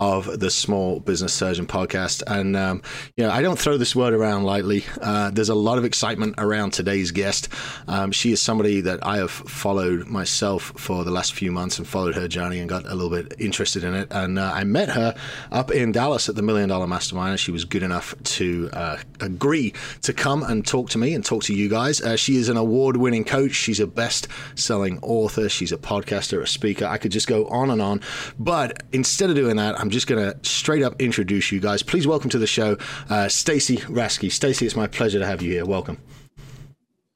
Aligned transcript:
of 0.00 0.40
the 0.40 0.50
Small 0.50 1.00
Business 1.00 1.34
Surgeon 1.34 1.66
podcast. 1.66 2.22
And, 2.26 2.56
um, 2.56 2.82
you 3.16 3.24
know, 3.24 3.30
I 3.30 3.42
don't 3.42 3.58
throw 3.58 3.76
this 3.76 3.96
word 3.96 4.14
around 4.14 4.44
lightly. 4.44 4.84
Uh, 5.00 5.30
there's 5.30 5.48
a 5.48 5.54
lot 5.54 5.78
of 5.78 5.84
excitement 5.84 6.34
around 6.38 6.72
today's 6.72 7.10
guest. 7.10 7.48
Um, 7.88 8.12
she 8.12 8.32
is 8.32 8.40
somebody 8.40 8.80
that 8.82 9.04
I 9.04 9.16
have 9.18 9.30
followed 9.30 10.06
myself 10.06 10.72
for 10.76 11.04
the 11.04 11.10
last 11.10 11.34
few 11.34 11.50
months 11.50 11.78
and 11.78 11.86
followed 11.86 12.14
her 12.14 12.28
journey 12.28 12.58
and 12.58 12.68
got 12.68 12.86
a 12.86 12.94
little 12.94 13.10
bit 13.10 13.34
interested 13.40 13.84
in 13.84 13.94
it. 13.94 14.08
And 14.10 14.38
uh, 14.38 14.52
I 14.54 14.64
met 14.64 14.90
her 14.90 15.14
up 15.50 15.70
in 15.70 15.92
Dallas 15.92 16.28
at 16.28 16.34
the 16.34 16.42
Million 16.42 16.68
Dollar 16.68 16.86
Mastermind. 16.86 17.30
And 17.30 17.40
she 17.40 17.50
was 17.50 17.64
good 17.64 17.82
enough 17.82 18.14
to 18.22 18.70
uh, 18.72 18.98
agree 19.20 19.74
to 20.02 20.12
come 20.12 20.42
and 20.42 20.66
talk 20.66 20.90
to 20.90 20.98
me 20.98 21.14
and 21.14 21.24
talk 21.24 21.42
to 21.44 21.54
you 21.54 21.68
guys. 21.68 22.00
Uh, 22.00 22.16
she 22.16 22.36
is 22.36 22.48
an 22.48 22.56
award 22.56 22.96
winning 22.96 23.24
coach. 23.24 23.52
She's 23.52 23.80
a 23.80 23.86
best 23.86 24.28
selling 24.54 24.98
author. 25.02 25.48
She's 25.48 25.72
a 25.72 25.76
podcaster, 25.76 26.40
a 26.42 26.46
speaker. 26.46 26.86
I 26.86 26.98
could 26.98 27.12
just 27.12 27.26
go 27.26 27.46
on 27.48 27.70
and 27.70 27.82
on. 27.82 28.00
But 28.38 28.82
instead 28.92 29.30
of 29.30 29.36
doing 29.36 29.56
that, 29.56 29.78
I'm 29.78 29.87
I'm 29.88 29.92
just 29.92 30.06
going 30.06 30.30
to 30.30 30.38
straight 30.46 30.82
up 30.82 31.00
introduce 31.00 31.50
you 31.50 31.60
guys. 31.60 31.82
Please 31.82 32.06
welcome 32.06 32.28
to 32.28 32.38
the 32.38 32.46
show, 32.46 32.76
uh, 33.08 33.26
Stacy 33.28 33.78
Raske. 33.78 34.30
Stacy, 34.30 34.66
it's 34.66 34.76
my 34.76 34.86
pleasure 34.86 35.18
to 35.18 35.24
have 35.24 35.40
you 35.40 35.50
here. 35.50 35.64
Welcome. 35.64 35.96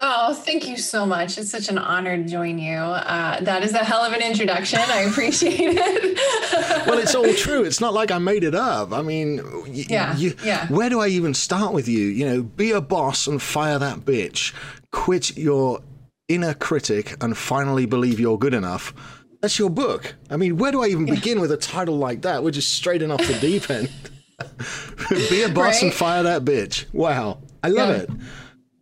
Oh, 0.00 0.33
thank 0.33 0.66
you 0.66 0.78
so 0.78 1.05
much. 1.05 1.36
It's 1.36 1.50
such 1.50 1.69
an 1.69 1.77
honor 1.77 2.16
to 2.16 2.24
join 2.24 2.58
you. 2.58 2.78
Uh, 2.78 3.41
that 3.41 3.62
is 3.62 3.74
a 3.74 3.84
hell 3.84 4.00
of 4.00 4.14
an 4.14 4.22
introduction. 4.22 4.78
I 4.78 5.00
appreciate 5.00 5.61
it. 5.61 6.86
well, 6.86 6.98
it's 6.98 7.14
all 7.14 7.30
true. 7.34 7.62
It's 7.62 7.83
not 7.83 7.92
like 7.92 8.11
I 8.11 8.16
made 8.16 8.42
it 8.42 8.55
up. 8.55 8.94
I 8.94 9.02
mean, 9.02 9.42
y- 9.66 9.84
yeah, 9.91 10.16
you, 10.16 10.34
yeah. 10.42 10.66
Where 10.68 10.89
do 10.89 10.98
I 10.98 11.08
even 11.08 11.34
start 11.34 11.74
with 11.74 11.89
you? 11.89 12.06
You 12.06 12.24
know, 12.24 12.42
be 12.42 12.70
a 12.70 12.80
boss 12.80 13.27
and 13.27 13.42
fire 13.42 13.78
that 13.78 13.98
bitch. 13.98 14.55
Quit 14.92 15.36
your 15.36 15.80
inner 16.27 16.55
critic 16.55 17.22
and 17.22 17.36
finally 17.36 17.84
believe 17.84 18.18
you're 18.18 18.39
good 18.39 18.55
enough 18.55 19.21
that's 19.42 19.58
your 19.58 19.70
book. 19.70 20.14
I 20.30 20.36
mean, 20.36 20.56
where 20.56 20.70
do 20.70 20.82
I 20.82 20.86
even 20.86 21.04
begin 21.04 21.40
with 21.40 21.50
a 21.50 21.56
title 21.56 21.98
like 21.98 22.22
that? 22.22 22.44
We're 22.44 22.52
just 22.52 22.72
straight 22.74 23.02
off 23.02 23.18
the 23.26 23.36
deep 23.40 23.68
end. 23.68 23.90
Be 25.28 25.42
a 25.42 25.48
boss 25.48 25.74
right? 25.74 25.82
and 25.82 25.92
fire 25.92 26.22
that 26.22 26.44
bitch. 26.44 26.86
Wow. 26.94 27.38
I 27.62 27.68
love 27.68 27.88
yeah. 27.88 28.02
it. 28.02 28.10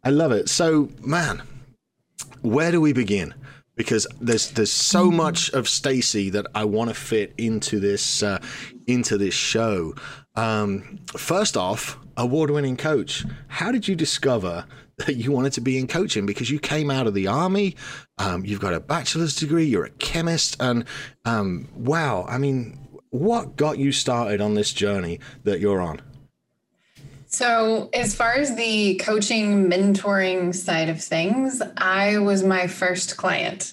I 0.04 0.10
love 0.10 0.32
it. 0.32 0.50
So, 0.50 0.90
man, 1.00 1.42
where 2.42 2.70
do 2.70 2.80
we 2.80 2.92
begin? 2.92 3.34
Because 3.74 4.06
there's 4.20 4.50
there's 4.50 4.70
so 4.70 5.06
mm-hmm. 5.06 5.16
much 5.16 5.50
of 5.50 5.66
Stacy 5.66 6.28
that 6.30 6.46
I 6.54 6.64
want 6.64 6.90
to 6.90 6.94
fit 6.94 7.34
into 7.38 7.80
this 7.80 8.22
uh, 8.22 8.38
into 8.86 9.16
this 9.16 9.32
show. 9.32 9.94
Um, 10.36 10.98
first 11.16 11.56
off, 11.56 11.98
award-winning 12.18 12.76
coach. 12.76 13.24
How 13.48 13.72
did 13.72 13.88
you 13.88 13.94
discover 13.94 14.66
that 15.06 15.16
you 15.16 15.32
wanted 15.32 15.52
to 15.54 15.60
be 15.60 15.78
in 15.78 15.86
coaching 15.86 16.26
because 16.26 16.50
you 16.50 16.58
came 16.58 16.90
out 16.90 17.06
of 17.06 17.14
the 17.14 17.26
army, 17.26 17.76
um, 18.18 18.44
you've 18.44 18.60
got 18.60 18.74
a 18.74 18.80
bachelor's 18.80 19.34
degree, 19.34 19.64
you're 19.64 19.84
a 19.84 19.90
chemist, 19.90 20.56
and 20.60 20.84
um, 21.24 21.68
wow, 21.74 22.26
I 22.28 22.38
mean, 22.38 22.78
what 23.10 23.56
got 23.56 23.78
you 23.78 23.92
started 23.92 24.40
on 24.40 24.54
this 24.54 24.72
journey 24.72 25.20
that 25.44 25.60
you're 25.60 25.80
on? 25.80 26.00
So, 27.26 27.90
as 27.94 28.14
far 28.14 28.34
as 28.34 28.56
the 28.56 28.96
coaching, 28.96 29.70
mentoring 29.70 30.54
side 30.54 30.88
of 30.88 31.02
things, 31.02 31.62
I 31.76 32.18
was 32.18 32.42
my 32.42 32.66
first 32.66 33.16
client. 33.16 33.72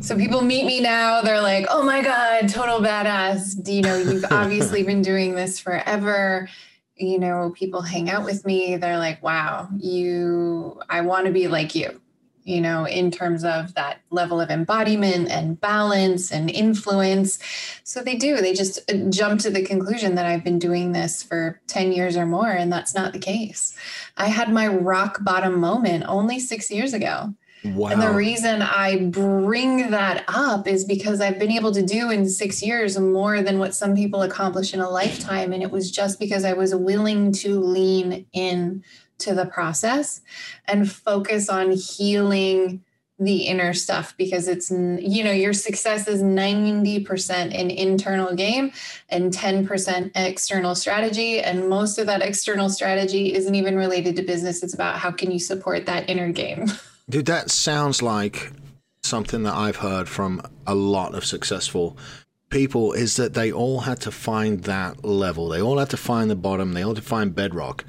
So 0.00 0.16
people 0.16 0.42
meet 0.42 0.64
me 0.66 0.80
now, 0.80 1.22
they're 1.22 1.40
like, 1.40 1.66
oh 1.70 1.82
my 1.82 2.02
God, 2.02 2.48
total 2.48 2.80
badass. 2.80 3.66
You 3.66 3.82
know, 3.82 3.96
you've 3.96 4.24
obviously 4.30 4.82
been 4.82 5.02
doing 5.02 5.34
this 5.34 5.58
forever 5.58 6.48
you 6.96 7.18
know, 7.18 7.52
people 7.56 7.82
hang 7.82 8.08
out 8.10 8.24
with 8.24 8.44
me, 8.46 8.76
they're 8.76 8.98
like, 8.98 9.22
wow, 9.22 9.68
you, 9.78 10.80
I 10.88 11.00
want 11.00 11.26
to 11.26 11.32
be 11.32 11.48
like 11.48 11.74
you, 11.74 12.00
you 12.44 12.60
know, 12.60 12.86
in 12.86 13.10
terms 13.10 13.44
of 13.44 13.74
that 13.74 14.00
level 14.10 14.40
of 14.40 14.50
embodiment 14.50 15.30
and 15.30 15.60
balance 15.60 16.30
and 16.30 16.50
influence. 16.50 17.38
So 17.82 18.02
they 18.02 18.16
do, 18.16 18.36
they 18.36 18.54
just 18.54 18.88
uh, 18.90 19.10
jump 19.10 19.40
to 19.40 19.50
the 19.50 19.64
conclusion 19.64 20.14
that 20.14 20.26
I've 20.26 20.44
been 20.44 20.58
doing 20.58 20.92
this 20.92 21.22
for 21.22 21.60
10 21.66 21.92
years 21.92 22.16
or 22.16 22.26
more. 22.26 22.50
And 22.50 22.72
that's 22.72 22.94
not 22.94 23.12
the 23.12 23.18
case. 23.18 23.76
I 24.16 24.28
had 24.28 24.52
my 24.52 24.68
rock 24.68 25.24
bottom 25.24 25.58
moment 25.58 26.04
only 26.06 26.38
six 26.38 26.70
years 26.70 26.94
ago. 26.94 27.34
Wow. 27.64 27.88
And 27.88 28.02
the 28.02 28.12
reason 28.12 28.60
I 28.60 29.06
bring 29.06 29.90
that 29.90 30.24
up 30.28 30.68
is 30.68 30.84
because 30.84 31.22
I've 31.22 31.38
been 31.38 31.50
able 31.50 31.72
to 31.72 31.84
do 31.84 32.10
in 32.10 32.28
six 32.28 32.62
years 32.62 32.98
more 32.98 33.42
than 33.42 33.58
what 33.58 33.74
some 33.74 33.96
people 33.96 34.22
accomplish 34.22 34.74
in 34.74 34.80
a 34.80 34.90
lifetime. 34.90 35.52
And 35.52 35.62
it 35.62 35.70
was 35.70 35.90
just 35.90 36.20
because 36.20 36.44
I 36.44 36.52
was 36.52 36.74
willing 36.74 37.32
to 37.32 37.58
lean 37.58 38.26
in 38.34 38.84
to 39.18 39.34
the 39.34 39.46
process 39.46 40.20
and 40.66 40.90
focus 40.90 41.48
on 41.48 41.70
healing 41.70 42.84
the 43.18 43.46
inner 43.46 43.72
stuff 43.72 44.12
because 44.16 44.48
it's 44.48 44.72
you 44.72 45.22
know 45.22 45.30
your 45.30 45.52
success 45.52 46.08
is 46.08 46.20
90% 46.20 47.30
an 47.30 47.70
internal 47.70 48.34
game 48.34 48.72
and 49.08 49.32
10% 49.32 50.10
external 50.16 50.74
strategy 50.74 51.40
and 51.40 51.68
most 51.68 51.98
of 51.98 52.06
that 52.06 52.22
external 52.22 52.68
strategy 52.68 53.32
isn't 53.32 53.54
even 53.54 53.76
related 53.76 54.16
to 54.16 54.22
business 54.22 54.64
it's 54.64 54.74
about 54.74 54.98
how 54.98 55.12
can 55.12 55.30
you 55.30 55.38
support 55.38 55.86
that 55.86 56.10
inner 56.10 56.32
game 56.32 56.66
Dude, 57.08 57.26
that 57.26 57.50
sounds 57.50 58.02
like 58.02 58.52
something 59.02 59.42
that 59.42 59.54
I've 59.54 59.76
heard 59.76 60.08
from 60.08 60.40
a 60.66 60.74
lot 60.74 61.14
of 61.14 61.24
successful 61.24 61.96
people 62.48 62.92
is 62.92 63.16
that 63.16 63.34
they 63.34 63.52
all 63.52 63.80
had 63.80 64.00
to 64.02 64.10
find 64.10 64.62
that 64.64 65.04
level. 65.04 65.48
They 65.48 65.60
all 65.60 65.78
had 65.78 65.90
to 65.90 65.96
find 65.96 66.30
the 66.30 66.36
bottom. 66.36 66.72
They 66.72 66.82
all 66.82 66.94
had 66.94 67.02
to 67.02 67.08
find 67.08 67.34
bedrock. 67.34 67.84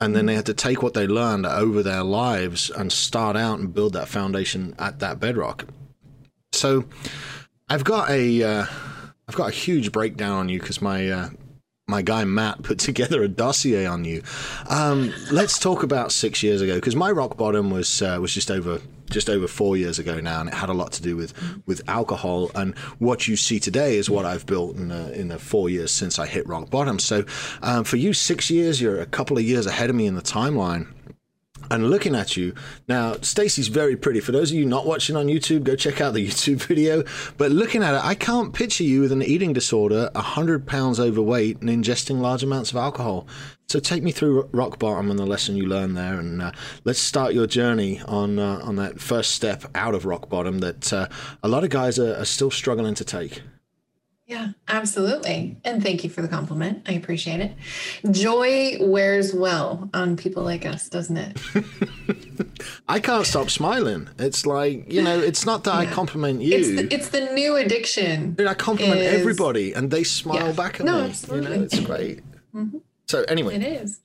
And 0.00 0.16
then 0.16 0.26
they 0.26 0.34
had 0.34 0.46
to 0.46 0.54
take 0.54 0.82
what 0.82 0.94
they 0.94 1.06
learned 1.06 1.46
over 1.46 1.82
their 1.82 2.02
lives 2.02 2.70
and 2.70 2.92
start 2.92 3.36
out 3.36 3.58
and 3.58 3.72
build 3.72 3.92
that 3.92 4.08
foundation 4.08 4.74
at 4.78 4.98
that 4.98 5.20
bedrock. 5.20 5.66
So 6.52 6.84
I've 7.68 7.84
got 7.84 8.10
a 8.10 8.38
have 8.38 8.68
uh, 9.28 9.32
got 9.32 9.48
a 9.48 9.54
huge 9.54 9.92
breakdown 9.92 10.32
on 10.32 10.48
you 10.48 10.58
because 10.58 10.82
my 10.82 11.08
uh, 11.08 11.28
my 11.86 12.00
guy 12.00 12.24
Matt 12.24 12.62
put 12.62 12.78
together 12.90 13.22
a 13.22 13.28
dossier 13.28 13.86
on 13.86 14.04
you. 14.04 14.22
Um, 14.68 15.12
let's 15.30 15.58
talk 15.58 15.82
about 15.82 16.12
six 16.12 16.42
years 16.42 16.60
ago 16.60 16.76
because 16.76 16.96
my 16.96 17.10
rock 17.10 17.36
bottom 17.36 17.70
was 17.70 18.02
uh, 18.02 18.18
was 18.20 18.32
just 18.32 18.50
over 18.50 18.80
just 19.10 19.28
over 19.28 19.46
four 19.46 19.76
years 19.76 19.98
ago 19.98 20.18
now, 20.18 20.40
and 20.40 20.48
it 20.48 20.54
had 20.54 20.70
a 20.70 20.72
lot 20.72 20.92
to 20.92 21.02
do 21.02 21.16
with 21.16 21.34
with 21.66 21.82
alcohol. 21.88 22.50
And 22.54 22.76
what 22.98 23.28
you 23.28 23.36
see 23.36 23.60
today 23.60 23.96
is 23.96 24.08
what 24.08 24.24
I've 24.24 24.46
built 24.46 24.76
in 24.76 24.88
the, 24.88 25.18
in 25.18 25.28
the 25.28 25.38
four 25.38 25.68
years 25.68 25.90
since 25.90 26.18
I 26.18 26.26
hit 26.26 26.46
rock 26.48 26.70
bottom. 26.70 26.98
So 26.98 27.24
um, 27.62 27.84
for 27.84 27.96
you, 27.96 28.14
six 28.14 28.50
years, 28.50 28.80
you're 28.80 29.00
a 29.00 29.06
couple 29.06 29.36
of 29.36 29.44
years 29.44 29.66
ahead 29.66 29.90
of 29.90 29.96
me 29.96 30.06
in 30.06 30.14
the 30.14 30.22
timeline 30.22 30.88
and 31.70 31.90
looking 31.90 32.14
at 32.14 32.36
you. 32.36 32.54
Now 32.88 33.14
stacy's 33.20 33.68
very 33.68 33.96
pretty. 33.96 34.20
For 34.20 34.32
those 34.32 34.50
of 34.50 34.56
you 34.56 34.66
not 34.66 34.86
watching 34.86 35.16
on 35.16 35.26
youtube 35.26 35.64
go 35.64 35.76
check 35.76 36.00
out 36.00 36.14
the 36.14 36.26
youtube 36.28 36.62
video. 36.62 37.04
But 37.36 37.50
looking 37.50 37.82
at 37.82 37.94
it 37.94 38.04
i 38.04 38.14
can't 38.14 38.52
picture 38.52 38.84
you 38.84 39.00
with 39.00 39.12
an 39.12 39.22
eating 39.22 39.52
disorder 39.52 40.10
100 40.14 40.66
pounds 40.66 41.00
overweight 41.00 41.60
and 41.60 41.70
ingesting 41.70 42.20
large 42.20 42.42
amounts 42.42 42.70
of 42.70 42.76
alcohol. 42.76 43.26
So 43.68 43.80
take 43.80 44.02
me 44.02 44.12
through 44.12 44.48
rock 44.52 44.78
bottom 44.78 45.10
and 45.10 45.18
the 45.18 45.26
lesson 45.26 45.56
you 45.56 45.66
learned 45.66 45.96
there 45.96 46.18
and 46.18 46.42
uh, 46.42 46.52
let's 46.84 46.98
start 46.98 47.32
your 47.34 47.46
journey 47.46 48.00
on 48.06 48.38
uh, 48.38 48.60
on 48.62 48.76
that 48.76 49.00
first 49.00 49.32
step 49.32 49.64
out 49.74 49.94
of 49.94 50.04
rock 50.04 50.28
bottom 50.28 50.58
that 50.58 50.92
uh, 50.92 51.08
a 51.42 51.48
lot 51.48 51.64
of 51.64 51.70
guys 51.70 51.98
are, 51.98 52.16
are 52.16 52.26
still 52.26 52.50
struggling 52.50 52.94
to 52.94 53.04
take 53.04 53.42
yeah, 54.26 54.48
absolutely. 54.68 55.58
And 55.64 55.82
thank 55.82 56.02
you 56.02 56.08
for 56.08 56.22
the 56.22 56.28
compliment. 56.28 56.82
I 56.88 56.92
appreciate 56.92 57.40
it. 57.40 57.52
Joy 58.10 58.78
wears 58.80 59.34
well 59.34 59.90
on 59.92 60.16
people 60.16 60.42
like 60.42 60.64
us, 60.64 60.88
doesn't 60.88 61.16
it? 61.16 61.38
I 62.88 63.00
can't 63.00 63.26
stop 63.26 63.50
smiling. 63.50 64.08
It's 64.18 64.46
like, 64.46 64.90
you 64.90 65.02
know, 65.02 65.18
it's 65.18 65.44
not 65.44 65.64
that 65.64 65.74
yeah. 65.74 65.90
I 65.90 65.92
compliment 65.92 66.40
you. 66.40 66.56
It's 66.56 66.68
the, 66.68 66.94
it's 66.94 67.08
the 67.10 67.32
new 67.34 67.56
addiction. 67.56 68.34
I 68.38 68.54
compliment 68.54 69.00
is... 69.00 69.20
everybody 69.20 69.74
and 69.74 69.90
they 69.90 70.04
smile 70.04 70.46
yeah. 70.46 70.52
back 70.52 70.80
at 70.80 70.86
no, 70.86 71.02
me. 71.02 71.08
Absolutely. 71.10 71.50
You 71.50 71.56
know, 71.56 71.62
it's 71.64 71.80
great. 71.80 72.20
Mm-hmm. 72.54 72.78
So 73.06 73.24
anyway. 73.24 73.56
It 73.56 73.62
is. 73.62 74.00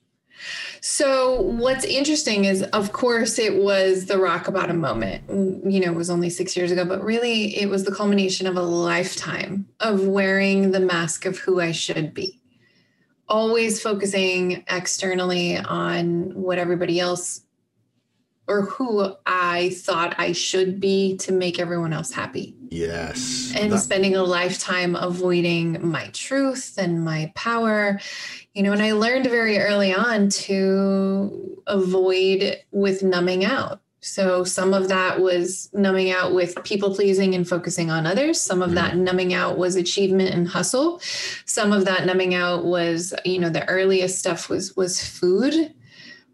So 0.80 1.40
what's 1.42 1.84
interesting 1.84 2.44
is, 2.44 2.62
of 2.62 2.92
course, 2.92 3.38
it 3.38 3.56
was 3.56 4.06
the 4.06 4.18
rock 4.18 4.52
bottom 4.52 4.78
moment. 4.78 5.24
You 5.28 5.80
know, 5.80 5.92
it 5.92 5.96
was 5.96 6.10
only 6.10 6.30
six 6.30 6.56
years 6.56 6.70
ago, 6.70 6.84
but 6.84 7.02
really, 7.02 7.56
it 7.60 7.68
was 7.68 7.84
the 7.84 7.94
culmination 7.94 8.46
of 8.46 8.56
a 8.56 8.62
lifetime 8.62 9.66
of 9.80 10.06
wearing 10.06 10.70
the 10.70 10.80
mask 10.80 11.26
of 11.26 11.38
who 11.38 11.60
I 11.60 11.72
should 11.72 12.14
be. 12.14 12.40
Always 13.28 13.80
focusing 13.80 14.64
externally 14.68 15.56
on 15.56 16.34
what 16.34 16.58
everybody 16.58 16.98
else 16.98 17.42
or 18.50 18.62
who 18.62 19.14
I 19.26 19.70
thought 19.76 20.16
I 20.18 20.32
should 20.32 20.80
be 20.80 21.16
to 21.18 21.32
make 21.32 21.60
everyone 21.60 21.92
else 21.92 22.10
happy. 22.10 22.56
Yes. 22.68 23.52
And 23.56 23.72
that- 23.72 23.78
spending 23.78 24.16
a 24.16 24.24
lifetime 24.24 24.96
avoiding 24.96 25.86
my 25.86 26.08
truth 26.08 26.74
and 26.76 27.04
my 27.04 27.32
power 27.36 28.00
you 28.54 28.62
know 28.62 28.72
and 28.72 28.82
i 28.82 28.92
learned 28.92 29.26
very 29.26 29.58
early 29.58 29.94
on 29.94 30.28
to 30.28 31.58
avoid 31.66 32.58
with 32.72 33.02
numbing 33.02 33.44
out 33.44 33.80
So 34.02 34.44
some 34.44 34.72
of 34.72 34.88
that 34.88 35.20
was 35.20 35.68
numbing 35.74 36.10
out 36.10 36.32
with 36.32 36.62
people 36.64 36.94
pleasing 36.94 37.34
and 37.34 37.46
focusing 37.46 37.90
on 37.90 38.06
others. 38.06 38.40
Some 38.40 38.62
of 38.62 38.72
that 38.72 38.94
mm. 38.94 39.00
numbing 39.00 39.34
out 39.34 39.58
was 39.58 39.76
achievement 39.76 40.34
and 40.34 40.48
hustle. 40.48 41.00
Some 41.44 41.72
of 41.72 41.84
that 41.84 42.06
numbing 42.06 42.34
out 42.34 42.64
was, 42.64 43.12
you 43.26 43.38
know, 43.38 43.50
the 43.50 43.68
earliest 43.68 44.18
stuff 44.18 44.48
was 44.48 44.74
was 44.74 45.06
food, 45.06 45.74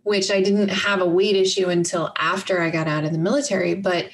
which 0.05 0.31
I 0.31 0.41
didn't 0.43 0.69
have 0.69 1.01
a 1.01 1.07
weight 1.07 1.35
issue 1.35 1.69
until 1.69 2.13
after 2.17 2.61
I 2.61 2.71
got 2.71 2.87
out 2.87 3.05
of 3.05 3.11
the 3.11 3.19
military. 3.19 3.75
But 3.75 4.11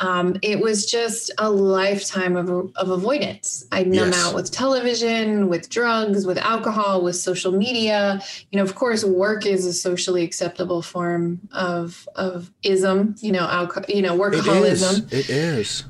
um, 0.00 0.36
it 0.42 0.60
was 0.60 0.86
just 0.86 1.32
a 1.38 1.50
lifetime 1.50 2.36
of, 2.36 2.48
of 2.76 2.90
avoidance. 2.90 3.66
I'd 3.72 3.88
numb 3.88 4.10
yes. 4.10 4.24
out 4.24 4.34
with 4.34 4.50
television, 4.50 5.48
with 5.48 5.68
drugs, 5.68 6.24
with 6.24 6.38
alcohol, 6.38 7.02
with 7.02 7.16
social 7.16 7.50
media. 7.50 8.20
You 8.50 8.58
know, 8.58 8.62
of 8.62 8.76
course, 8.76 9.04
work 9.04 9.44
is 9.44 9.66
a 9.66 9.72
socially 9.72 10.22
acceptable 10.22 10.82
form 10.82 11.40
of 11.52 12.08
of 12.14 12.52
ism. 12.62 13.16
You 13.18 13.32
know, 13.32 13.46
alcohol. 13.46 13.84
You 13.88 14.02
know, 14.02 14.16
workaholism. 14.16 15.12
It 15.12 15.28
is. 15.28 15.30
It 15.30 15.30
is. 15.30 15.84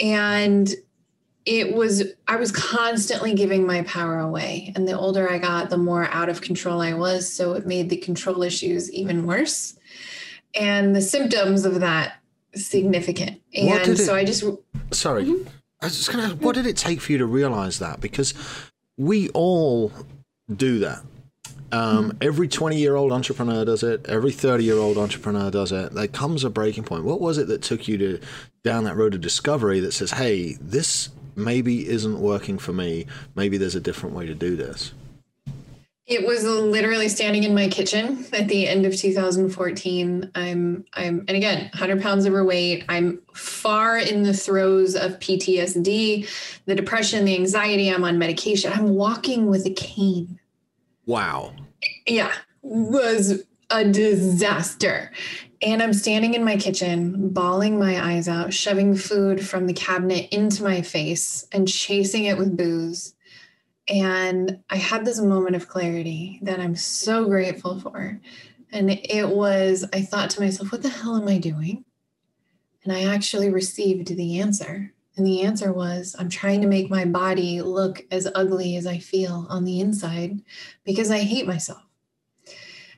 And 0.00 0.74
it 1.44 1.74
was 1.74 2.04
i 2.28 2.36
was 2.36 2.52
constantly 2.52 3.34
giving 3.34 3.66
my 3.66 3.82
power 3.82 4.20
away 4.20 4.72
and 4.76 4.86
the 4.86 4.96
older 4.96 5.28
i 5.28 5.38
got 5.38 5.70
the 5.70 5.76
more 5.76 6.04
out 6.04 6.28
of 6.28 6.40
control 6.40 6.80
i 6.80 6.94
was 6.94 7.28
so 7.28 7.54
it 7.54 7.66
made 7.66 7.90
the 7.90 7.96
control 7.96 8.44
issues 8.44 8.92
even 8.92 9.26
worse 9.26 9.76
and 10.54 10.94
the 10.94 11.00
symptoms 11.00 11.64
of 11.64 11.80
that 11.80 12.21
significant. 12.54 13.40
And 13.54 13.98
so 13.98 14.14
it, 14.14 14.18
I 14.18 14.24
just 14.24 14.44
sorry, 14.90 15.24
mm-hmm. 15.24 15.48
I 15.80 15.86
was 15.86 15.96
just 15.96 16.12
gonna. 16.12 16.34
What 16.36 16.54
did 16.54 16.66
it 16.66 16.76
take 16.76 17.00
for 17.00 17.12
you 17.12 17.18
to 17.18 17.26
realize 17.26 17.78
that? 17.78 18.00
Because 18.00 18.34
we 18.96 19.28
all 19.30 19.92
do 20.54 20.78
that. 20.80 21.02
Um, 21.72 22.10
mm-hmm. 22.10 22.18
Every 22.20 22.48
20 22.48 22.76
year 22.76 22.96
old 22.96 23.12
entrepreneur 23.12 23.64
does 23.64 23.82
it. 23.82 24.06
Every 24.06 24.30
30 24.30 24.64
year 24.64 24.76
old 24.76 24.98
entrepreneur 24.98 25.50
does 25.50 25.72
it. 25.72 25.94
There 25.94 26.06
comes 26.06 26.44
a 26.44 26.50
breaking 26.50 26.84
point. 26.84 27.04
What 27.04 27.20
was 27.20 27.38
it 27.38 27.48
that 27.48 27.62
took 27.62 27.88
you 27.88 27.96
to 27.98 28.20
down 28.62 28.84
that 28.84 28.96
road 28.96 29.14
of 29.14 29.20
discovery 29.20 29.80
that 29.80 29.92
says, 29.92 30.12
"Hey, 30.12 30.58
this 30.60 31.08
maybe 31.34 31.88
isn't 31.88 32.20
working 32.20 32.58
for 32.58 32.72
me. 32.72 33.06
Maybe 33.34 33.56
there's 33.56 33.74
a 33.74 33.80
different 33.80 34.14
way 34.14 34.26
to 34.26 34.34
do 34.34 34.54
this." 34.54 34.92
It 36.12 36.26
was 36.26 36.44
literally 36.44 37.08
standing 37.08 37.44
in 37.44 37.54
my 37.54 37.68
kitchen 37.68 38.26
at 38.34 38.46
the 38.46 38.68
end 38.68 38.84
of 38.84 38.94
2014. 38.94 40.30
I'm 40.34 40.84
I'm 40.92 41.24
and 41.26 41.30
again, 41.30 41.70
100 41.72 42.02
pounds 42.02 42.26
overweight. 42.26 42.84
I'm 42.90 43.22
far 43.32 43.96
in 43.96 44.22
the 44.22 44.34
throes 44.34 44.94
of 44.94 45.18
PTSD, 45.20 46.28
the 46.66 46.74
depression, 46.74 47.24
the 47.24 47.34
anxiety. 47.34 47.88
I'm 47.88 48.04
on 48.04 48.18
medication. 48.18 48.74
I'm 48.74 48.90
walking 48.90 49.46
with 49.46 49.64
a 49.64 49.72
cane. 49.72 50.38
Wow. 51.06 51.54
Yeah, 52.06 52.34
was 52.60 53.44
a 53.70 53.82
disaster. 53.82 55.12
And 55.62 55.82
I'm 55.82 55.94
standing 55.94 56.34
in 56.34 56.44
my 56.44 56.58
kitchen, 56.58 57.30
bawling 57.30 57.78
my 57.78 58.12
eyes 58.12 58.28
out, 58.28 58.52
shoving 58.52 58.96
food 58.96 59.46
from 59.46 59.66
the 59.66 59.72
cabinet 59.72 60.28
into 60.30 60.62
my 60.62 60.82
face 60.82 61.48
and 61.52 61.66
chasing 61.66 62.26
it 62.26 62.36
with 62.36 62.54
booze 62.54 63.14
and 63.88 64.60
I 64.70 64.76
had 64.76 65.04
this 65.04 65.20
moment 65.20 65.56
of 65.56 65.68
clarity 65.68 66.38
that 66.42 66.60
I'm 66.60 66.76
so 66.76 67.26
grateful 67.26 67.80
for. 67.80 68.20
And 68.70 68.90
it 68.90 69.28
was, 69.28 69.84
I 69.92 70.02
thought 70.02 70.30
to 70.30 70.40
myself, 70.40 70.72
what 70.72 70.82
the 70.82 70.88
hell 70.88 71.16
am 71.16 71.28
I 71.28 71.38
doing? 71.38 71.84
And 72.84 72.92
I 72.92 73.04
actually 73.04 73.50
received 73.50 74.08
the 74.08 74.40
answer. 74.40 74.92
And 75.16 75.26
the 75.26 75.42
answer 75.42 75.72
was, 75.72 76.16
I'm 76.18 76.30
trying 76.30 76.62
to 76.62 76.66
make 76.66 76.88
my 76.88 77.04
body 77.04 77.60
look 77.60 78.04
as 78.10 78.28
ugly 78.34 78.76
as 78.76 78.86
I 78.86 78.98
feel 78.98 79.46
on 79.50 79.64
the 79.64 79.80
inside 79.80 80.40
because 80.84 81.10
I 81.10 81.18
hate 81.18 81.46
myself. 81.46 81.82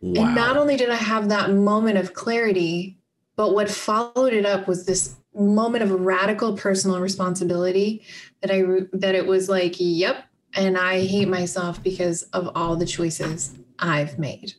Wow. 0.01 0.27
And 0.27 0.35
not 0.35 0.57
only 0.57 0.77
did 0.77 0.91
I 0.91 0.97
have 0.97 1.29
that 1.31 1.51
moment 1.51 1.99
of 1.99 2.15
clarity, 2.15 2.99
but 3.37 3.53
what 3.55 3.71
followed 3.71 4.33
it 4.33 4.47
up 4.47 4.69
was 4.69 4.87
this 4.87 5.17
moment 5.35 5.83
of 5.83 5.91
radical 5.91 6.57
personal 6.57 7.01
responsibility 7.01 8.05
that 8.41 8.51
I 8.53 8.63
that 8.93 9.17
it 9.17 9.27
was 9.27 9.49
like, 9.49 9.75
yep, 9.79 10.25
and 10.55 10.79
I 10.79 11.05
hate 11.05 11.29
myself 11.29 11.83
because 11.83 12.23
of 12.33 12.51
all 12.55 12.77
the 12.77 12.87
choices 12.87 13.59
I've 13.79 14.19
made. 14.19 14.55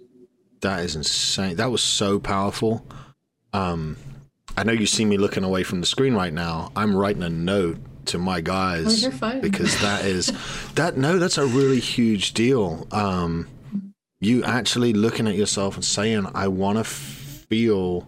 That 0.62 0.82
is 0.82 0.96
insane. 0.96 1.56
That 1.58 1.72
was 1.72 1.84
so 1.84 2.20
powerful. 2.20 2.86
Um, 3.54 3.98
I 4.58 4.64
know 4.64 4.74
you 4.74 4.86
see 4.86 5.06
me 5.06 5.18
looking 5.18 5.44
away 5.44 5.64
from 5.64 5.82
the 5.82 5.86
screen 5.86 6.14
right 6.14 6.34
now. 6.34 6.72
I'm 6.76 6.96
writing 6.96 7.24
a 7.24 7.30
note 7.30 7.78
to 8.06 8.18
my 8.18 8.42
guys 8.42 9.08
because 9.42 9.80
that 9.82 10.06
is 10.06 10.32
that 10.76 10.98
no, 10.98 11.20
that's 11.20 11.38
a 11.38 11.46
really 11.46 11.80
huge 11.80 12.34
deal. 12.34 12.88
Um, 12.92 13.48
you 14.20 14.44
actually 14.44 14.94
looking 14.94 15.28
at 15.28 15.36
yourself 15.36 15.76
and 15.76 15.84
saying, 15.84 16.28
"I 16.34 16.48
want 16.48 16.78
to 16.78 16.84
feel, 16.84 18.08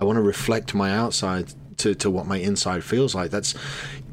I 0.00 0.04
want 0.04 0.16
to 0.16 0.22
reflect 0.22 0.74
my 0.74 0.94
outside 0.94 1.52
to 1.78 1.94
to 1.94 2.10
what 2.10 2.26
my 2.26 2.38
inside 2.38 2.84
feels 2.84 3.14
like." 3.14 3.30
That's 3.30 3.54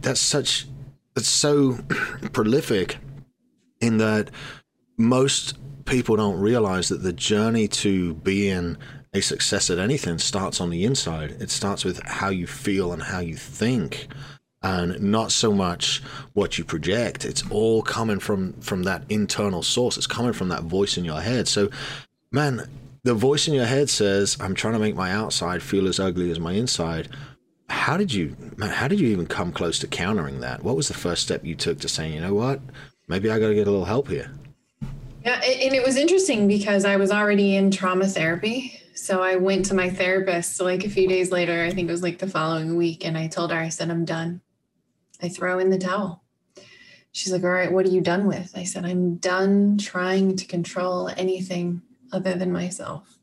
that's 0.01 0.21
such 0.21 0.68
that's 1.15 1.27
so 1.27 1.79
prolific 2.31 2.97
in 3.81 3.98
that 3.98 4.30
most 4.98 5.57
people 5.86 6.16
don't 6.16 6.39
realize 6.39 6.89
that 6.89 7.04
the 7.04 7.13
journey 7.13 7.68
to 7.68 8.13
being 8.16 8.78
a 9.13 9.22
success 9.22 9.69
at 9.69 9.80
anything 9.80 10.18
starts 10.18 10.62
on 10.62 10.69
the 10.69 10.86
inside. 10.86 11.31
It 11.39 11.50
starts 11.50 11.83
with 11.83 12.01
how 12.04 12.30
you 12.30 12.48
feel 12.48 12.94
and 12.94 13.04
how 13.04 13.19
you 13.19 13.36
think 13.36 14.07
and 14.63 15.01
not 15.01 15.31
so 15.31 15.51
much 15.51 16.01
what 16.33 16.57
you 16.57 16.63
project. 16.63 17.25
It's 17.25 17.44
all 17.50 17.81
coming 17.81 18.19
from 18.19 18.54
from 18.62 18.83
that 18.83 19.04
internal 19.10 19.63
source. 19.63 19.98
It's 19.98 20.07
coming 20.07 20.33
from 20.33 20.50
that 20.50 20.63
voice 20.63 20.98
in 20.98 21.04
your 21.04 21.19
head. 21.19 21.48
So, 21.48 21.69
man, 22.31 22.69
the 23.04 23.13
voice 23.13 23.48
in 23.48 23.54
your 23.54 23.66
head 23.66 23.89
says, 23.89 24.38
"I'm 24.39 24.54
trying 24.54 24.74
to 24.74 24.80
make 24.80 24.95
my 24.95 25.12
outside 25.12 25.63
feel 25.63 25.88
as 25.88 26.00
ugly 26.00 26.31
as 26.31 26.39
my 26.39 26.54
inside." 26.54 27.10
How 27.69 27.98
did 27.98 28.13
you, 28.13 28.36
man? 28.57 28.69
How 28.69 28.88
did 28.88 29.00
you 29.00 29.07
even 29.07 29.25
come 29.25 29.51
close 29.51 29.80
to 29.80 29.88
countering 29.88 30.42
that? 30.42 30.63
What 30.63 30.75
was 30.75 30.88
the 30.88 30.94
first 30.94 31.24
step 31.24 31.44
you 31.44 31.56
took 31.56 31.80
to 31.80 31.89
saying, 31.89 32.13
"You 32.13 32.22
know 32.22 32.33
what? 32.33 32.62
Maybe 33.12 33.30
I 33.30 33.40
got 33.40 33.50
to 33.50 33.54
get 33.54 33.68
a 33.68 33.72
little 33.72 33.86
help 33.86 34.08
here. 34.08 34.31
Yeah, 35.25 35.36
and 35.44 35.75
it 35.75 35.86
was 35.86 35.98
interesting 35.98 36.48
because 36.48 36.86
I 36.86 36.96
was 36.96 37.12
already 37.12 37.58
in 37.58 37.69
trauma 37.69 38.08
therapy. 38.08 38.80
So 38.96 39.22
I 39.22 39.36
went 39.36 39.66
to 39.66 39.74
my 39.75 39.90
therapist 39.90 40.62
like 40.62 40.86
a 40.86 40.90
few 40.90 41.08
days 41.08 41.30
later, 41.30 41.63
I 41.63 41.72
think 41.72 41.90
it 41.90 41.92
was 41.92 42.02
like 42.02 42.19
the 42.19 42.28
following 42.28 42.78
week, 42.78 43.06
and 43.06 43.18
I 43.18 43.28
told 43.28 43.52
her, 43.52 43.58
I 43.58 43.69
said, 43.69 43.92
I'm 43.92 44.06
done. 44.06 44.42
I 45.22 45.28
throw 45.28 45.60
in 45.60 45.69
the 45.69 45.78
towel. 45.78 46.24
She's 47.12 47.34
like, 47.34 47.44
All 47.44 47.50
right, 47.50 47.72
what 47.72 47.86
are 47.86 47.90
you 47.90 48.02
done 48.02 48.25
with? 48.25 48.54
I 48.56 48.63
said, 48.63 48.86
I'm 48.86 49.18
done 49.18 49.78
trying 49.78 50.38
to 50.38 50.46
control 50.46 51.09
anything 51.09 51.81
other 52.14 52.33
than 52.35 52.54
myself. 52.54 53.19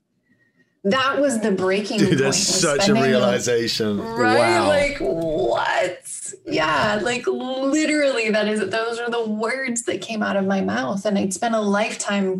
That 0.84 1.20
was 1.20 1.40
the 1.40 1.50
breaking 1.50 1.98
Dude, 1.98 2.18
that's 2.18 2.38
such 2.38 2.88
a 2.88 2.94
realization. 2.94 4.00
Right? 4.00 4.38
Wow. 4.38 4.68
Like, 4.68 4.98
what? 4.98 6.32
Yeah, 6.46 7.00
like 7.02 7.26
literally, 7.26 8.30
that 8.30 8.48
is, 8.48 8.60
those 8.70 8.98
are 8.98 9.10
the 9.10 9.28
words 9.28 9.82
that 9.84 10.00
came 10.00 10.22
out 10.22 10.36
of 10.36 10.46
my 10.46 10.60
mouth. 10.60 11.04
And 11.04 11.18
I'd 11.18 11.34
spent 11.34 11.54
a 11.54 11.60
lifetime 11.60 12.38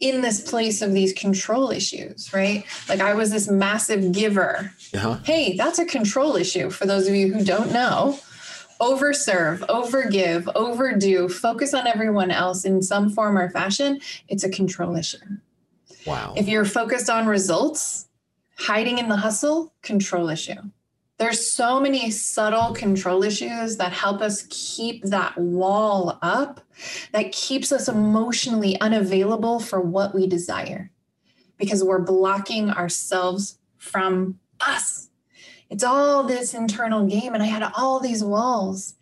in 0.00 0.20
this 0.20 0.48
place 0.48 0.80
of 0.80 0.92
these 0.92 1.12
control 1.12 1.70
issues, 1.70 2.32
right? 2.32 2.64
Like, 2.88 3.00
I 3.00 3.14
was 3.14 3.30
this 3.30 3.48
massive 3.48 4.12
giver. 4.12 4.72
Uh-huh. 4.94 5.18
Hey, 5.24 5.56
that's 5.56 5.78
a 5.78 5.84
control 5.84 6.36
issue 6.36 6.70
for 6.70 6.86
those 6.86 7.08
of 7.08 7.14
you 7.14 7.32
who 7.32 7.44
don't 7.44 7.72
know 7.72 8.18
overserve, 8.80 9.60
overgive, 9.68 10.50
overdo, 10.54 11.28
focus 11.28 11.72
on 11.72 11.86
everyone 11.86 12.30
else 12.30 12.64
in 12.64 12.82
some 12.82 13.08
form 13.08 13.38
or 13.38 13.48
fashion, 13.48 13.98
it's 14.28 14.44
a 14.44 14.50
control 14.50 14.96
issue. 14.96 15.16
Wow. 16.06 16.34
If 16.36 16.48
you're 16.48 16.64
focused 16.64 17.10
on 17.10 17.26
results, 17.26 18.08
hiding 18.58 18.98
in 18.98 19.08
the 19.08 19.16
hustle, 19.16 19.72
control 19.82 20.28
issue. 20.28 20.54
There's 21.18 21.50
so 21.50 21.80
many 21.80 22.10
subtle 22.10 22.74
control 22.74 23.22
issues 23.22 23.78
that 23.78 23.92
help 23.92 24.20
us 24.20 24.46
keep 24.50 25.02
that 25.04 25.36
wall 25.38 26.18
up, 26.20 26.60
that 27.12 27.32
keeps 27.32 27.72
us 27.72 27.88
emotionally 27.88 28.78
unavailable 28.80 29.60
for 29.60 29.80
what 29.80 30.14
we 30.14 30.26
desire 30.26 30.90
because 31.56 31.82
we're 31.82 32.02
blocking 32.02 32.70
ourselves 32.70 33.58
from 33.78 34.38
us. 34.60 35.08
It's 35.70 35.84
all 35.84 36.24
this 36.24 36.54
internal 36.54 37.06
game. 37.06 37.34
And 37.34 37.42
I 37.42 37.46
had 37.46 37.72
all 37.76 37.98
these 37.98 38.22
walls 38.22 38.94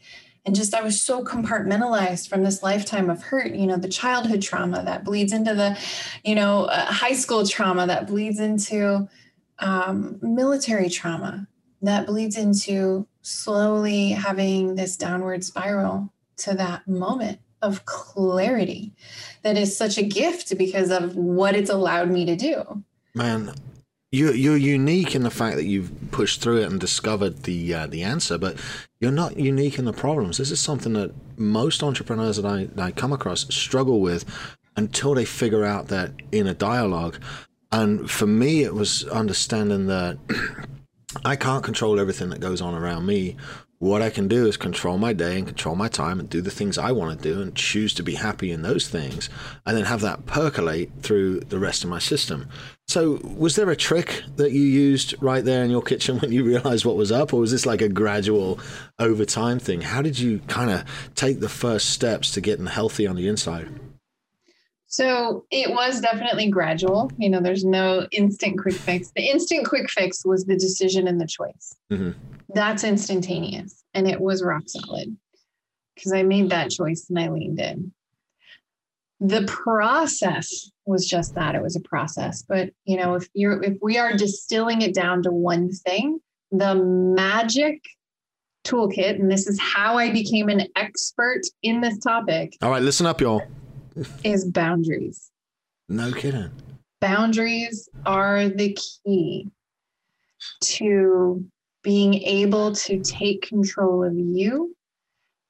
and 0.47 0.55
just 0.55 0.75
I 0.75 0.83
was 0.83 1.01
so 1.01 1.25
compartmentalized 1.25 2.29
from 2.29 2.45
this 2.45 2.63
lifetime 2.63 3.09
of 3.09 3.23
hurt. 3.23 3.55
You 3.55 3.67
know, 3.67 3.77
the 3.77 3.89
childhood 3.89 4.43
trauma 4.43 4.83
that 4.85 5.05
bleeds 5.05 5.33
into 5.33 5.55
the, 5.55 5.79
you 6.23 6.35
know, 6.35 6.65
uh, 6.65 6.85
high 6.85 7.15
school 7.15 7.47
trauma 7.47 7.87
that 7.87 8.07
bleeds 8.07 8.41
into 8.41 9.09
um, 9.59 10.19
military 10.21 10.91
trauma 10.91 11.47
that 11.83 12.07
bleeds 12.07 12.37
into 12.37 13.07
slowly 13.23 14.11
having 14.11 14.75
this 14.75 14.97
downward 14.97 15.45
spiral 15.45 16.13
to 16.37 16.55
that 16.55 16.87
moment 16.89 17.39
of 17.63 17.85
clarity 17.87 18.93
that 19.43 19.57
is 19.57 19.77
such 19.77 19.97
a 19.97 20.03
gift 20.03 20.57
because 20.59 20.91
of 20.91 21.17
what 21.17 21.55
it's 21.55 21.71
allowed 21.71 22.11
me 22.11 22.27
to 22.27 22.37
do. 22.37 22.83
Man, 23.15 23.55
you're 24.15 24.35
you're 24.35 24.57
unique 24.57 25.15
in 25.15 25.25
the 25.25 25.31
fact 25.31 25.57
that 25.57 25.65
you've 25.65 25.91
pushed 26.13 26.41
through 26.41 26.59
it 26.59 26.71
and 26.71 26.79
discovered 26.79 27.43
the 27.43 27.75
uh, 27.75 27.87
the 27.89 28.03
answer, 28.03 28.39
but 28.39 28.57
you're 29.01 29.11
not 29.11 29.37
unique 29.37 29.79
in 29.79 29.85
the 29.85 29.93
problems. 29.93 30.39
This 30.39 30.53
is 30.53 30.61
something 30.61 30.93
that 30.93 31.13
most 31.37 31.83
entrepreneurs 31.83 32.37
that 32.37 32.47
I, 32.47 32.65
that 32.65 32.83
I 32.83 32.91
come 32.93 33.13
across 33.13 33.53
struggle 33.53 34.01
with 34.01 34.25
until 34.77 35.15
they 35.15 35.25
figure 35.25 35.65
out 35.65 35.89
that 35.89 36.13
in 36.31 36.47
a 36.47 36.55
dialogue. 36.55 37.19
And 37.73 38.09
for 38.09 38.27
me, 38.27 38.63
it 38.63 38.75
was 38.75 39.05
understanding 39.09 39.87
that 39.87 40.17
I 41.25 41.35
can't 41.35 41.65
control 41.65 41.99
everything 41.99 42.31
that 42.31 42.41
goes 42.41 42.61
on 42.61 42.75
around 42.75 43.07
me. 43.07 43.37
What 43.85 44.01
I 44.01 44.09
can 44.09 44.29
do 44.29 44.47
is 44.47 44.57
control 44.57 44.97
my 44.97 45.13
day 45.13 45.37
and 45.37 45.47
control 45.47 45.77
my 45.77 45.89
time 45.89 46.19
and 46.19 46.31
do 46.31 46.41
the 46.41 46.51
things 46.51 46.79
I 46.79 46.91
want 46.91 47.21
to 47.21 47.35
do 47.35 47.43
and 47.43 47.55
choose 47.55 47.93
to 47.93 48.03
be 48.03 48.15
happy 48.15 48.51
in 48.51 48.63
those 48.63 48.89
things 48.89 49.29
and 49.67 49.77
then 49.77 49.85
have 49.85 50.01
that 50.01 50.25
percolate 50.25 50.91
through 51.03 51.41
the 51.41 51.59
rest 51.59 51.85
of 51.85 51.91
my 51.91 51.99
system. 51.99 52.49
So, 52.89 53.21
was 53.23 53.57
there 53.57 53.69
a 53.69 53.77
trick 53.77 54.23
that 54.37 54.53
you 54.53 54.63
used 54.63 55.15
right 55.21 55.45
there 55.45 55.63
in 55.63 55.71
your 55.71 55.83
kitchen 55.83 56.19
when 56.21 56.33
you 56.33 56.45
realized 56.45 56.87
what 56.87 56.97
was 56.97 57.13
up, 57.13 57.35
or 57.35 57.41
was 57.41 57.53
this 57.53 57.67
like 57.67 57.83
a 57.83 57.91
gradual 57.91 58.59
over 58.99 59.27
time 59.27 59.59
thing? 59.59 59.83
How 59.83 60.01
did 60.01 60.19
you 60.19 60.39
kind 60.49 60.71
of 60.71 60.85
take 61.15 61.41
the 61.41 61.51
first 61.51 61.91
steps 61.91 62.31
to 62.33 62.41
getting 62.41 62.65
healthy 62.65 63.07
on 63.07 63.17
the 63.17 63.29
inside? 63.29 63.69
So 64.95 65.45
it 65.51 65.73
was 65.73 66.01
definitely 66.01 66.49
gradual. 66.49 67.11
You 67.19 67.29
know, 67.29 67.41
there's 67.41 67.65
no 67.65 68.07
instant 68.13 68.61
quick 68.61 68.77
fix. 68.77 69.11
The 69.17 69.29
instant 69.29 69.67
quick 69.67 69.91
fix 69.91 70.25
was 70.25 70.45
the 70.45 70.55
decision 70.55 71.09
and 71.09 71.21
the 71.21 71.27
choice. 71.27 71.75
Mm-hmm. 71.91 72.13
That's 72.55 72.85
instantaneous. 72.85 73.83
And 73.95 74.07
it 74.09 74.21
was 74.21 74.41
rock 74.41 74.63
solid 74.67 75.17
because 75.97 76.13
I 76.13 76.23
made 76.23 76.51
that 76.51 76.71
choice 76.71 77.07
and 77.09 77.19
I 77.19 77.29
leaned 77.29 77.59
in. 77.59 77.93
The 79.19 79.43
process 79.49 80.71
was 80.87 81.09
just 81.09 81.35
that 81.35 81.57
it 81.57 81.63
was 81.63 81.75
a 81.75 81.81
process. 81.81 82.45
But, 82.49 82.71
you 82.85 82.97
know, 82.97 83.15
if 83.15 83.29
you're, 83.35 83.61
if 83.65 83.77
we 83.83 83.99
are 83.99 84.17
distilling 84.17 84.83
it 84.83 84.95
down 84.95 85.25
to 85.25 85.33
one 85.33 85.73
thing, 85.73 86.21
the 86.53 86.77
magic 86.77 87.83
toolkit, 88.65 89.19
and 89.19 89.29
this 89.29 89.49
is 89.49 89.59
how 89.61 89.99
I 89.99 90.13
became 90.13 90.49
an 90.51 90.69
expert 90.77 91.41
in 91.65 91.81
this 91.81 91.99
topic. 91.99 92.57
All 92.63 92.71
right, 92.71 92.83
listen 92.83 93.07
up, 93.07 93.21
y'all 93.21 93.43
is 94.25 94.45
boundaries. 94.45 95.31
No 95.89 96.13
kidding. 96.13 96.51
Boundaries 97.01 97.89
are 98.07 98.49
the 98.49 98.77
key 99.05 99.49
to 100.63 101.45
being 101.83 102.15
able 102.15 102.75
to 102.75 103.01
take 103.01 103.43
control 103.43 104.05
of 104.05 104.15
you 104.17 104.75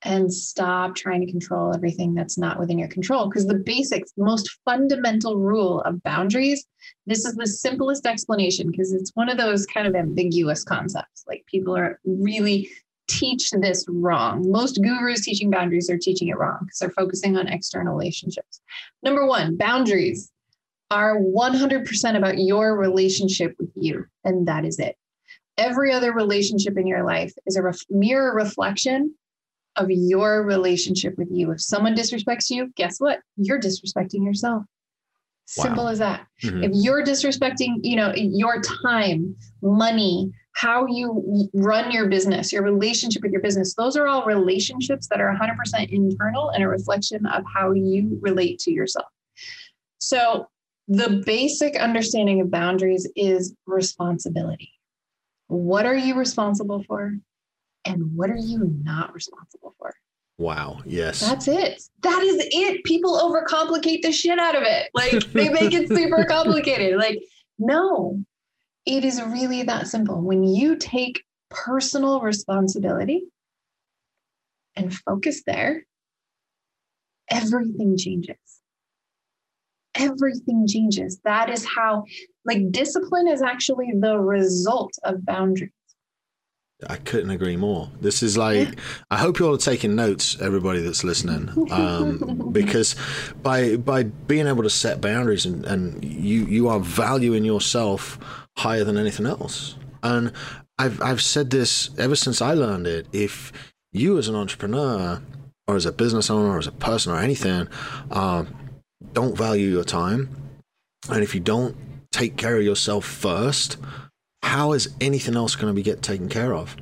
and 0.02 0.32
stop 0.32 0.94
trying 0.94 1.24
to 1.24 1.30
control 1.30 1.74
everything 1.74 2.14
that's 2.14 2.36
not 2.36 2.58
within 2.58 2.78
your 2.78 2.88
control. 2.88 3.28
Because 3.28 3.46
the 3.46 3.54
basics, 3.54 4.12
the 4.12 4.24
most 4.24 4.50
fundamental 4.64 5.38
rule 5.38 5.80
of 5.82 6.02
boundaries, 6.02 6.66
this 7.06 7.24
is 7.24 7.34
the 7.36 7.46
simplest 7.46 8.06
explanation 8.06 8.70
because 8.70 8.92
it's 8.92 9.12
one 9.14 9.30
of 9.30 9.38
those 9.38 9.64
kind 9.64 9.86
of 9.86 9.94
ambiguous 9.94 10.62
concepts. 10.62 11.24
Like 11.26 11.44
people 11.46 11.76
are 11.76 12.00
really 12.04 12.68
teach 13.08 13.50
this 13.50 13.84
wrong. 13.88 14.50
Most 14.50 14.80
gurus 14.82 15.24
teaching 15.24 15.50
boundaries 15.50 15.90
are 15.90 15.98
teaching 15.98 16.28
it 16.28 16.38
wrong 16.38 16.58
because 16.60 16.78
they're 16.78 16.90
focusing 16.90 17.36
on 17.36 17.48
external 17.48 17.94
relationships. 17.94 18.60
Number 19.02 19.26
one, 19.26 19.56
boundaries 19.56 20.30
are 20.90 21.18
100% 21.18 22.16
about 22.16 22.38
your 22.38 22.76
relationship 22.76 23.54
with 23.58 23.70
you, 23.74 24.04
and 24.24 24.48
that 24.48 24.64
is 24.64 24.78
it. 24.78 24.96
Every 25.56 25.92
other 25.92 26.12
relationship 26.12 26.76
in 26.76 26.86
your 26.86 27.04
life 27.04 27.32
is 27.46 27.56
a 27.56 27.62
ref- 27.62 27.84
mirror 27.90 28.34
reflection 28.34 29.14
of 29.76 29.90
your 29.90 30.44
relationship 30.44 31.14
with 31.16 31.28
you. 31.30 31.50
If 31.52 31.60
someone 31.60 31.94
disrespects 31.94 32.50
you, 32.50 32.72
guess 32.76 32.98
what? 32.98 33.20
You're 33.36 33.60
disrespecting 33.60 34.24
yourself. 34.24 34.64
Simple 35.46 35.84
wow. 35.84 35.90
as 35.90 35.98
that. 35.98 36.26
Mm-hmm. 36.42 36.64
If 36.64 36.70
you're 36.74 37.04
disrespecting, 37.04 37.76
you 37.82 37.96
know, 37.96 38.12
your 38.14 38.60
time, 38.82 39.36
money, 39.62 40.32
how 40.54 40.86
you 40.86 41.48
run 41.52 41.90
your 41.90 42.08
business, 42.08 42.52
your 42.52 42.62
relationship 42.62 43.22
with 43.22 43.32
your 43.32 43.42
business, 43.42 43.74
those 43.74 43.96
are 43.96 44.06
all 44.06 44.24
relationships 44.24 45.08
that 45.08 45.20
are 45.20 45.36
100% 45.36 45.90
internal 45.90 46.50
and 46.50 46.62
a 46.62 46.68
reflection 46.68 47.26
of 47.26 47.42
how 47.52 47.72
you 47.72 48.18
relate 48.22 48.60
to 48.60 48.72
yourself. 48.72 49.06
So, 49.98 50.46
the 50.86 51.22
basic 51.24 51.76
understanding 51.76 52.40
of 52.42 52.50
boundaries 52.50 53.08
is 53.16 53.54
responsibility. 53.66 54.70
What 55.48 55.86
are 55.86 55.96
you 55.96 56.14
responsible 56.14 56.84
for? 56.84 57.14
And 57.86 58.14
what 58.14 58.30
are 58.30 58.36
you 58.36 58.78
not 58.82 59.14
responsible 59.14 59.74
for? 59.78 59.94
Wow. 60.36 60.82
Yes. 60.84 61.20
That's 61.20 61.48
it. 61.48 61.82
That 62.02 62.22
is 62.22 62.36
it. 62.50 62.84
People 62.84 63.18
overcomplicate 63.18 64.02
the 64.02 64.12
shit 64.12 64.38
out 64.38 64.56
of 64.56 64.62
it. 64.64 64.90
Like 64.92 65.24
they 65.32 65.48
make 65.48 65.72
it 65.72 65.88
super 65.88 66.24
complicated. 66.28 66.98
Like, 66.98 67.22
no, 67.58 68.22
it 68.86 69.04
is 69.04 69.20
really 69.22 69.62
that 69.64 69.88
simple. 69.88 70.20
When 70.20 70.44
you 70.44 70.76
take 70.76 71.22
personal 71.50 72.20
responsibility 72.20 73.24
and 74.76 74.94
focus 74.94 75.42
there, 75.46 75.86
everything 77.30 77.96
changes. 77.96 78.36
Everything 79.94 80.66
changes. 80.66 81.20
That 81.24 81.48
is 81.50 81.64
how, 81.64 82.04
like, 82.44 82.70
discipline 82.72 83.28
is 83.28 83.42
actually 83.42 83.92
the 83.98 84.18
result 84.18 84.92
of 85.04 85.24
boundaries. 85.24 85.70
I 86.90 86.96
couldn't 86.96 87.30
agree 87.30 87.56
more. 87.56 87.88
This 88.00 88.22
is 88.22 88.36
like, 88.36 88.76
I 89.10 89.16
hope 89.16 89.38
you 89.38 89.46
all 89.46 89.54
are 89.54 89.58
taking 89.58 89.94
notes, 89.94 90.36
everybody 90.40 90.80
that's 90.80 91.04
listening, 91.04 91.48
um, 91.70 92.48
because 92.52 92.96
by 93.42 93.76
by 93.76 94.02
being 94.02 94.48
able 94.48 94.64
to 94.64 94.70
set 94.70 95.00
boundaries 95.00 95.46
and, 95.46 95.64
and 95.64 96.04
you 96.04 96.44
you 96.44 96.68
are 96.68 96.80
valuing 96.80 97.44
yourself 97.44 98.18
higher 98.56 98.84
than 98.84 98.96
anything 98.96 99.26
else. 99.26 99.76
And 100.02 100.32
I've 100.78 101.00
I've 101.00 101.22
said 101.22 101.50
this 101.50 101.90
ever 101.98 102.16
since 102.16 102.42
I 102.42 102.54
learned 102.54 102.86
it. 102.86 103.06
If 103.12 103.52
you 103.92 104.18
as 104.18 104.28
an 104.28 104.34
entrepreneur 104.34 105.22
or 105.66 105.76
as 105.76 105.86
a 105.86 105.92
business 105.92 106.30
owner 106.30 106.50
or 106.50 106.58
as 106.58 106.66
a 106.66 106.72
person 106.72 107.12
or 107.12 107.18
anything 107.18 107.68
uh, 108.10 108.44
don't 109.12 109.36
value 109.36 109.68
your 109.68 109.84
time, 109.84 110.28
and 111.08 111.22
if 111.22 111.34
you 111.34 111.40
don't 111.40 111.76
take 112.10 112.36
care 112.36 112.56
of 112.56 112.62
yourself 112.62 113.04
first, 113.04 113.76
how 114.42 114.72
is 114.72 114.94
anything 115.00 115.36
else 115.36 115.56
going 115.56 115.72
to 115.72 115.74
be 115.74 115.82
get 115.82 116.02
taken 116.02 116.28
care 116.28 116.54
of? 116.54 116.76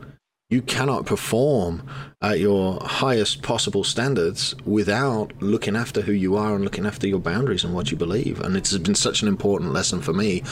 You 0.50 0.61
cannot 0.61 1.07
perform 1.07 1.87
at 2.21 2.38
your 2.38 2.79
highest 2.83 3.43
possible 3.43 3.85
standards 3.85 4.55
without 4.67 5.33
looking 5.41 5.76
after 5.76 6.02
who 6.02 6.12
you 6.12 6.37
are 6.37 6.55
and 6.55 6.62
looking 6.62 6.85
after 6.85 7.07
your 7.07 7.21
boundaries 7.21 7.64
and 7.64 7.75
what 7.75 7.91
you 7.91 7.97
believe. 7.97 8.41
And 8.41 8.55
it's 8.55 8.76
been 8.76 8.95
such 8.95 9.23
an 9.23 9.29
important 9.29 9.73
lesson 9.73 10.02
for 10.02 10.12
me 10.12 10.43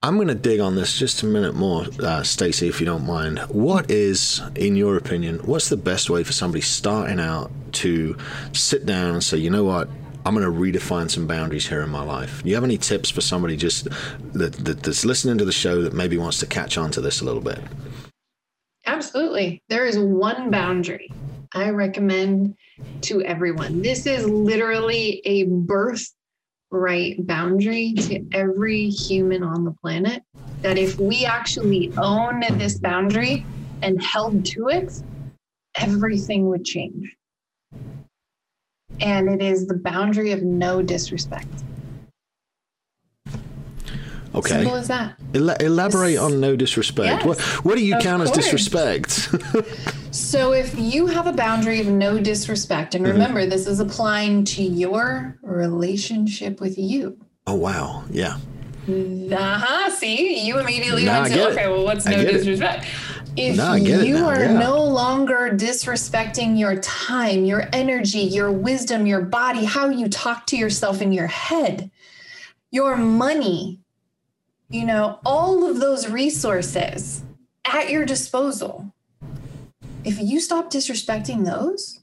I'm 0.00 0.14
going 0.14 0.28
to 0.28 0.34
dig 0.36 0.60
on 0.60 0.76
this 0.76 0.96
just 0.96 1.24
a 1.24 1.26
minute 1.26 1.56
more, 1.56 1.84
uh, 2.00 2.22
Stacy, 2.22 2.68
if 2.68 2.78
you 2.78 2.86
don't 2.86 3.04
mind. 3.04 3.40
What 3.48 3.90
is, 3.90 4.40
in 4.54 4.76
your 4.76 4.96
opinion, 4.96 5.40
what's 5.40 5.68
the 5.68 5.76
best 5.76 6.08
way 6.08 6.22
for 6.22 6.32
somebody 6.32 6.60
starting 6.60 7.18
out 7.18 7.50
to 7.72 8.16
sit 8.52 8.86
down 8.86 9.14
and 9.14 9.24
say, 9.24 9.38
you 9.38 9.50
know 9.50 9.64
what, 9.64 9.88
I'm 10.24 10.36
going 10.36 10.46
to 10.46 10.78
redefine 10.78 11.10
some 11.10 11.26
boundaries 11.26 11.66
here 11.66 11.82
in 11.82 11.90
my 11.90 12.02
life? 12.04 12.44
Do 12.44 12.48
you 12.48 12.54
have 12.54 12.62
any 12.62 12.78
tips 12.78 13.10
for 13.10 13.20
somebody 13.22 13.56
just 13.56 13.88
that, 14.34 14.52
that, 14.64 14.84
that's 14.84 15.04
listening 15.04 15.36
to 15.38 15.44
the 15.44 15.50
show 15.50 15.82
that 15.82 15.92
maybe 15.92 16.16
wants 16.16 16.38
to 16.40 16.46
catch 16.46 16.78
on 16.78 16.92
to 16.92 17.00
this 17.00 17.20
a 17.20 17.24
little 17.24 17.42
bit? 17.42 17.58
Absolutely. 18.86 19.64
There 19.68 19.84
is 19.84 19.98
one 19.98 20.48
boundary 20.48 21.10
I 21.54 21.70
recommend 21.70 22.54
to 23.02 23.20
everyone. 23.22 23.82
This 23.82 24.06
is 24.06 24.28
literally 24.28 25.22
a 25.24 25.46
birth 25.46 26.08
right 26.70 27.26
boundary 27.26 27.94
to 27.94 28.24
every 28.32 28.88
human 28.88 29.42
on 29.42 29.64
the 29.64 29.72
planet 29.72 30.22
that 30.62 30.76
if 30.76 30.98
we 30.98 31.24
actually 31.24 31.92
own 31.96 32.42
this 32.52 32.78
boundary 32.78 33.46
and 33.82 34.02
held 34.02 34.44
to 34.44 34.68
it, 34.68 35.02
everything 35.76 36.48
would 36.48 36.64
change. 36.64 37.14
And 39.00 39.28
it 39.28 39.40
is 39.40 39.66
the 39.66 39.74
boundary 39.74 40.32
of 40.32 40.42
no 40.42 40.82
disrespect. 40.82 41.48
Okay. 44.34 44.48
Simple 44.48 44.74
as 44.74 44.88
that. 44.88 45.16
El- 45.34 45.50
elaborate 45.50 46.14
it's, 46.14 46.20
on 46.20 46.40
no 46.40 46.54
disrespect. 46.56 47.06
Yes, 47.06 47.24
what, 47.24 47.40
what 47.64 47.76
do 47.76 47.84
you 47.84 47.96
count 47.98 48.24
course. 48.24 48.36
as 48.36 48.44
disrespect? 48.44 49.34
so, 50.10 50.52
if 50.52 50.78
you 50.78 51.06
have 51.06 51.26
a 51.26 51.32
boundary 51.32 51.80
of 51.80 51.86
no 51.86 52.18
disrespect, 52.18 52.94
and 52.94 53.04
mm-hmm. 53.04 53.12
remember, 53.12 53.40
mm-hmm. 53.40 53.50
this 53.50 53.66
is 53.66 53.80
applying 53.80 54.44
to 54.44 54.62
your 54.62 55.38
relationship 55.42 56.60
with 56.60 56.78
you. 56.78 57.18
Oh, 57.46 57.54
wow. 57.54 58.04
Yeah. 58.10 58.38
Uh-huh. 58.88 59.90
See, 59.90 60.46
you 60.46 60.58
immediately 60.58 61.04
went 61.06 61.32
to, 61.32 61.50
okay, 61.50 61.68
well, 61.68 61.84
what's 61.84 62.06
no 62.06 62.22
disrespect? 62.24 62.86
If 63.36 63.56
no, 63.56 63.74
you 63.74 64.26
are 64.26 64.40
yeah. 64.40 64.58
no 64.58 64.82
longer 64.82 65.50
disrespecting 65.52 66.58
your 66.58 66.76
time, 66.80 67.44
your 67.44 67.68
energy, 67.72 68.20
your 68.20 68.50
wisdom, 68.50 69.06
your 69.06 69.20
body, 69.20 69.64
how 69.64 69.90
you 69.90 70.08
talk 70.08 70.46
to 70.46 70.56
yourself 70.56 71.02
in 71.02 71.12
your 71.12 71.26
head, 71.26 71.90
your 72.70 72.96
money, 72.96 73.80
you 74.70 74.84
know, 74.84 75.20
all 75.24 75.70
of 75.70 75.80
those 75.80 76.08
resources 76.08 77.22
at 77.64 77.90
your 77.90 78.04
disposal. 78.04 78.92
If 80.08 80.18
you 80.22 80.40
stop 80.40 80.70
disrespecting 80.70 81.44
those 81.44 82.00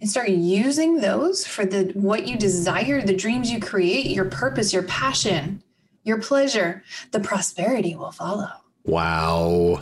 and 0.00 0.10
start 0.10 0.28
using 0.28 1.00
those 1.00 1.46
for 1.46 1.64
the 1.64 1.92
what 1.94 2.26
you 2.26 2.36
desire, 2.36 3.00
the 3.00 3.14
dreams 3.14 3.48
you 3.48 3.60
create, 3.60 4.06
your 4.06 4.24
purpose, 4.24 4.72
your 4.72 4.82
passion, 4.82 5.62
your 6.02 6.20
pleasure, 6.20 6.82
the 7.12 7.20
prosperity 7.20 7.94
will 7.94 8.10
follow. 8.10 8.50
Wow. 8.82 9.80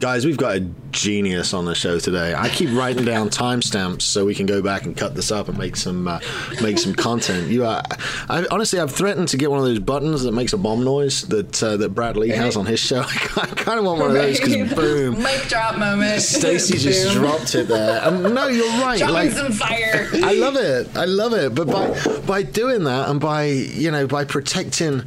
Guys, 0.00 0.24
we've 0.24 0.36
got 0.36 0.56
a 0.56 0.60
genius 0.90 1.52
on 1.54 1.64
the 1.64 1.74
show 1.74 1.98
today. 1.98 2.34
I 2.34 2.48
keep 2.48 2.70
writing 2.76 3.04
down 3.04 3.28
timestamps 3.28 4.02
so 4.02 4.24
we 4.24 4.34
can 4.34 4.46
go 4.46 4.62
back 4.62 4.84
and 4.84 4.96
cut 4.96 5.14
this 5.14 5.30
up 5.30 5.48
and 5.48 5.58
make 5.58 5.76
some 5.76 6.08
uh, 6.08 6.20
make 6.62 6.78
some 6.78 6.94
content. 6.94 7.48
You, 7.48 7.64
are, 7.64 7.82
I, 8.28 8.46
honestly, 8.50 8.80
I've 8.80 8.92
threatened 8.92 9.28
to 9.28 9.36
get 9.36 9.50
one 9.50 9.60
of 9.60 9.66
those 9.66 9.78
buttons 9.78 10.22
that 10.22 10.32
makes 10.32 10.52
a 10.52 10.58
bomb 10.58 10.84
noise 10.84 11.22
that 11.28 11.62
uh, 11.62 11.76
that 11.76 11.90
Brad 11.90 12.16
Lea 12.16 12.30
has 12.30 12.56
on 12.56 12.66
his 12.66 12.80
show. 12.80 13.00
I 13.02 13.46
kind 13.46 13.78
of 13.78 13.84
want 13.84 14.00
one 14.00 14.10
of 14.10 14.14
those 14.14 14.40
because 14.40 14.74
boom, 14.74 15.22
mic 15.22 15.42
drop 15.48 15.78
moment. 15.78 16.22
Stacy 16.22 16.78
just 16.78 17.12
dropped 17.14 17.54
it 17.54 17.68
there. 17.68 18.00
And 18.02 18.34
no, 18.34 18.48
you're 18.48 18.66
right. 18.80 18.98
Dropping 18.98 19.14
like, 19.14 19.30
some 19.32 19.52
fire. 19.52 20.08
I 20.14 20.32
love 20.34 20.56
it. 20.56 20.96
I 20.96 21.04
love 21.04 21.32
it. 21.32 21.54
But 21.54 21.66
by 21.68 22.18
by 22.26 22.42
doing 22.42 22.84
that 22.84 23.08
and 23.08 23.20
by 23.20 23.46
you 23.46 23.90
know 23.90 24.06
by 24.06 24.24
protecting 24.24 25.02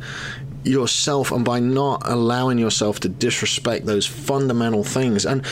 yourself 0.63 1.31
and 1.31 1.43
by 1.43 1.59
not 1.59 2.01
allowing 2.05 2.57
yourself 2.57 2.99
to 3.01 3.09
disrespect 3.09 3.85
those 3.85 4.05
fundamental 4.05 4.83
things. 4.83 5.25
And 5.25 5.45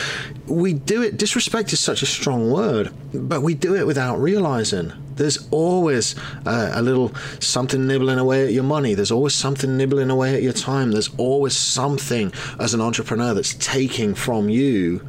we 0.46 0.72
do 0.72 1.02
it, 1.02 1.16
disrespect 1.16 1.72
is 1.72 1.80
such 1.80 2.02
a 2.02 2.06
strong 2.06 2.50
word, 2.50 2.92
but 3.12 3.42
we 3.42 3.54
do 3.54 3.74
it 3.74 3.86
without 3.86 4.20
realizing. 4.20 4.92
There's 5.16 5.48
always 5.50 6.16
uh, 6.46 6.72
a 6.74 6.82
little 6.82 7.14
something 7.40 7.86
nibbling 7.86 8.18
away 8.18 8.46
at 8.46 8.52
your 8.52 8.64
money. 8.64 8.94
There's 8.94 9.10
always 9.10 9.34
something 9.34 9.76
nibbling 9.76 10.10
away 10.10 10.34
at 10.34 10.42
your 10.42 10.52
time. 10.52 10.92
There's 10.92 11.10
always 11.16 11.56
something 11.56 12.32
as 12.58 12.74
an 12.74 12.80
entrepreneur 12.80 13.34
that's 13.34 13.54
taking 13.54 14.14
from 14.14 14.48
you. 14.48 15.06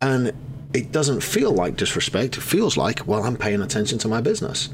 And 0.00 0.32
it 0.74 0.92
doesn't 0.92 1.22
feel 1.22 1.52
like 1.52 1.76
disrespect. 1.76 2.36
It 2.36 2.42
feels 2.42 2.76
like, 2.76 3.06
well, 3.06 3.24
I'm 3.24 3.36
paying 3.36 3.62
attention 3.62 3.98
to 3.98 4.08
my 4.08 4.20
business. 4.20 4.68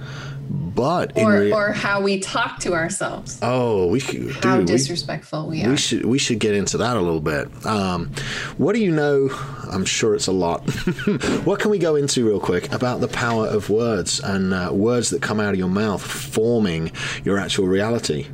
But 0.50 1.18
or, 1.18 1.32
rea- 1.32 1.52
or 1.52 1.72
how 1.72 2.00
we 2.00 2.20
talk 2.20 2.60
to 2.60 2.72
ourselves. 2.72 3.38
Oh, 3.42 3.88
we 3.88 4.00
should. 4.00 4.32
How 4.42 4.62
disrespectful 4.62 5.48
we, 5.48 5.58
we 5.58 5.64
are. 5.64 5.70
We 5.70 5.76
should 5.76 6.04
we 6.06 6.18
should 6.18 6.38
get 6.38 6.54
into 6.54 6.78
that 6.78 6.96
a 6.96 7.00
little 7.00 7.20
bit. 7.20 7.66
Um, 7.66 8.12
what 8.56 8.74
do 8.74 8.80
you 8.80 8.92
know? 8.92 9.28
I'm 9.70 9.84
sure 9.84 10.14
it's 10.14 10.28
a 10.28 10.32
lot. 10.32 10.60
what 11.44 11.60
can 11.60 11.70
we 11.70 11.78
go 11.78 11.96
into 11.96 12.26
real 12.26 12.40
quick 12.40 12.72
about 12.72 13.00
the 13.00 13.08
power 13.08 13.46
of 13.46 13.68
words 13.68 14.20
and 14.20 14.54
uh, 14.54 14.70
words 14.72 15.10
that 15.10 15.20
come 15.20 15.40
out 15.40 15.52
of 15.52 15.58
your 15.58 15.68
mouth 15.68 16.02
forming 16.02 16.92
your 17.24 17.38
actual 17.38 17.66
reality? 17.66 18.28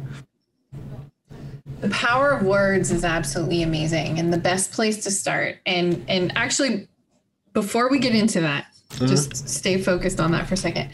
The 1.80 1.88
power 1.90 2.30
of 2.30 2.42
words 2.42 2.90
is 2.92 3.04
absolutely 3.04 3.62
amazing 3.62 4.18
and 4.18 4.32
the 4.32 4.38
best 4.38 4.70
place 4.70 5.02
to 5.04 5.10
start. 5.10 5.56
And 5.66 6.04
and 6.08 6.30
actually, 6.36 6.88
before 7.54 7.90
we 7.90 7.98
get 7.98 8.14
into 8.14 8.40
that, 8.42 8.66
Mm-hmm. 8.94 9.06
Just 9.06 9.48
stay 9.48 9.80
focused 9.80 10.20
on 10.20 10.30
that 10.32 10.46
for 10.46 10.54
a 10.54 10.56
second. 10.56 10.90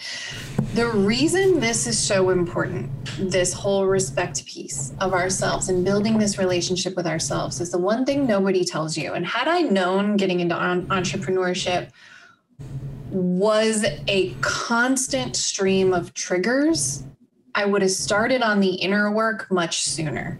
The 0.75 0.87
reason 0.88 1.61
this 1.61 1.87
is 1.87 1.99
so 1.99 2.31
important, 2.31 2.90
this 3.19 3.52
whole 3.52 3.87
respect 3.87 4.47
piece 4.47 4.95
of 5.00 5.12
ourselves 5.12 5.69
and 5.69 5.85
building 5.85 6.17
this 6.17 6.38
relationship 6.38 6.97
with 6.97 7.07
ourselves, 7.07 7.61
is 7.61 7.71
the 7.71 7.79
one 7.79 8.07
thing 8.07 8.26
nobody 8.26 8.64
tells 8.64 8.97
you. 8.97 9.12
And 9.12 9.26
had 9.26 9.49
I 9.49 9.62
known 9.62 10.17
getting 10.17 10.40
into 10.40 10.55
entrepreneurship 10.55 11.90
was 13.11 13.85
a 14.09 14.33
constant 14.40 15.37
stream 15.37 15.93
of 15.93 16.14
triggers, 16.14 17.05
I 17.55 17.67
would 17.67 17.83
have 17.83 17.90
started 17.90 18.40
on 18.40 18.61
the 18.61 18.75
inner 18.76 19.11
work 19.12 19.50
much 19.50 19.83
sooner 19.83 20.38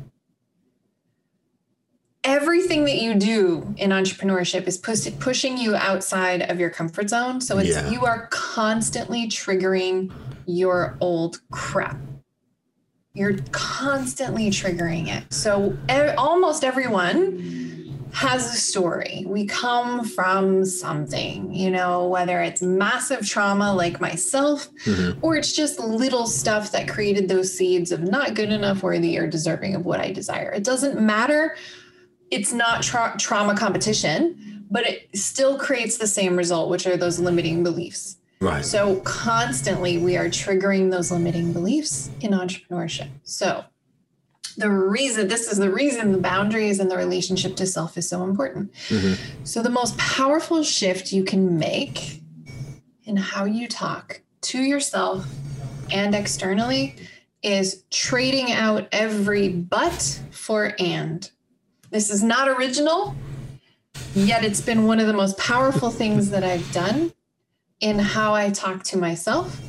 everything 2.25 2.85
that 2.85 3.01
you 3.01 3.15
do 3.15 3.75
in 3.79 3.91
entrepreneurship 3.91 4.67
is 4.67 4.77
push, 4.77 5.09
pushing 5.19 5.57
you 5.57 5.75
outside 5.75 6.43
of 6.43 6.61
your 6.61 6.71
comfort 6.71 7.09
zone. 7.09 7.41
So 7.41 7.59
it's 7.59 7.71
yeah. 7.71 7.91
you 7.91 8.05
are 8.05 8.27
constantly 8.31 9.29
triggering 9.29 10.13
your 10.47 10.97
old 11.01 11.41
crap. 11.51 11.97
You're 13.15 13.39
constantly 13.51 14.51
triggering 14.51 15.09
it. 15.09 15.33
So 15.33 15.77
e- 15.91 16.15
almost 16.17 16.63
everyone 16.63 17.71
has 18.13 18.53
a 18.53 18.57
story. 18.57 19.25
We 19.27 19.47
come 19.47 20.05
from 20.05 20.65
something, 20.65 21.55
you 21.55 21.71
know, 21.71 22.07
whether 22.09 22.41
it's 22.43 22.61
massive 22.61 23.27
trauma 23.27 23.73
like 23.73 24.01
myself, 24.01 24.69
mm-hmm. 24.85 25.19
or 25.23 25.37
it's 25.37 25.53
just 25.53 25.79
little 25.79 26.27
stuff 26.27 26.73
that 26.73 26.89
created 26.89 27.29
those 27.29 27.57
seeds 27.57 27.93
of 27.93 28.03
not 28.03 28.35
good 28.35 28.51
enough, 28.51 28.83
worthy, 28.83 29.17
or 29.17 29.27
deserving 29.27 29.75
of 29.75 29.85
what 29.85 30.01
I 30.01 30.13
desire. 30.13 30.51
It 30.51 30.65
doesn't 30.65 31.01
matter 31.01 31.57
it's 32.31 32.53
not 32.53 32.83
tra- 32.83 33.17
trauma 33.19 33.57
competition, 33.57 34.67
but 34.71 34.87
it 34.87 35.09
still 35.17 35.59
creates 35.59 35.99
the 35.99 36.07
same 36.07 36.37
result, 36.37 36.71
which 36.71 36.87
are 36.87 36.97
those 36.97 37.19
limiting 37.19 37.63
beliefs. 37.63 38.17
Right. 38.41 38.65
So 38.65 38.97
constantly 39.01 39.99
we 39.99 40.17
are 40.17 40.27
triggering 40.27 40.91
those 40.91 41.11
limiting 41.11 41.53
beliefs 41.53 42.11
in 42.21 42.31
entrepreneurship. 42.31 43.09
So 43.25 43.65
the 44.57 44.71
reason 44.71 45.29
this 45.29 45.51
is 45.51 45.59
the 45.59 45.71
reason 45.71 46.13
the 46.13 46.19
boundaries 46.19 46.81
and 46.81 46.91
the 46.91 46.97
relationship 46.97 47.57
to 47.57 47.67
self 47.67 47.99
is 47.99 48.09
so 48.09 48.25
important. 48.25 48.73
Mm-hmm. 48.89 49.45
So 49.45 49.63
the 49.63 49.71
most 49.71 49.97
powerful 49.99 50.63
shift 50.63 51.13
you 51.13 51.25
can 51.25 51.59
make 51.59 52.23
in 53.05 53.17
how 53.17 53.45
you 53.45 53.69
talk 53.69 54.23
to 54.43 54.59
yourself 54.59 55.27
and 55.91 56.15
externally 56.15 56.97
is 57.43 57.85
trading 57.91 58.53
out 58.53 58.89
every 58.93 59.49
but 59.49 60.21
for 60.31 60.75
and. 60.79 61.31
This 61.91 62.09
is 62.09 62.23
not 62.23 62.49
original, 62.49 63.17
yet 64.15 64.45
it's 64.45 64.61
been 64.61 64.87
one 64.87 65.01
of 65.01 65.09
the 65.09 65.13
most 65.13 65.37
powerful 65.39 65.91
things 65.91 66.31
that 66.31 66.45
I've 66.45 66.71
done 66.73 67.13
in 67.81 67.99
how 67.99 68.33
I 68.33 68.51
talk 68.51 68.85
to 68.85 68.97
myself 68.97 69.61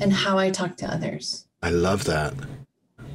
and 0.00 0.12
how 0.12 0.38
I 0.38 0.50
talk 0.50 0.76
to 0.78 0.92
others. 0.92 1.46
I 1.62 1.70
love 1.70 2.02
that. 2.04 2.34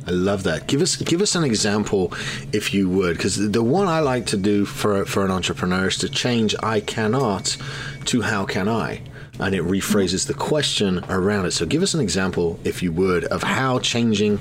I 0.08 0.12
love 0.12 0.44
that. 0.44 0.68
Give 0.68 0.82
us 0.82 0.96
give 0.96 1.22
us 1.22 1.36
an 1.36 1.44
example, 1.44 2.14
if 2.54 2.74
you 2.74 2.88
would, 2.88 3.18
because 3.18 3.52
the 3.52 3.64
one 3.64 3.88
I 3.88 4.00
like 4.00 4.26
to 4.28 4.38
do 4.38 4.64
for 4.64 5.04
for 5.06 5.26
an 5.26 5.32
entrepreneur 5.32 5.88
is 5.88 5.98
to 5.98 6.08
change 6.08 6.56
"I 6.64 6.80
cannot" 6.80 7.58
to 8.06 8.22
"How 8.22 8.46
can 8.46 8.70
I," 8.70 9.02
and 9.40 9.54
it 9.56 9.64
rephrases 9.64 10.28
the 10.28 10.34
question 10.34 11.04
around 11.10 11.48
it. 11.48 11.52
So, 11.52 11.66
give 11.66 11.84
us 11.84 11.94
an 11.94 12.02
example, 12.02 12.60
if 12.64 12.82
you 12.82 12.94
would, 12.94 13.26
of 13.26 13.44
how 13.44 13.80
changing 13.80 14.40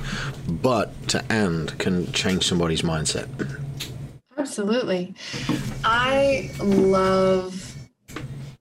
"but" 0.48 1.08
to 1.08 1.24
"and" 1.28 1.76
can 1.78 2.12
change 2.12 2.46
somebody's 2.46 2.82
mindset. 2.82 3.26
Absolutely. 4.42 5.14
I 5.84 6.50
love 6.58 7.76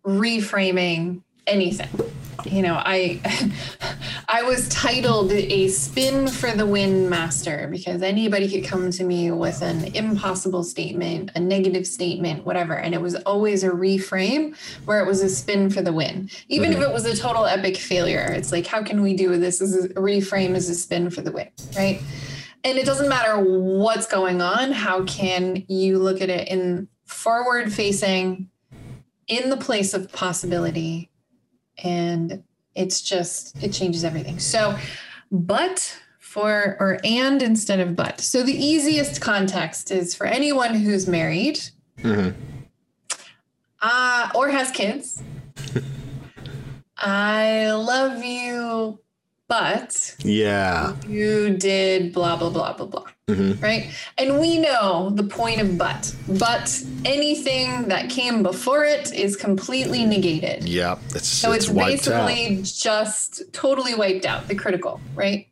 reframing 0.06 1.24
anything. 1.48 1.90
You 2.46 2.62
know, 2.62 2.76
I 2.76 3.20
I 4.30 4.44
was 4.44 4.70
titled 4.70 5.32
a 5.32 5.70
spin 5.70 6.28
for 6.28 6.52
the 6.52 6.68
win 6.68 7.10
master 7.10 7.68
because 7.72 8.04
anybody 8.04 8.48
could 8.48 8.64
come 8.64 8.92
to 8.92 9.04
me 9.04 9.32
with 9.32 9.64
an 9.64 9.96
impossible 9.96 10.64
statement, 10.64 11.32
a 11.34 11.40
negative 11.40 11.88
statement, 11.88 12.46
whatever, 12.46 12.76
and 12.76 12.94
it 12.94 13.02
was 13.02 13.16
always 13.16 13.64
a 13.64 13.70
reframe 13.70 14.56
where 14.86 15.00
it 15.00 15.08
was 15.08 15.24
a 15.24 15.30
spin 15.30 15.72
for 15.72 15.82
the 15.82 15.92
win. 15.92 16.30
Even 16.48 16.74
mm-hmm. 16.74 16.84
if 16.84 16.90
it 16.90 16.94
was 16.94 17.06
a 17.06 17.18
total 17.18 17.46
epic 17.46 17.76
failure, 17.76 18.32
it's 18.32 18.52
like 18.52 18.68
how 18.68 18.84
can 18.84 19.02
we 19.02 19.16
do 19.16 19.36
this 19.38 19.64
as 19.64 19.74
a 19.86 19.90
reframe 19.90 20.54
as 20.54 20.70
a 20.70 20.76
spin 20.76 21.10
for 21.10 21.22
the 21.22 21.32
win, 21.32 21.50
right? 21.76 22.04
And 22.64 22.78
it 22.78 22.86
doesn't 22.86 23.10
matter 23.10 23.38
what's 23.38 24.08
going 24.08 24.42
on 24.42 24.72
how 24.72 25.04
can 25.06 25.64
you 25.68 25.98
look 25.98 26.22
at 26.22 26.30
it 26.30 26.48
in 26.48 26.88
forward 27.06 27.74
facing 27.74 28.50
in 29.28 29.50
the 29.50 29.58
place 29.58 29.94
of 29.94 30.12
possibility 30.12 31.10
and 31.84 32.44
it's 32.76 33.02
just 33.02 33.62
it 33.64 33.74
changes 33.74 34.04
everything. 34.04 34.40
So 34.40 34.78
but 35.32 35.98
for 36.20 36.78
or 36.80 37.00
and 37.04 37.42
instead 37.42 37.80
of 37.80 37.96
but. 37.96 38.22
So 38.22 38.44
the 38.44 38.54
easiest 38.54 39.22
context 39.22 39.92
is 39.92 40.16
for 40.16 40.26
anyone 40.26 40.76
who's 40.76 41.08
married 41.08 41.60
mm-hmm. 42.00 42.38
uh, 43.82 44.30
or 44.36 44.50
has 44.50 44.72
kids. 44.72 45.22
I 46.98 47.72
love 47.72 48.24
you 48.24 49.00
but 49.52 50.16
yeah 50.24 50.96
you 51.10 51.50
did 51.58 52.14
blah 52.14 52.38
blah 52.38 52.50
blah 52.50 52.72
blah 52.72 52.86
blah 52.86 53.04
mm-hmm. 53.28 53.62
right 53.62 53.92
and 54.18 54.40
we 54.40 54.58
know 54.58 55.10
the 55.10 55.24
point 55.24 55.60
of 55.60 55.78
but 55.78 56.16
but 56.40 56.82
anything 57.04 57.86
that 57.90 58.10
came 58.10 58.44
before 58.44 58.86
it 58.86 59.14
is 59.14 59.36
completely 59.36 60.06
negated 60.06 60.64
yeah 60.70 60.98
it's, 61.14 61.28
so 61.28 61.52
it's, 61.52 61.68
it's 61.68 61.78
basically 61.78 62.60
out. 62.60 62.64
just 62.64 63.44
totally 63.52 63.94
wiped 63.94 64.26
out 64.26 64.48
the 64.48 64.56
critical 64.56 65.02
right 65.16 65.50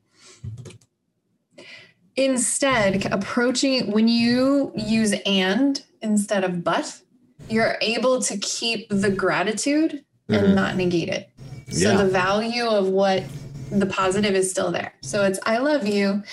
instead 2.15 3.05
approaching 3.11 3.91
when 3.91 4.07
you 4.07 4.71
use 4.77 5.13
and 5.25 5.83
instead 6.01 6.45
of 6.45 6.63
but 6.63 7.01
you're 7.49 7.75
able 7.81 8.21
to 8.21 8.37
keep 8.37 8.87
the 8.87 9.11
gratitude 9.11 10.05
and 10.29 10.41
mm-hmm. 10.41 10.55
not 10.55 10.77
negate 10.77 11.09
it 11.09 11.29
so 11.69 11.91
yeah. 11.91 11.97
the 11.97 12.05
value 12.05 12.65
of 12.65 12.87
what 12.87 13.23
the 13.71 13.85
positive 13.85 14.35
is 14.35 14.49
still 14.49 14.71
there. 14.71 14.93
So 15.01 15.23
it's 15.23 15.39
I 15.45 15.57
love 15.57 15.87
you 15.87 16.23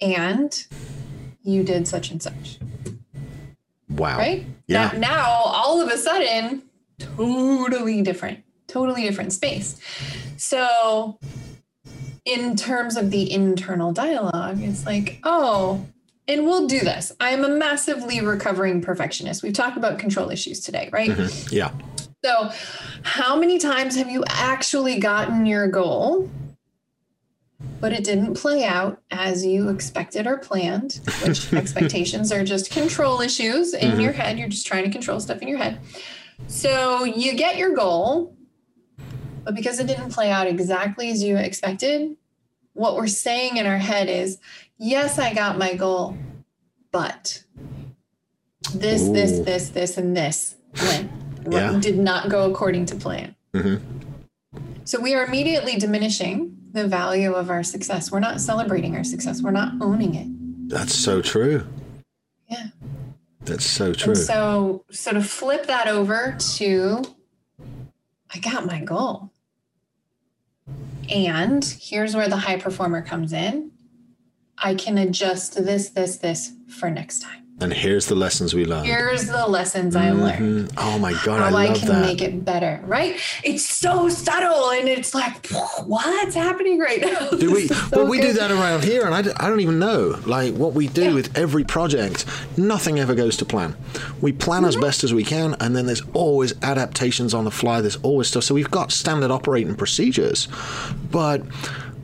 and 0.00 0.66
you 1.42 1.62
did 1.62 1.86
such 1.86 2.10
and 2.10 2.22
such. 2.22 2.58
Wow. 3.88 4.18
Right? 4.18 4.46
Yeah. 4.66 4.92
Now, 4.92 4.98
now 4.98 5.30
all 5.46 5.80
of 5.80 5.88
a 5.88 5.96
sudden, 5.96 6.62
totally 6.98 8.02
different, 8.02 8.44
totally 8.66 9.02
different 9.02 9.32
space. 9.32 9.80
So 10.36 11.18
in 12.24 12.56
terms 12.56 12.96
of 12.96 13.10
the 13.10 13.30
internal 13.30 13.92
dialogue, 13.92 14.60
it's 14.62 14.86
like, 14.86 15.20
oh, 15.24 15.86
and 16.26 16.46
we'll 16.46 16.66
do 16.66 16.80
this. 16.80 17.12
I'm 17.20 17.44
a 17.44 17.48
massively 17.48 18.20
recovering 18.20 18.80
perfectionist. 18.80 19.42
We've 19.42 19.52
talked 19.52 19.76
about 19.76 19.98
control 19.98 20.30
issues 20.30 20.60
today, 20.60 20.88
right? 20.90 21.10
Mm-hmm. 21.10 21.54
Yeah. 21.54 21.72
So, 22.24 22.50
how 23.02 23.36
many 23.36 23.58
times 23.58 23.96
have 23.96 24.10
you 24.10 24.24
actually 24.28 24.98
gotten 24.98 25.44
your 25.44 25.68
goal, 25.68 26.30
but 27.84 27.92
it 27.92 28.02
didn't 28.02 28.32
play 28.32 28.64
out 28.64 29.02
as 29.10 29.44
you 29.44 29.68
expected 29.68 30.26
or 30.26 30.38
planned? 30.38 31.00
Which 31.22 31.52
expectations 31.52 32.32
are 32.32 32.42
just 32.42 32.70
control 32.70 33.20
issues 33.20 33.74
in 33.74 33.90
mm-hmm. 33.90 34.00
your 34.00 34.12
head. 34.12 34.38
You're 34.38 34.48
just 34.48 34.66
trying 34.66 34.84
to 34.84 34.90
control 34.90 35.20
stuff 35.20 35.42
in 35.42 35.48
your 35.48 35.58
head. 35.58 35.80
So, 36.46 37.04
you 37.04 37.34
get 37.34 37.58
your 37.58 37.74
goal, 37.74 38.34
but 39.44 39.54
because 39.54 39.80
it 39.80 39.86
didn't 39.86 40.12
play 40.14 40.30
out 40.30 40.46
exactly 40.46 41.10
as 41.10 41.22
you 41.22 41.36
expected, 41.36 42.16
what 42.72 42.96
we're 42.96 43.06
saying 43.06 43.58
in 43.58 43.66
our 43.66 43.76
head 43.76 44.08
is, 44.08 44.38
yes, 44.78 45.18
I 45.18 45.34
got 45.34 45.58
my 45.58 45.74
goal, 45.74 46.16
but 46.90 47.44
this, 48.74 49.02
Ooh. 49.02 49.12
this, 49.12 49.40
this, 49.40 49.68
this, 49.68 49.98
and 49.98 50.16
this 50.16 50.56
went. 50.80 51.12
Yeah. 51.50 51.78
Did 51.78 51.98
not 51.98 52.30
go 52.30 52.50
according 52.50 52.86
to 52.86 52.96
plan. 52.96 53.36
Mm-hmm. 53.52 53.84
So 54.84 54.98
we 55.00 55.14
are 55.14 55.26
immediately 55.26 55.76
diminishing 55.76 56.53
the 56.74 56.86
value 56.88 57.32
of 57.32 57.50
our 57.50 57.62
success. 57.62 58.10
We're 58.10 58.20
not 58.20 58.40
celebrating 58.40 58.96
our 58.96 59.04
success. 59.04 59.40
We're 59.40 59.52
not 59.52 59.74
owning 59.80 60.14
it. 60.16 60.26
That's 60.68 60.92
so 60.92 61.22
true. 61.22 61.66
Yeah. 62.50 62.66
That's 63.42 63.64
so 63.64 63.94
true. 63.94 64.14
And 64.14 64.20
so, 64.20 64.84
so 64.90 65.12
to 65.12 65.22
flip 65.22 65.66
that 65.66 65.86
over 65.86 66.36
to, 66.56 67.04
I 68.34 68.38
got 68.40 68.66
my 68.66 68.80
goal. 68.80 69.30
And 71.08 71.64
here's 71.64 72.16
where 72.16 72.28
the 72.28 72.38
high 72.38 72.58
performer 72.58 73.02
comes 73.02 73.32
in. 73.32 73.70
I 74.58 74.74
can 74.74 74.98
adjust 74.98 75.54
this, 75.54 75.90
this, 75.90 76.16
this 76.16 76.52
for 76.68 76.90
next 76.90 77.20
time. 77.20 77.43
And 77.60 77.72
here's 77.72 78.06
the 78.06 78.16
lessons 78.16 78.52
we 78.52 78.64
learned. 78.64 78.86
Here's 78.86 79.26
the 79.26 79.46
lessons 79.46 79.94
I 79.94 80.06
mm-hmm. 80.06 80.22
learned. 80.22 80.72
Oh 80.76 80.98
my 80.98 81.12
god, 81.24 81.52
how 81.52 81.56
I, 81.56 81.68
I 81.68 81.74
can 81.74 81.86
that. 81.86 82.00
make 82.00 82.20
it 82.20 82.44
better. 82.44 82.80
Right? 82.84 83.20
It's 83.44 83.64
so 83.64 84.08
subtle, 84.08 84.70
and 84.70 84.88
it's 84.88 85.14
like, 85.14 85.46
what's 85.86 86.34
happening 86.34 86.80
right 86.80 87.00
now? 87.00 87.30
Do 87.38 87.52
we? 87.52 87.68
so 87.68 88.02
well, 88.02 88.06
we 88.08 88.20
do 88.20 88.32
that 88.32 88.50
around 88.50 88.82
here, 88.82 89.06
and 89.06 89.14
I, 89.14 89.18
I 89.36 89.48
don't 89.48 89.60
even 89.60 89.78
know. 89.78 90.20
Like 90.26 90.54
what 90.54 90.74
we 90.74 90.88
do 90.88 91.04
yeah. 91.04 91.14
with 91.14 91.36
every 91.38 91.62
project, 91.62 92.26
nothing 92.58 92.98
ever 92.98 93.14
goes 93.14 93.36
to 93.36 93.44
plan. 93.44 93.76
We 94.20 94.32
plan 94.32 94.62
mm-hmm. 94.62 94.68
as 94.70 94.76
best 94.76 95.04
as 95.04 95.14
we 95.14 95.22
can, 95.22 95.54
and 95.60 95.76
then 95.76 95.86
there's 95.86 96.02
always 96.12 96.60
adaptations 96.62 97.34
on 97.34 97.44
the 97.44 97.52
fly. 97.52 97.80
There's 97.80 97.96
always 97.96 98.28
stuff. 98.28 98.42
So 98.42 98.54
we've 98.54 98.70
got 98.70 98.90
standard 98.90 99.30
operating 99.30 99.76
procedures, 99.76 100.48
but 101.10 101.42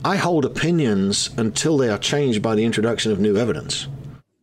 I 0.05 0.15
hold 0.15 0.45
opinions 0.45 1.29
until 1.37 1.77
they 1.77 1.89
are 1.89 1.97
changed 1.97 2.41
by 2.41 2.55
the 2.55 2.63
introduction 2.63 3.11
of 3.11 3.19
new 3.19 3.35
evidence. 3.35 3.87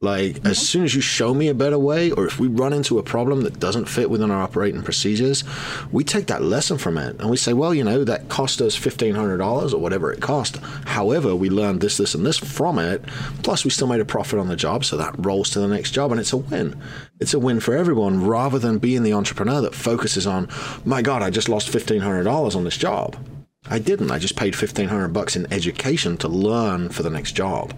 Like, 0.01 0.35
mm-hmm. 0.35 0.47
as 0.47 0.59
soon 0.59 0.85
as 0.85 0.95
you 0.95 1.01
show 1.01 1.35
me 1.35 1.49
a 1.49 1.55
better 1.55 1.79
way, 1.79 2.13
or 2.13 2.25
if 2.25 2.39
we 2.39 2.47
run 2.47 2.73
into 2.73 2.99
a 2.99 3.03
problem 3.03 3.41
that 3.43 3.59
doesn't 3.59 3.87
fit 3.87 4.09
within 4.09 4.31
our 4.31 4.43
operating 4.43 4.83
procedures, 4.83 5.43
we 5.91 6.05
take 6.05 6.29
that 6.29 6.43
lesson 6.43 6.79
from 6.79 6.97
it 6.99 7.19
and 7.19 7.29
we 7.29 7.37
say, 7.37 7.53
well, 7.53 7.75
you 7.75 7.83
know, 7.83 8.05
that 8.05 8.29
cost 8.29 8.61
us 8.61 8.79
$1,500 8.79 9.73
or 9.73 9.79
whatever 9.79 10.13
it 10.13 10.21
cost. 10.21 10.59
However, 10.87 11.35
we 11.35 11.51
learned 11.51 11.81
this, 11.81 11.97
this, 11.97 12.15
and 12.15 12.25
this 12.25 12.39
from 12.39 12.79
it. 12.79 13.05
Plus, 13.43 13.65
we 13.65 13.71
still 13.71 13.89
made 13.89 14.01
a 14.01 14.05
profit 14.05 14.39
on 14.39 14.47
the 14.47 14.57
job. 14.57 14.85
So 14.85 14.97
that 14.97 15.15
rolls 15.19 15.51
to 15.51 15.61
the 15.61 15.69
next 15.69 15.91
job 15.91 16.13
and 16.13 16.21
it's 16.21 16.33
a 16.33 16.37
win. 16.37 16.81
It's 17.19 17.35
a 17.35 17.41
win 17.41 17.59
for 17.59 17.77
everyone 17.77 18.25
rather 18.25 18.61
than 18.61 18.79
being 18.79 19.03
the 19.03 19.15
entrepreneur 19.15 19.61
that 19.63 19.75
focuses 19.75 20.29
on, 20.29 20.49
my 20.85 21.03
God, 21.03 21.23
I 21.23 21.31
just 21.31 21.49
lost 21.49 21.73
$1,500 21.73 22.55
on 22.55 22.63
this 22.63 22.77
job. 22.77 23.17
I 23.67 23.79
didn't. 23.79 24.11
I 24.11 24.19
just 24.19 24.37
paid 24.37 24.57
fifteen 24.57 24.89
hundred 24.89 25.09
bucks 25.09 25.37
in 25.37 25.53
education 25.53 26.17
to 26.19 26.29
learn 26.29 26.89
for 26.89 27.03
the 27.03 27.11
next 27.11 27.33
job, 27.33 27.75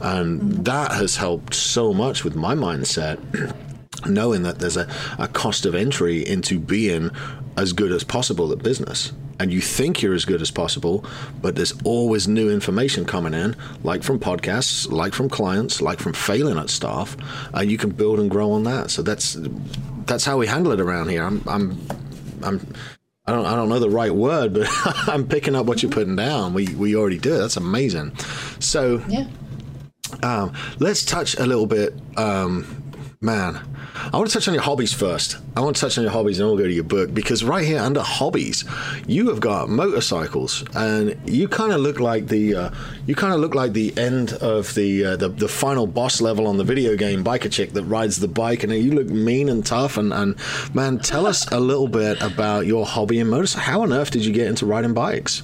and 0.00 0.64
that 0.64 0.92
has 0.92 1.16
helped 1.16 1.54
so 1.54 1.92
much 1.92 2.24
with 2.24 2.34
my 2.34 2.54
mindset. 2.54 3.18
knowing 4.06 4.42
that 4.42 4.58
there's 4.58 4.76
a, 4.76 4.86
a 5.18 5.28
cost 5.28 5.64
of 5.64 5.74
entry 5.74 6.26
into 6.26 6.58
being 6.58 7.10
as 7.56 7.72
good 7.72 7.92
as 7.92 8.04
possible 8.04 8.52
at 8.52 8.62
business. 8.62 9.12
And 9.40 9.52
you 9.52 9.60
think 9.60 10.00
you're 10.00 10.14
as 10.14 10.24
good 10.24 10.42
as 10.42 10.50
possible, 10.50 11.04
but 11.42 11.56
there's 11.56 11.72
always 11.84 12.28
new 12.28 12.50
information 12.50 13.04
coming 13.04 13.34
in, 13.34 13.56
like 13.82 14.02
from 14.02 14.20
podcasts, 14.20 14.90
like 14.90 15.12
from 15.12 15.28
clients, 15.28 15.80
like 15.80 15.98
from 15.98 16.12
failing 16.12 16.56
at 16.56 16.70
stuff, 16.70 17.16
and 17.52 17.70
you 17.70 17.76
can 17.76 17.90
build 17.90 18.20
and 18.20 18.30
grow 18.30 18.52
on 18.52 18.62
that. 18.64 18.90
So 18.90 19.02
that's 19.02 19.36
that's 20.06 20.24
how 20.24 20.38
we 20.38 20.46
handle 20.46 20.72
it 20.72 20.80
around 20.80 21.08
here. 21.08 21.24
I'm 21.24 21.42
I'm 21.48 21.80
I'm 22.44 22.76
I 23.26 23.32
don't 23.32 23.46
I 23.46 23.56
don't 23.56 23.68
know 23.68 23.78
the 23.78 23.90
right 23.90 24.14
word, 24.14 24.52
but 24.52 24.68
I'm 25.08 25.26
picking 25.26 25.54
up 25.54 25.66
what 25.66 25.82
you're 25.82 25.92
putting 25.92 26.16
down. 26.16 26.52
We 26.52 26.68
we 26.74 26.94
already 26.94 27.18
do 27.18 27.34
it. 27.34 27.38
That's 27.38 27.56
amazing. 27.56 28.16
So 28.58 29.02
yeah. 29.08 29.26
Um, 30.22 30.52
let's 30.78 31.04
touch 31.04 31.34
a 31.38 31.46
little 31.46 31.66
bit, 31.66 31.94
um, 32.16 32.92
man. 33.20 33.58
I 33.94 34.16
want 34.16 34.28
to 34.28 34.34
touch 34.34 34.48
on 34.48 34.54
your 34.54 34.62
hobbies 34.62 34.92
first. 34.92 35.36
I 35.56 35.60
want 35.60 35.76
to 35.76 35.80
touch 35.80 35.98
on 35.98 36.02
your 36.02 36.12
hobbies 36.12 36.38
and 36.38 36.44
then 36.44 36.54
we'll 36.54 36.62
go 36.62 36.68
to 36.68 36.74
your 36.74 36.84
book 36.84 37.14
because 37.14 37.44
right 37.44 37.64
here 37.64 37.78
under 37.78 38.00
hobbies, 38.00 38.64
you 39.06 39.28
have 39.28 39.40
got 39.40 39.68
motorcycles 39.68 40.64
and 40.74 41.16
you 41.26 41.46
kind 41.46 41.72
of 41.72 41.80
look 41.80 42.00
like 42.00 42.26
the 42.26 42.54
uh, 42.56 42.70
you 43.06 43.14
kind 43.14 43.32
of 43.32 43.40
look 43.40 43.54
like 43.54 43.72
the 43.72 43.96
end 43.96 44.32
of 44.34 44.74
the, 44.74 45.04
uh, 45.04 45.16
the 45.16 45.28
the 45.28 45.48
final 45.48 45.86
boss 45.86 46.20
level 46.20 46.46
on 46.48 46.56
the 46.56 46.64
video 46.64 46.96
game 46.96 47.22
Biker 47.22 47.50
Chick 47.50 47.72
that 47.74 47.84
rides 47.84 48.18
the 48.18 48.28
bike 48.28 48.64
and 48.64 48.72
you 48.72 48.92
look 48.92 49.06
mean 49.06 49.48
and 49.48 49.64
tough 49.64 49.96
and, 49.96 50.12
and 50.12 50.36
man, 50.74 50.98
tell 50.98 51.26
us 51.26 51.46
a 51.52 51.60
little 51.60 51.88
bit 51.88 52.20
about 52.20 52.66
your 52.66 52.84
hobby 52.84 53.20
in 53.20 53.28
motorcycles. 53.28 53.64
How 53.66 53.82
on 53.82 53.92
earth 53.92 54.10
did 54.10 54.24
you 54.24 54.32
get 54.32 54.48
into 54.48 54.66
riding 54.66 54.92
bikes? 54.94 55.42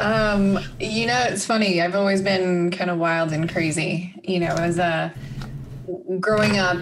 Um, 0.00 0.58
you 0.78 1.06
know, 1.06 1.20
it's 1.28 1.44
funny. 1.44 1.80
I've 1.80 1.94
always 1.94 2.22
been 2.22 2.70
kind 2.70 2.90
of 2.90 2.98
wild 2.98 3.32
and 3.32 3.50
crazy. 3.50 4.14
You 4.24 4.40
know, 4.40 4.54
as 4.54 4.78
a 4.78 5.12
growing 6.20 6.58
up 6.58 6.78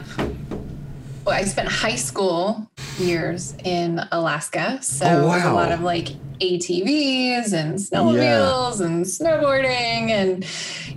well, 1.29 1.37
I 1.37 1.45
spent 1.45 1.69
high 1.69 1.97
school 1.97 2.71
years 2.99 3.55
in 3.63 4.01
Alaska. 4.13 4.83
So 4.83 5.05
oh, 5.05 5.27
wow. 5.27 5.53
a 5.53 5.55
lot 5.55 5.73
of 5.73 5.83
like 5.83 6.07
ATVs 6.41 7.53
and 7.53 7.75
snowmobiles 7.75 8.81
yeah. 8.81 8.87
and 8.87 9.05
snowboarding 9.05 10.09
and, 10.09 10.47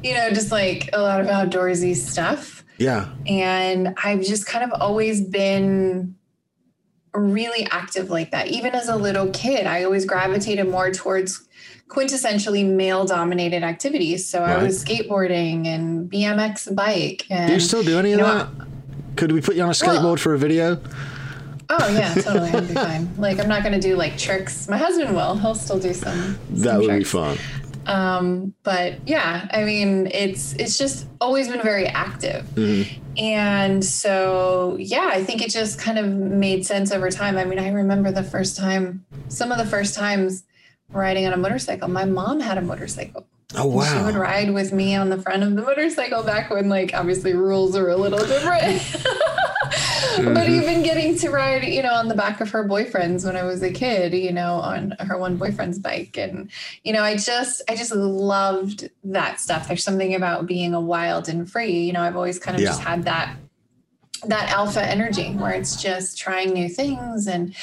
you 0.01 0.13
know, 0.13 0.29
just 0.29 0.49
like 0.49 0.89
a 0.93 1.01
lot 1.01 1.19
of 1.19 1.27
outdoorsy 1.27 1.97
stuff. 1.97 2.63
Yeah. 2.77 3.09
And 3.27 3.93
I've 4.01 4.21
just 4.21 4.45
kind 4.45 4.63
of 4.63 4.81
always 4.81 5.19
been 5.19 6.15
really 7.13 7.67
active 7.69 8.09
like 8.09 8.31
that. 8.31 8.47
Even 8.47 8.73
as 8.73 8.87
a 8.87 8.95
little 8.95 9.29
kid, 9.31 9.67
I 9.67 9.83
always 9.83 10.05
gravitated 10.05 10.69
more 10.69 10.91
towards 10.91 11.45
quintessentially 11.89 12.65
male 12.65 13.03
dominated 13.03 13.63
activities. 13.63 14.29
So 14.29 14.39
right. 14.39 14.59
I 14.59 14.63
was 14.63 14.81
skateboarding 14.81 15.67
and 15.67 16.09
BMX 16.09 16.73
bike. 16.73 17.25
And, 17.29 17.49
do 17.49 17.53
you 17.53 17.59
still 17.59 17.83
do 17.83 17.99
any 17.99 18.13
of 18.13 18.19
that? 18.19 18.47
Could 19.15 19.31
we 19.31 19.41
put 19.41 19.55
you 19.55 19.63
on 19.63 19.69
a 19.69 19.73
skateboard 19.73 20.03
well, 20.03 20.17
for 20.17 20.33
a 20.33 20.37
video? 20.37 20.81
Oh 21.69 21.89
yeah, 21.89 22.13
totally. 22.15 22.49
I'd 22.49 22.67
be 22.67 22.73
fine. 22.73 23.09
Like 23.17 23.39
I'm 23.39 23.47
not 23.47 23.63
going 23.63 23.73
to 23.73 23.79
do 23.79 23.95
like 23.95 24.17
tricks. 24.17 24.67
My 24.67 24.77
husband 24.77 25.15
will. 25.15 25.35
He'll 25.37 25.55
still 25.55 25.79
do 25.79 25.93
some. 25.93 26.37
That 26.49 26.79
would 26.79 26.87
tricks. 26.87 26.99
be 26.99 27.03
fun. 27.05 27.37
Um, 27.85 28.53
but 28.63 29.07
yeah, 29.07 29.47
I 29.51 29.63
mean, 29.63 30.07
it's 30.07 30.53
it's 30.53 30.77
just 30.77 31.07
always 31.19 31.47
been 31.47 31.61
very 31.61 31.87
active, 31.87 32.45
mm-hmm. 32.55 33.01
and 33.17 33.83
so 33.83 34.75
yeah, 34.79 35.09
I 35.11 35.23
think 35.23 35.41
it 35.41 35.49
just 35.49 35.79
kind 35.79 35.97
of 35.97 36.07
made 36.07 36.65
sense 36.65 36.91
over 36.91 37.09
time. 37.09 37.37
I 37.37 37.45
mean, 37.45 37.59
I 37.59 37.69
remember 37.69 38.11
the 38.11 38.23
first 38.23 38.55
time, 38.55 39.05
some 39.29 39.51
of 39.51 39.57
the 39.57 39.65
first 39.65 39.95
times 39.95 40.43
riding 40.89 41.25
on 41.25 41.33
a 41.33 41.37
motorcycle. 41.37 41.87
My 41.87 42.05
mom 42.05 42.39
had 42.39 42.57
a 42.57 42.61
motorcycle. 42.61 43.25
Oh 43.55 43.65
wow! 43.65 43.97
She 43.97 44.05
would 44.05 44.15
ride 44.15 44.53
with 44.53 44.71
me 44.71 44.95
on 44.95 45.09
the 45.09 45.21
front 45.21 45.43
of 45.43 45.55
the 45.55 45.61
motorcycle 45.61 46.23
back 46.23 46.49
when, 46.49 46.69
like, 46.69 46.93
obviously 46.93 47.33
rules 47.33 47.75
are 47.75 47.89
a 47.89 47.97
little 47.97 48.19
different. 48.19 48.81
mm-hmm. 48.81 50.33
But 50.33 50.47
even 50.47 50.83
getting 50.83 51.17
to 51.17 51.29
ride, 51.29 51.63
you 51.63 51.83
know, 51.83 51.93
on 51.93 52.07
the 52.07 52.15
back 52.15 52.39
of 52.39 52.49
her 52.51 52.63
boyfriend's 52.63 53.25
when 53.25 53.35
I 53.35 53.43
was 53.43 53.61
a 53.61 53.71
kid, 53.71 54.13
you 54.13 54.31
know, 54.31 54.55
on 54.55 54.91
her 54.99 55.17
one 55.17 55.37
boyfriend's 55.37 55.79
bike, 55.79 56.17
and 56.17 56.49
you 56.83 56.93
know, 56.93 57.03
I 57.03 57.15
just, 57.17 57.61
I 57.67 57.75
just 57.75 57.93
loved 57.93 58.89
that 59.03 59.39
stuff. 59.39 59.67
There's 59.67 59.83
something 59.83 60.15
about 60.15 60.47
being 60.47 60.73
a 60.73 60.81
wild 60.81 61.27
and 61.27 61.49
free. 61.49 61.81
You 61.81 61.93
know, 61.93 62.01
I've 62.01 62.15
always 62.15 62.39
kind 62.39 62.55
of 62.55 62.61
yeah. 62.61 62.69
just 62.69 62.81
had 62.81 63.03
that 63.03 63.35
that 64.27 64.49
alpha 64.51 64.83
energy 64.83 65.33
where 65.33 65.51
it's 65.51 65.81
just 65.81 66.17
trying 66.17 66.53
new 66.53 66.69
things 66.69 67.27
and 67.27 67.55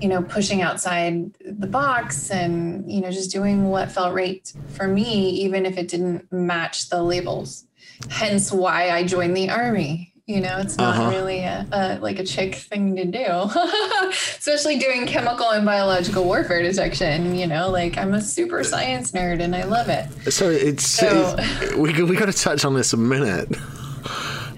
you 0.00 0.08
know 0.08 0.22
pushing 0.22 0.62
outside 0.62 1.32
the 1.40 1.66
box 1.66 2.30
and 2.30 2.90
you 2.90 3.00
know 3.00 3.10
just 3.10 3.30
doing 3.30 3.68
what 3.68 3.90
felt 3.90 4.14
right 4.14 4.52
for 4.68 4.86
me 4.86 5.30
even 5.30 5.66
if 5.66 5.76
it 5.76 5.88
didn't 5.88 6.30
match 6.32 6.88
the 6.88 7.02
labels. 7.02 7.66
Hence 8.10 8.52
why 8.52 8.90
i 8.90 9.04
joined 9.04 9.36
the 9.36 9.50
army. 9.50 10.12
You 10.26 10.40
know 10.40 10.58
it's 10.58 10.78
not 10.78 10.96
uh-huh. 10.96 11.10
really 11.10 11.40
a, 11.40 11.66
a, 11.70 11.98
like 12.00 12.18
a 12.18 12.24
chick 12.24 12.54
thing 12.54 12.96
to 12.96 13.04
do. 13.04 13.26
Especially 14.10 14.78
doing 14.78 15.06
chemical 15.06 15.50
and 15.50 15.66
biological 15.66 16.24
warfare 16.24 16.62
detection 16.62 17.34
you 17.34 17.46
know 17.46 17.70
like 17.70 17.98
i'm 17.98 18.14
a 18.14 18.20
super 18.20 18.64
science 18.64 19.12
nerd 19.12 19.42
and 19.42 19.54
i 19.54 19.64
love 19.64 19.88
it. 19.88 20.32
So 20.32 20.48
it's, 20.48 20.86
so, 20.86 21.34
it's 21.38 21.74
we, 21.76 22.02
we 22.04 22.16
got 22.16 22.26
to 22.26 22.32
touch 22.32 22.64
on 22.64 22.74
this 22.74 22.92
a 22.92 22.96
minute. 22.96 23.50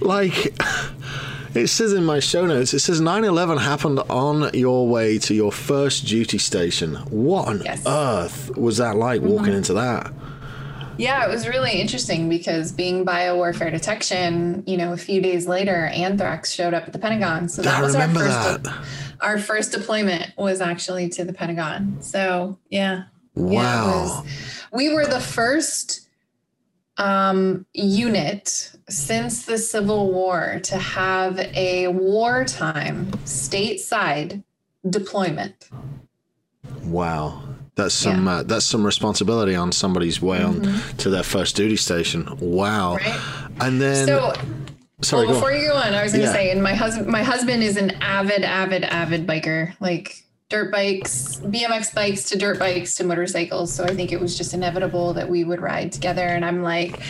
Like 0.00 0.54
it 1.56 1.68
says 1.68 1.92
in 1.92 2.04
my 2.04 2.20
show 2.20 2.46
notes, 2.46 2.74
it 2.74 2.80
says 2.80 3.00
9 3.00 3.24
11 3.24 3.58
happened 3.58 3.98
on 4.10 4.50
your 4.52 4.88
way 4.88 5.18
to 5.18 5.34
your 5.34 5.50
first 5.50 6.06
duty 6.06 6.38
station. 6.38 6.96
What 7.10 7.48
on 7.48 7.62
yes. 7.64 7.82
earth 7.86 8.56
was 8.56 8.76
that 8.76 8.96
like 8.96 9.22
walking 9.22 9.46
mm-hmm. 9.46 9.54
into 9.54 9.74
that? 9.74 10.12
Yeah, 10.98 11.26
it 11.26 11.30
was 11.30 11.46
really 11.46 11.72
interesting 11.72 12.28
because 12.28 12.72
being 12.72 13.04
biowarfare 13.04 13.70
detection, 13.70 14.64
you 14.66 14.76
know, 14.76 14.92
a 14.92 14.96
few 14.96 15.20
days 15.20 15.46
later, 15.46 15.86
anthrax 15.86 16.52
showed 16.52 16.72
up 16.74 16.84
at 16.84 16.92
the 16.92 16.98
Pentagon. 16.98 17.48
So 17.48 17.62
that 17.62 17.78
I 17.78 17.82
was 17.82 17.94
our 17.94 18.08
first 18.08 18.62
that. 18.62 18.84
our 19.20 19.38
first 19.38 19.72
deployment 19.72 20.36
was 20.38 20.60
actually 20.60 21.08
to 21.10 21.24
the 21.24 21.32
Pentagon. 21.32 22.00
So 22.00 22.58
yeah. 22.70 23.04
Yeah, 23.34 23.42
Wow. 23.42 24.22
was- 24.24 24.32
we 24.72 24.88
were 24.94 25.06
the 25.06 25.20
first 25.20 26.05
um, 26.98 27.66
unit 27.72 28.72
since 28.88 29.44
the 29.46 29.58
Civil 29.58 30.12
War 30.12 30.60
to 30.64 30.76
have 30.78 31.38
a 31.38 31.88
wartime 31.88 33.06
stateside 33.24 34.42
deployment. 34.88 35.68
Wow. 36.84 37.42
That's 37.74 37.94
some 37.94 38.26
uh, 38.26 38.42
that's 38.44 38.64
some 38.64 38.84
responsibility 38.86 39.54
on 39.54 39.70
somebody's 39.70 40.22
way 40.22 40.42
on 40.42 40.62
to 40.98 41.10
their 41.10 41.22
first 41.22 41.56
duty 41.56 41.76
station. 41.76 42.26
Wow. 42.40 42.96
Mm-hmm. 42.96 43.10
Right. 43.10 43.66
And 43.68 43.80
then 43.82 44.06
So 44.06 44.32
sorry, 45.02 45.26
well, 45.26 45.26
go 45.26 45.28
on. 45.28 45.34
before 45.34 45.52
you 45.52 45.68
go 45.68 45.74
on, 45.76 45.92
I 45.92 46.02
was 46.02 46.12
going 46.12 46.22
to 46.22 46.28
Yeah. 46.28 46.32
say, 46.32 46.50
and 46.52 46.62
my 46.62 46.72
husband, 46.74 47.08
my 47.08 47.22
husband 47.22 47.62
is 47.62 47.76
an 47.76 47.90
avid, 48.00 48.44
avid, 48.44 48.84
avid 48.84 49.26
biker, 49.26 49.74
like 49.78 50.24
dirt 50.48 50.70
bikes, 50.70 51.36
BMX 51.42 51.92
bikes 51.92 52.22
to 52.30 52.38
dirt 52.38 52.56
bikes 52.56 52.94
to 52.94 53.04
motorcycles. 53.04 53.72
So 53.74 53.82
I 53.82 53.92
think 53.96 54.12
it 54.12 54.20
was 54.20 54.38
just 54.38 54.54
inevitable 54.54 55.12
that 55.14 55.28
we 55.28 55.42
would 55.42 55.60
ride 55.60 55.90
together. 55.90 56.22
And 56.22 56.44
I'm 56.44 56.62
like, 56.62 57.00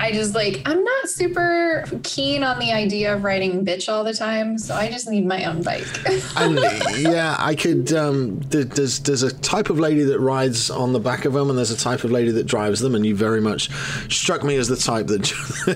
I 0.00 0.10
just 0.10 0.34
like, 0.34 0.60
I'm 0.66 0.82
not 0.82 1.08
super 1.08 1.84
keen 2.02 2.42
on 2.42 2.58
the 2.58 2.72
idea 2.72 3.14
of 3.14 3.22
riding 3.22 3.64
bitch 3.64 3.88
all 3.88 4.02
the 4.02 4.12
time. 4.12 4.58
So 4.58 4.74
I 4.74 4.90
just 4.90 5.08
need 5.08 5.24
my 5.24 5.44
own 5.44 5.62
bike. 5.62 5.86
and 6.36 6.58
yeah, 6.98 7.36
I 7.38 7.54
could. 7.54 7.92
Um, 7.92 8.40
there- 8.48 8.64
there's 8.64 8.98
there's 9.00 9.22
a 9.22 9.32
type 9.38 9.70
of 9.70 9.78
lady 9.78 10.02
that 10.04 10.18
rides 10.20 10.70
on 10.70 10.92
the 10.92 11.00
back 11.00 11.24
of 11.24 11.32
them, 11.32 11.48
and 11.48 11.56
there's 11.58 11.70
a 11.70 11.76
type 11.76 12.04
of 12.04 12.10
lady 12.10 12.30
that 12.32 12.44
drives 12.46 12.80
them, 12.80 12.94
and 12.94 13.04
you 13.06 13.14
very 13.16 13.40
much 13.40 13.70
struck 14.12 14.44
me 14.44 14.56
as 14.56 14.68
the 14.68 14.76
type 14.76 15.06
that 15.08 15.22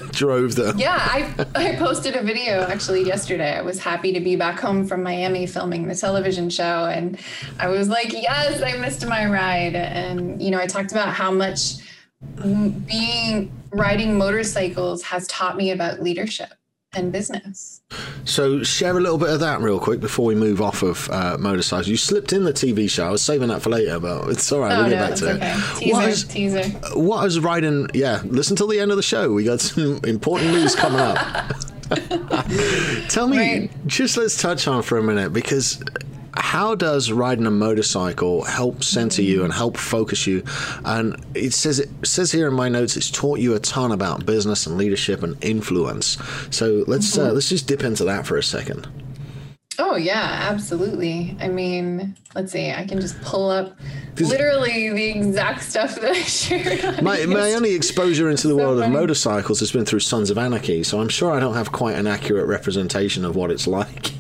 drove 0.12 0.55
them. 0.55 0.79
yeah, 0.79 0.96
I, 1.00 1.46
I 1.55 1.77
posted 1.77 2.14
a 2.16 2.22
video 2.22 2.62
actually 2.62 3.05
yesterday. 3.05 3.57
I 3.57 3.62
was 3.62 3.79
happy 3.79 4.12
to 4.12 4.20
be 4.20 4.37
back 4.37 4.61
home 4.61 4.87
from 4.87 5.03
Miami 5.03 5.46
filming 5.46 5.87
the 5.88 5.94
television 5.94 6.50
show. 6.50 6.85
And 6.87 7.03
I 7.58 7.68
was 7.68 7.88
like, 7.88 8.12
yes, 8.12 8.62
I 8.62 8.76
missed 8.78 9.06
my 9.06 9.26
ride. 9.26 9.74
And, 9.76 10.40
you 10.42 10.50
know, 10.50 10.58
I 10.60 10.66
talked 10.66 10.92
about 10.92 11.08
how 11.08 11.30
much 11.30 11.74
being 12.86 13.52
riding 13.70 14.16
motorcycles 14.16 15.02
has 15.04 15.26
taught 15.26 15.56
me 15.56 15.70
about 15.70 16.02
leadership 16.02 16.52
and 16.96 17.10
business. 17.12 17.80
So 18.24 18.62
share 18.62 18.96
a 18.96 19.00
little 19.00 19.18
bit 19.18 19.28
of 19.28 19.40
that 19.40 19.60
real 19.60 19.80
quick 19.80 20.00
before 20.00 20.26
we 20.26 20.34
move 20.36 20.62
off 20.62 20.82
of 20.82 21.10
uh, 21.10 21.36
motorcycles. 21.40 21.88
You 21.88 21.96
slipped 21.96 22.32
in 22.32 22.44
the 22.44 22.52
TV 22.52 22.88
show. 22.88 23.06
I 23.06 23.10
was 23.10 23.20
saving 23.20 23.48
that 23.48 23.62
for 23.62 23.70
later, 23.70 23.98
but 23.98 24.28
it's 24.28 24.50
all 24.52 24.60
right. 24.60 24.72
Oh, 24.72 24.82
we'll 24.82 24.90
get 24.90 25.00
no, 25.00 25.08
back 25.08 25.18
to 25.18 25.30
okay. 25.34 25.52
it. 25.52 25.78
Teaser, 25.78 25.92
What 25.92 26.08
is, 26.08 26.24
teaser. 26.24 26.62
what 26.98 27.26
is 27.26 27.40
riding? 27.40 27.88
Yeah, 27.94 28.22
listen 28.24 28.54
till 28.56 28.68
the 28.68 28.78
end 28.78 28.90
of 28.92 28.96
the 28.96 29.02
show. 29.02 29.32
We 29.32 29.42
got 29.44 29.60
some 29.60 30.00
important 30.04 30.52
news 30.52 30.74
coming 30.76 31.00
up. 31.00 31.18
Tell 33.08 33.28
me, 33.28 33.36
Right. 33.38 33.70
just 33.86 34.16
let's 34.16 34.40
touch 34.40 34.66
on 34.68 34.82
for 34.82 34.96
a 34.98 35.02
minute 35.02 35.32
because 35.32 35.82
how 36.37 36.75
does 36.75 37.12
riding 37.12 37.47
a 37.47 37.51
motorcycle 37.51 38.44
help 38.44 38.83
center 38.83 39.23
you 39.23 39.44
and 39.44 39.53
help 39.53 39.77
focus 39.77 40.27
you? 40.27 40.42
And 40.85 41.16
it 41.35 41.53
says 41.53 41.79
it 41.79 41.90
says 42.05 42.33
here 42.33 42.49
in 42.49 42.55
my 42.55 42.68
notes 42.68 42.97
it's 42.97 43.11
taught 43.11 43.38
you 43.38 43.55
a 43.55 43.61
ton 43.61 43.92
about 43.92 44.27
business 44.27 44.66
and 44.66 44.77
leadership 44.77 45.23
and 45.23 45.42
influence. 45.44 46.18
So 46.51 46.85
let's 46.87 47.16
uh, 47.16 47.33
let's 47.33 47.49
just 47.49 47.66
dip 47.66 47.83
into 47.83 48.05
that 48.05 48.27
for 48.27 48.37
a 48.37 48.42
second. 48.42 48.88
Oh 49.79 49.97
yeah, 49.97 50.47
absolutely. 50.51 51.37
I 51.40 51.49
mean, 51.49 52.16
let's 52.35 52.53
see. 52.53 52.70
I 52.70 52.87
can 52.87 53.01
just 53.01 53.20
pull 53.23 53.51
up 53.51 53.77
literally 54.20 54.90
the 54.90 55.09
exact 55.09 55.62
stuff 55.62 55.97
that 55.97 56.12
I 56.12 56.14
shared. 56.14 57.03
My, 57.03 57.27
my 57.27 57.53
only 57.55 57.75
exposure 57.75 58.31
into 58.31 58.47
the 58.47 58.55
So 58.55 58.59
world 58.59 58.81
of 58.81 58.90
motorcycles 58.90 59.59
has 59.59 59.73
been 59.73 59.85
through 59.85 60.01
Sons 60.01 60.31
of 60.31 60.38
Anarchy, 60.38 60.85
so 60.85 61.01
I'm 61.01 61.09
sure 61.09 61.33
I 61.33 61.40
don't 61.40 61.55
have 61.55 61.73
quite 61.73 61.97
an 61.97 62.07
accurate 62.07 62.47
representation 62.47 63.25
of 63.25 63.35
what 63.35 63.51
it's 63.51 63.66
like. 63.81 64.12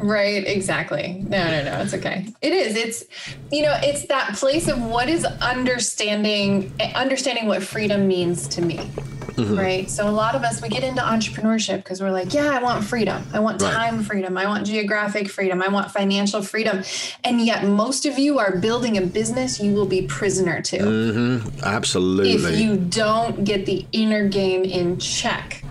Right, 0.00 0.46
exactly. 0.46 1.22
No, 1.28 1.44
no, 1.50 1.64
no, 1.64 1.80
it's 1.82 1.94
okay. 1.94 2.26
It 2.40 2.52
is. 2.52 2.74
It's 2.76 3.04
you 3.52 3.62
know, 3.62 3.76
it's 3.82 4.06
that 4.06 4.34
place 4.36 4.68
of 4.68 4.80
what 4.82 5.08
is 5.08 5.24
understanding 5.24 6.72
understanding 6.94 7.46
what 7.46 7.62
freedom 7.62 8.08
means 8.08 8.48
to 8.48 8.62
me. 8.62 8.76
Mm-hmm. 8.76 9.58
Right? 9.58 9.90
So 9.90 10.08
a 10.08 10.10
lot 10.10 10.34
of 10.34 10.42
us 10.42 10.60
we 10.60 10.68
get 10.68 10.82
into 10.82 11.00
entrepreneurship 11.00 11.78
because 11.78 12.02
we're 12.02 12.10
like, 12.10 12.34
yeah, 12.34 12.50
I 12.50 12.62
want 12.62 12.84
freedom. 12.84 13.24
I 13.32 13.38
want 13.40 13.62
Right. 13.62 13.72
time 13.72 14.02
freedom. 14.02 14.36
I 14.36 14.46
want 14.46 14.66
geographic 14.66 15.30
freedom. 15.30 15.62
I 15.62 15.68
want 15.68 15.90
financial 15.90 16.42
freedom. 16.42 16.82
And 17.24 17.40
yet 17.40 17.64
most 17.64 18.04
of 18.06 18.18
you 18.18 18.38
are 18.38 18.56
building 18.58 18.98
a 18.98 19.02
business 19.02 19.60
you 19.60 19.72
will 19.72 19.86
be 19.86 20.02
prisoner 20.02 20.60
to 20.62 20.76
if 20.76 21.62
Absolutely. 21.62 22.32
If 22.32 22.60
you 22.60 22.76
don't 22.76 23.44
get 23.44 23.66
the 23.66 23.86
inner 23.92 24.28
game 24.28 24.64
in 24.64 24.98
check. 24.98 25.62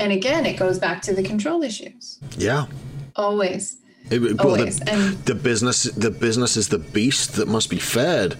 And 0.00 0.12
again, 0.12 0.46
it 0.46 0.56
goes 0.56 0.78
back 0.78 1.02
to 1.02 1.14
the 1.14 1.22
control 1.22 1.62
issues. 1.62 2.18
yeah. 2.36 2.66
Always. 3.18 3.76
It- 4.10 4.22
well, 4.22 4.52
Always. 4.52 4.78
the, 4.78 4.90
And- 4.92 5.18
the 5.26 5.34
business, 5.34 5.82
the 5.82 6.10
business 6.10 6.56
is 6.56 6.68
the 6.68 6.78
beast 6.78 7.34
that 7.34 7.48
must 7.48 7.68
be 7.68 7.78
fed 7.78 8.36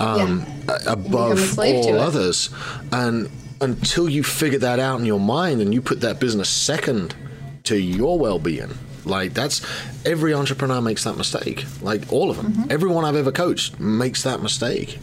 um, 0.00 0.44
a- 0.68 0.90
above 0.92 1.04
become 1.04 1.32
a 1.32 1.36
slave 1.36 1.84
to 1.84 1.90
all 1.92 2.00
others, 2.00 2.50
and 2.90 3.28
until 3.60 4.08
you 4.08 4.24
figure 4.24 4.58
that 4.58 4.80
out 4.80 4.98
in 4.98 5.06
your 5.06 5.20
mind 5.20 5.60
and 5.60 5.72
you 5.72 5.80
put 5.80 6.00
that 6.00 6.18
business 6.18 6.48
second 6.48 7.14
to 7.64 7.76
your 7.76 8.18
well-being, 8.18 8.70
like 9.04 9.34
that's 9.34 9.60
every 10.04 10.34
entrepreneur 10.34 10.80
makes 10.80 11.04
that 11.04 11.16
mistake. 11.16 11.64
Like 11.80 12.12
all 12.12 12.28
of 12.30 12.36
them, 12.36 12.52
Mm-hmm. 12.52 12.72
everyone 12.72 13.04
I've 13.04 13.14
ever 13.14 13.30
coached 13.30 13.78
makes 13.78 14.24
that 14.24 14.42
mistake. 14.42 14.98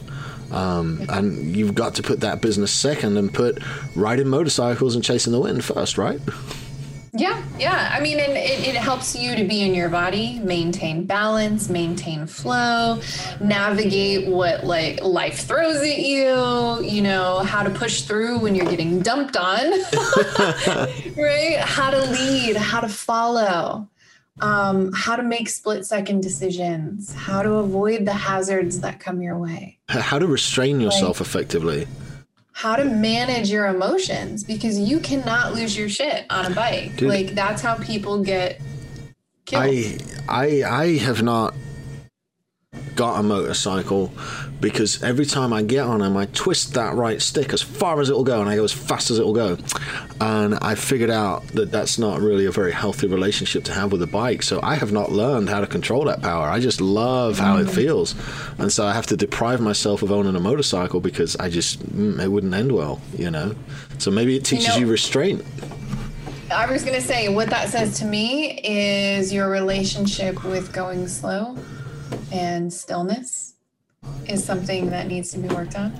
Um, 0.52 1.06
and 1.10 1.56
you've 1.56 1.76
got 1.76 1.96
to 1.96 2.04
put 2.04 2.22
that 2.22 2.42
business 2.42 2.72
second 2.72 3.16
and 3.18 3.32
put 3.34 3.60
riding 3.96 4.28
motorcycles 4.28 4.96
and 4.96 5.04
chasing 5.04 5.32
the 5.32 5.40
wind 5.40 5.64
first, 5.64 5.98
right? 5.98 6.20
Yeah, 7.14 7.42
yeah. 7.58 7.90
I 7.92 8.00
mean, 8.02 8.20
and 8.20 8.34
it, 8.34 8.68
it 8.68 8.76
helps 8.76 9.16
you 9.16 9.36
to 9.36 9.44
be 9.44 9.62
in 9.62 9.74
your 9.74 9.90
body, 9.90 10.40
maintain 10.40 11.06
balance, 11.06 11.70
maintain 11.70 12.28
flow, 12.28 13.00
navigate 13.40 14.28
what 14.28 14.64
like 14.64 15.04
life 15.04 15.40
throws 15.48 15.82
at 15.82 16.00
you, 16.00 16.82
you 16.84 17.02
know, 17.02 17.40
how 17.40 17.64
to 17.64 17.70
push 17.70 18.04
through 18.04 18.40
when 18.40 18.56
you're 18.56 18.66
getting 18.66 19.02
dumped 19.02 19.38
on, 19.38 19.72
right? 21.18 21.58
How 21.60 21.90
to 21.90 22.02
lead, 22.12 22.56
how 22.56 22.82
to 22.82 22.90
follow, 22.90 23.90
um, 24.42 24.92
how 24.94 25.16
to 25.16 25.24
make 25.24 25.50
split 25.50 25.86
second 25.86 26.22
decisions, 26.22 27.14
how 27.14 27.42
to 27.42 27.54
avoid 27.54 28.06
the 28.06 28.14
hazards 28.14 28.82
that 28.82 29.00
come 29.00 29.22
your 29.22 29.38
way. 29.38 29.80
How 29.90 30.20
to 30.20 30.28
restrain 30.28 30.80
yourself 30.80 31.22
effectively. 31.22 31.88
How 32.60 32.76
to 32.76 32.84
manage 32.84 33.50
your 33.50 33.68
emotions 33.68 34.44
because 34.44 34.78
you 34.78 35.00
cannot 35.00 35.54
lose 35.54 35.78
your 35.78 35.88
shit 35.88 36.26
on 36.30 36.52
a 36.52 36.54
bike. 36.54 36.94
Dude. 36.98 37.08
like 37.08 37.28
that's 37.28 37.62
how 37.62 37.76
people 37.76 38.22
get 38.22 38.60
killed. 39.46 39.64
I 39.64 39.98
I 40.28 40.64
I 40.64 40.98
have 40.98 41.24
not 41.24 41.54
got 43.00 43.18
a 43.18 43.24
motorcycle 43.24 44.12
because 44.60 45.02
every 45.02 45.26
time 45.26 45.54
I 45.54 45.62
get 45.64 45.86
on 45.86 46.02
them, 46.02 46.18
I 46.18 46.26
twist 46.26 46.74
that 46.74 46.96
right 46.96 47.22
stick 47.22 47.54
as 47.54 47.62
far 47.62 48.02
as 48.02 48.10
it'll 48.10 48.26
go, 48.26 48.42
and 48.42 48.50
I 48.50 48.58
go 48.58 48.66
as 48.66 48.74
fast 48.74 49.10
as 49.10 49.18
it'll 49.18 49.32
go. 49.32 49.58
And 50.20 50.56
I 50.56 50.76
figured 50.76 51.10
out 51.10 51.48
that 51.54 51.72
that's 51.72 51.98
not 51.98 52.20
really 52.20 52.46
a 52.46 52.52
very 52.52 52.74
healthy 52.74 53.08
relationship 53.08 53.64
to 53.64 53.72
have 53.72 53.94
with 53.94 54.02
a 54.02 54.08
bike. 54.08 54.44
So 54.44 54.60
I 54.62 54.76
have 54.76 54.92
not 54.92 55.14
learned 55.14 55.48
how 55.48 55.62
to 55.62 55.68
control 55.68 56.04
that 56.06 56.22
power. 56.22 56.48
I 56.48 56.60
just 56.60 56.82
love 56.82 57.40
how 57.40 57.56
it 57.56 57.70
feels, 57.70 58.16
and 58.58 58.70
so 58.70 58.86
I 58.86 58.92
have 58.92 59.08
to 59.08 59.16
deprive 59.16 59.62
myself 59.62 60.02
of 60.04 60.12
owning 60.12 60.36
a 60.36 60.42
motorcycle 60.42 61.00
because 61.00 61.38
I 61.38 61.50
just 61.50 61.80
mm, 61.96 62.22
it 62.22 62.28
wouldn't 62.28 62.54
end 62.54 62.74
well, 62.74 63.00
you 63.18 63.32
know. 63.32 63.56
So 63.98 64.12
maybe 64.12 64.36
it 64.36 64.44
teaches 64.44 64.68
know- 64.68 64.76
you 64.76 64.88
restraint. 64.88 65.42
I 66.52 66.70
was 66.70 66.84
gonna 66.84 67.00
say 67.00 67.30
what 67.30 67.50
that 67.52 67.70
says 67.70 68.00
to 68.00 68.06
me 68.06 68.60
is 68.64 69.32
your 69.32 69.50
relationship 69.50 70.44
with 70.44 70.74
going 70.74 71.08
slow 71.08 71.56
and 72.32 72.72
stillness 72.72 73.56
is 74.28 74.44
something 74.44 74.90
that 74.90 75.08
needs 75.08 75.32
to 75.32 75.38
be 75.38 75.48
worked 75.50 75.76
on 75.76 75.94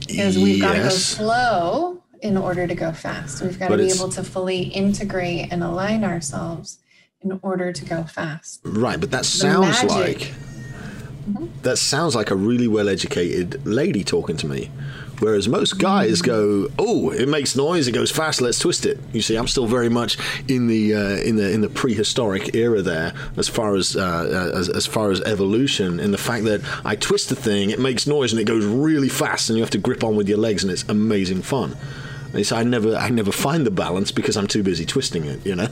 because 0.00 0.38
we've 0.38 0.60
got 0.60 0.74
to 0.74 0.82
go 0.82 0.88
slow 0.88 2.02
in 2.22 2.36
order 2.36 2.66
to 2.66 2.74
go 2.74 2.92
fast. 2.92 3.42
We've 3.42 3.58
got 3.58 3.68
But 3.68 3.76
to 3.76 3.82
be 3.84 3.90
able 3.90 4.08
to 4.10 4.22
fully 4.22 4.62
integrate 4.62 5.52
and 5.52 5.62
align 5.62 6.04
ourselves 6.04 6.78
in 7.22 7.38
order 7.42 7.72
to 7.72 7.84
go 7.84 8.04
fast. 8.04 8.60
Right, 8.64 9.00
but 9.00 9.10
that 9.10 9.24
sounds 9.24 9.82
like 9.84 10.32
mm-hmm. 11.28 11.46
that 11.62 11.78
sounds 11.78 12.14
like 12.14 12.30
a 12.30 12.36
really 12.36 12.68
well-educated 12.68 13.66
lady 13.66 14.04
talking 14.04 14.36
to 14.38 14.46
me. 14.46 14.70
Whereas 15.20 15.48
most 15.48 15.78
guys 15.78 16.20
go, 16.20 16.68
"Oh, 16.78 17.10
it 17.10 17.28
makes 17.28 17.56
noise, 17.56 17.88
it 17.88 17.92
goes 17.92 18.10
fast, 18.10 18.40
let's 18.40 18.58
twist 18.58 18.84
it." 18.84 18.98
You 19.12 19.22
see, 19.22 19.36
I'm 19.36 19.48
still 19.48 19.66
very 19.66 19.88
much 19.88 20.18
in 20.48 20.66
the 20.66 20.94
uh, 20.94 21.16
in 21.16 21.36
the 21.36 21.50
in 21.50 21.62
the 21.62 21.68
prehistoric 21.68 22.54
era 22.54 22.82
there, 22.82 23.14
as 23.36 23.48
far 23.48 23.76
as, 23.76 23.96
uh, 23.96 24.52
as 24.54 24.68
as 24.68 24.86
far 24.86 25.10
as 25.10 25.20
evolution, 25.22 26.00
in 26.00 26.10
the 26.10 26.18
fact 26.18 26.44
that 26.44 26.60
I 26.84 26.96
twist 26.96 27.30
the 27.30 27.36
thing, 27.36 27.70
it 27.70 27.80
makes 27.80 28.06
noise, 28.06 28.32
and 28.32 28.40
it 28.40 28.44
goes 28.44 28.64
really 28.64 29.08
fast, 29.08 29.48
and 29.48 29.56
you 29.56 29.62
have 29.62 29.70
to 29.70 29.78
grip 29.78 30.04
on 30.04 30.16
with 30.16 30.28
your 30.28 30.38
legs, 30.38 30.62
and 30.62 30.70
it's 30.70 30.84
amazing 30.88 31.42
fun. 31.42 31.76
So 32.42 32.56
I 32.56 32.64
never 32.64 32.94
I 32.94 33.08
never 33.08 33.32
find 33.32 33.64
the 33.64 33.70
balance 33.70 34.10
because 34.10 34.36
I'm 34.36 34.46
too 34.46 34.62
busy 34.62 34.84
twisting 34.84 35.24
it, 35.24 35.44
you 35.46 35.54
know. 35.54 35.68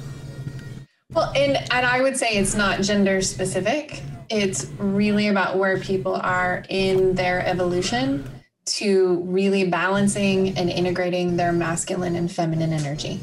Well, 1.13 1.31
and 1.37 1.57
and 1.71 1.87
I 1.87 2.01
would 2.01 2.17
say 2.17 2.31
it's 2.31 2.55
not 2.55 2.81
gender 2.81 3.21
specific. 3.21 4.03
It's 4.31 4.67
really 4.79 5.29
about 5.29 5.59
where 5.59 5.79
people 5.79 6.15
are 6.15 6.65
in 6.71 7.15
their 7.15 7.47
evolution 7.47 8.25
to 8.67 9.21
really 9.25 9.69
balancing 9.69 10.57
and 10.57 10.71
integrating 10.71 11.37
their 11.37 11.53
masculine 11.53 12.17
and 12.17 12.31
feminine 12.31 12.73
energy. 12.73 13.21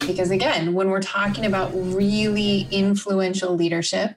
Because 0.00 0.30
again, 0.30 0.74
when 0.74 0.90
we're 0.90 1.02
talking 1.02 1.46
about 1.46 1.70
really 1.74 2.68
influential 2.70 3.54
leadership, 3.54 4.14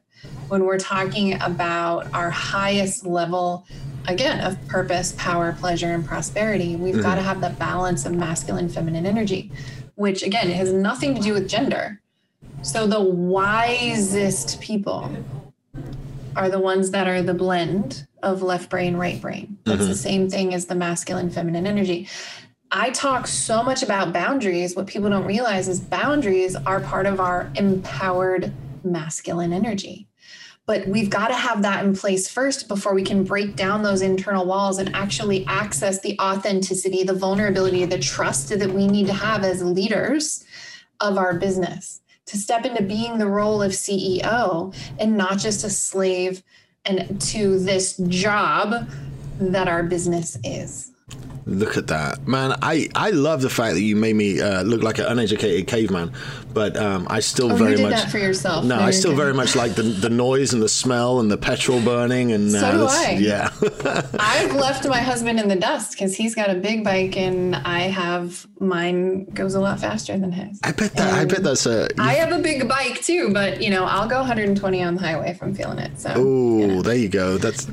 when 0.50 0.66
we're 0.66 0.80
talking 0.80 1.42
about 1.42 2.14
our 2.14 2.30
highest 2.30 3.06
level, 3.06 3.66
again, 4.08 4.42
of 4.42 4.68
purpose, 4.68 5.14
power, 5.18 5.56
pleasure, 5.60 5.94
and 5.94 6.06
prosperity, 6.06 6.76
we've 6.76 6.96
mm-hmm. 6.96 7.04
got 7.04 7.16
to 7.16 7.22
have 7.22 7.42
that 7.42 7.58
balance 7.58 8.06
of 8.06 8.14
masculine, 8.14 8.70
feminine 8.70 9.06
energy, 9.06 9.52
which 9.96 10.22
again 10.24 10.50
has 10.50 10.72
nothing 10.74 11.16
to 11.16 11.22
do 11.22 11.34
with 11.34 11.48
gender. 11.48 12.02
So 12.62 12.86
the 12.86 13.02
wisest 13.02 14.60
people 14.60 15.12
are 16.36 16.50
the 16.50 16.60
ones 16.60 16.92
that 16.92 17.08
are 17.08 17.22
the 17.22 17.34
blend 17.34 18.06
of 18.24 18.42
left 18.42 18.70
brain, 18.70 18.96
right 18.96 19.20
brain. 19.22 19.58
That's 19.64 19.82
mm-hmm. 19.82 19.90
the 19.90 19.96
same 19.96 20.30
thing 20.30 20.54
as 20.54 20.66
the 20.66 20.76
masculine, 20.76 21.30
feminine 21.30 21.68
energy. 21.68 22.08
I 22.72 22.92
talk 22.92 23.26
so 23.26 23.64
much 23.64 23.82
about 23.82 24.14
boundaries. 24.14 24.76
What 24.76 24.88
people 24.88 25.10
don't 25.10 25.26
realize 25.26 25.68
is 25.68 25.80
boundaries 25.80 26.56
are 26.56 26.80
part 26.82 27.08
of 27.08 27.20
our 27.20 27.52
empowered 27.56 28.54
masculine 28.84 29.54
energy. 29.54 30.08
But 30.68 30.88
we've 30.88 31.10
got 31.10 31.30
to 31.30 31.34
have 31.34 31.64
that 31.64 31.84
in 31.84 31.96
place 31.96 32.30
first 32.30 32.68
before 32.68 32.94
we 32.94 33.02
can 33.02 33.24
break 33.24 33.56
down 33.56 33.82
those 33.82 34.04
internal 34.04 34.46
walls 34.46 34.78
and 34.78 34.96
actually 34.96 35.44
access 35.48 36.00
the 36.02 36.16
authenticity, 36.20 37.04
the 37.04 37.16
vulnerability, 37.16 37.86
the 37.86 37.98
trust 37.98 38.50
that 38.50 38.70
we 38.72 38.86
need 38.86 39.08
to 39.08 39.14
have 39.14 39.44
as 39.44 39.64
leaders 39.64 40.46
of 41.00 41.18
our 41.18 41.34
business 41.34 42.02
to 42.28 42.38
step 42.38 42.66
into 42.66 42.84
being 42.84 43.18
the 43.18 43.26
role 43.26 43.64
of 43.64 43.72
CEO 43.72 44.72
and 45.00 45.18
not 45.18 45.40
just 45.40 45.64
a 45.64 45.70
slave 45.72 46.44
and 46.90 47.22
to 47.22 47.60
this 47.60 47.98
job 48.08 48.90
that 49.40 49.68
our 49.68 49.84
business 49.84 50.38
is. 50.44 50.89
Look 51.50 51.78
at 51.78 51.88
that, 51.88 52.28
man! 52.28 52.56
I, 52.62 52.90
I 52.94 53.10
love 53.10 53.42
the 53.42 53.50
fact 53.50 53.74
that 53.74 53.82
you 53.82 53.96
made 53.96 54.16
me 54.16 54.40
uh, 54.40 54.62
look 54.62 54.84
like 54.84 55.00
an 55.00 55.06
uneducated 55.06 55.66
caveman, 55.66 56.14
but 56.54 56.78
um, 56.78 57.08
I 57.10 57.22
still 57.22 57.52
oh, 57.52 57.56
very 57.56 57.72
you 57.72 57.78
did 57.78 57.90
much 57.90 58.04
that 58.04 58.12
for 58.12 58.20
yourself. 58.20 58.66
No, 58.66 58.78
no 58.78 58.84
I 58.84 58.92
still 58.92 59.16
very 59.16 59.34
much 59.34 59.56
like 59.56 59.74
the 59.74 59.82
the 59.82 60.12
noise 60.12 60.54
and 60.54 60.62
the 60.62 60.70
smell 60.70 61.20
and 61.20 61.32
the 61.32 61.38
petrol 61.38 61.82
burning 61.82 62.34
and 62.34 62.56
uh, 62.56 62.72
do 62.72 62.86
I. 62.88 63.18
Yeah, 63.20 63.50
I've 64.20 64.54
left 64.54 64.88
my 64.88 65.00
husband 65.00 65.40
in 65.40 65.48
the 65.48 65.56
dust 65.56 65.94
because 65.94 66.16
he's 66.16 66.36
got 66.36 66.52
a 66.52 66.54
big 66.54 66.84
bike 66.84 67.18
and 67.18 67.56
I 67.56 67.80
have 67.80 68.46
mine 68.60 69.26
goes 69.26 69.56
a 69.56 69.60
lot 69.60 69.80
faster 69.80 70.18
than 70.20 70.32
his. 70.32 70.60
I 70.64 70.72
bet 70.72 70.94
that. 70.94 71.08
And 71.08 71.16
I 71.16 71.26
bet 71.26 71.44
that's 71.44 71.66
a. 71.66 71.90
I 71.98 72.14
have 72.14 72.32
a 72.32 72.40
big 72.40 72.68
bike 72.70 73.02
too, 73.02 73.34
but 73.34 73.60
you 73.60 73.72
know 73.72 73.86
I'll 73.86 74.08
go 74.08 74.20
120 74.20 74.84
on 74.84 74.96
the 74.96 75.02
highway 75.02 75.32
if 75.32 75.42
I'm 75.42 75.56
feeling 75.56 75.80
it. 75.80 76.00
So. 76.00 76.14
Oh, 76.16 76.60
you 76.60 76.68
know. 76.68 76.82
there 76.84 76.96
you 76.96 77.10
go. 77.10 77.40
That's 77.40 77.68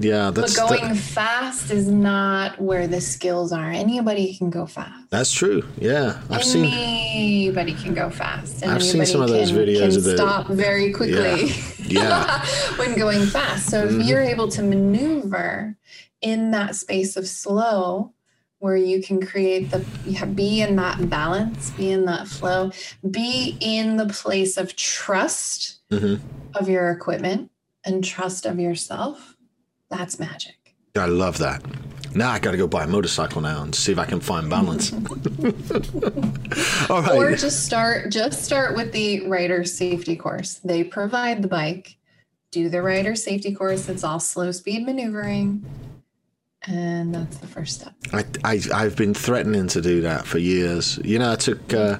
yeah. 0.00 0.30
That's 0.30 0.58
but 0.58 0.68
going 0.68 0.94
fast 0.94 1.70
is 1.70 1.88
not 1.88 2.60
where 2.60 2.86
the 2.86 3.00
skills 3.22 3.52
are. 3.52 3.70
Anybody 3.70 4.34
can 4.34 4.50
go 4.50 4.66
fast. 4.66 5.08
That's 5.10 5.32
true. 5.32 5.62
Yeah, 5.78 6.20
I've 6.28 6.42
anybody 6.42 6.44
seen. 6.44 6.64
Anybody 6.64 7.74
can 7.74 7.94
go 7.94 8.10
fast. 8.10 8.62
And 8.62 8.72
I've 8.72 8.82
seen 8.82 9.06
some 9.06 9.22
of 9.22 9.28
those 9.28 9.50
can, 9.50 9.58
videos 9.58 9.78
can 9.78 9.96
of 9.98 10.02
the 10.02 10.16
stop 10.16 10.48
very 10.48 10.92
quickly. 10.92 11.52
Yeah. 11.82 12.00
yeah. 12.00 12.46
when 12.76 12.96
going 12.96 13.26
fast. 13.26 13.68
So 13.68 13.86
mm-hmm. 13.86 14.00
if 14.00 14.06
you're 14.06 14.22
able 14.22 14.48
to 14.48 14.62
maneuver 14.62 15.76
in 16.22 16.52
that 16.52 16.74
space 16.74 17.16
of 17.16 17.26
slow, 17.26 18.14
where 18.60 18.76
you 18.76 19.02
can 19.02 19.24
create 19.24 19.70
the 19.70 19.84
be 20.34 20.62
in 20.62 20.76
that 20.76 21.10
balance, 21.10 21.70
be 21.70 21.90
in 21.90 22.06
that 22.06 22.28
flow, 22.28 22.70
be 23.10 23.58
in 23.60 23.98
the 23.98 24.06
place 24.06 24.56
of 24.56 24.74
trust 24.74 25.80
mm-hmm. 25.90 26.24
of 26.56 26.68
your 26.68 26.90
equipment 26.90 27.50
and 27.84 28.02
trust 28.02 28.46
of 28.46 28.58
yourself. 28.58 29.36
That's 29.90 30.18
magic. 30.18 30.61
I 30.94 31.06
love 31.06 31.38
that. 31.38 31.62
Now 32.14 32.30
I 32.30 32.38
got 32.38 32.50
to 32.50 32.58
go 32.58 32.66
buy 32.66 32.84
a 32.84 32.86
motorcycle 32.86 33.40
now 33.40 33.62
and 33.62 33.74
see 33.74 33.92
if 33.92 33.98
I 33.98 34.04
can 34.04 34.20
find 34.20 34.50
balance. 34.50 34.92
All 36.90 37.00
right. 37.00 37.18
Or 37.18 37.34
just 37.34 37.64
start 37.64 38.10
just 38.10 38.44
start 38.44 38.76
with 38.76 38.92
the 38.92 39.26
rider 39.26 39.64
safety 39.64 40.16
course. 40.16 40.60
They 40.62 40.84
provide 40.84 41.40
the 41.40 41.48
bike. 41.48 41.96
Do 42.50 42.68
the 42.68 42.82
rider 42.82 43.16
safety 43.16 43.54
course. 43.54 43.88
It's 43.88 44.04
all 44.04 44.20
slow 44.20 44.50
speed 44.52 44.84
maneuvering. 44.84 45.64
And 46.66 47.14
that's 47.14 47.38
the 47.38 47.46
first 47.46 47.80
step. 47.80 47.94
I, 48.12 48.26
I, 48.44 48.60
I've 48.74 48.94
been 48.94 49.14
threatening 49.14 49.68
to 49.68 49.80
do 49.80 50.02
that 50.02 50.26
for 50.26 50.36
years. 50.36 50.98
You 51.02 51.18
know, 51.18 51.32
I 51.32 51.36
took. 51.36 51.72
Uh, 51.72 51.96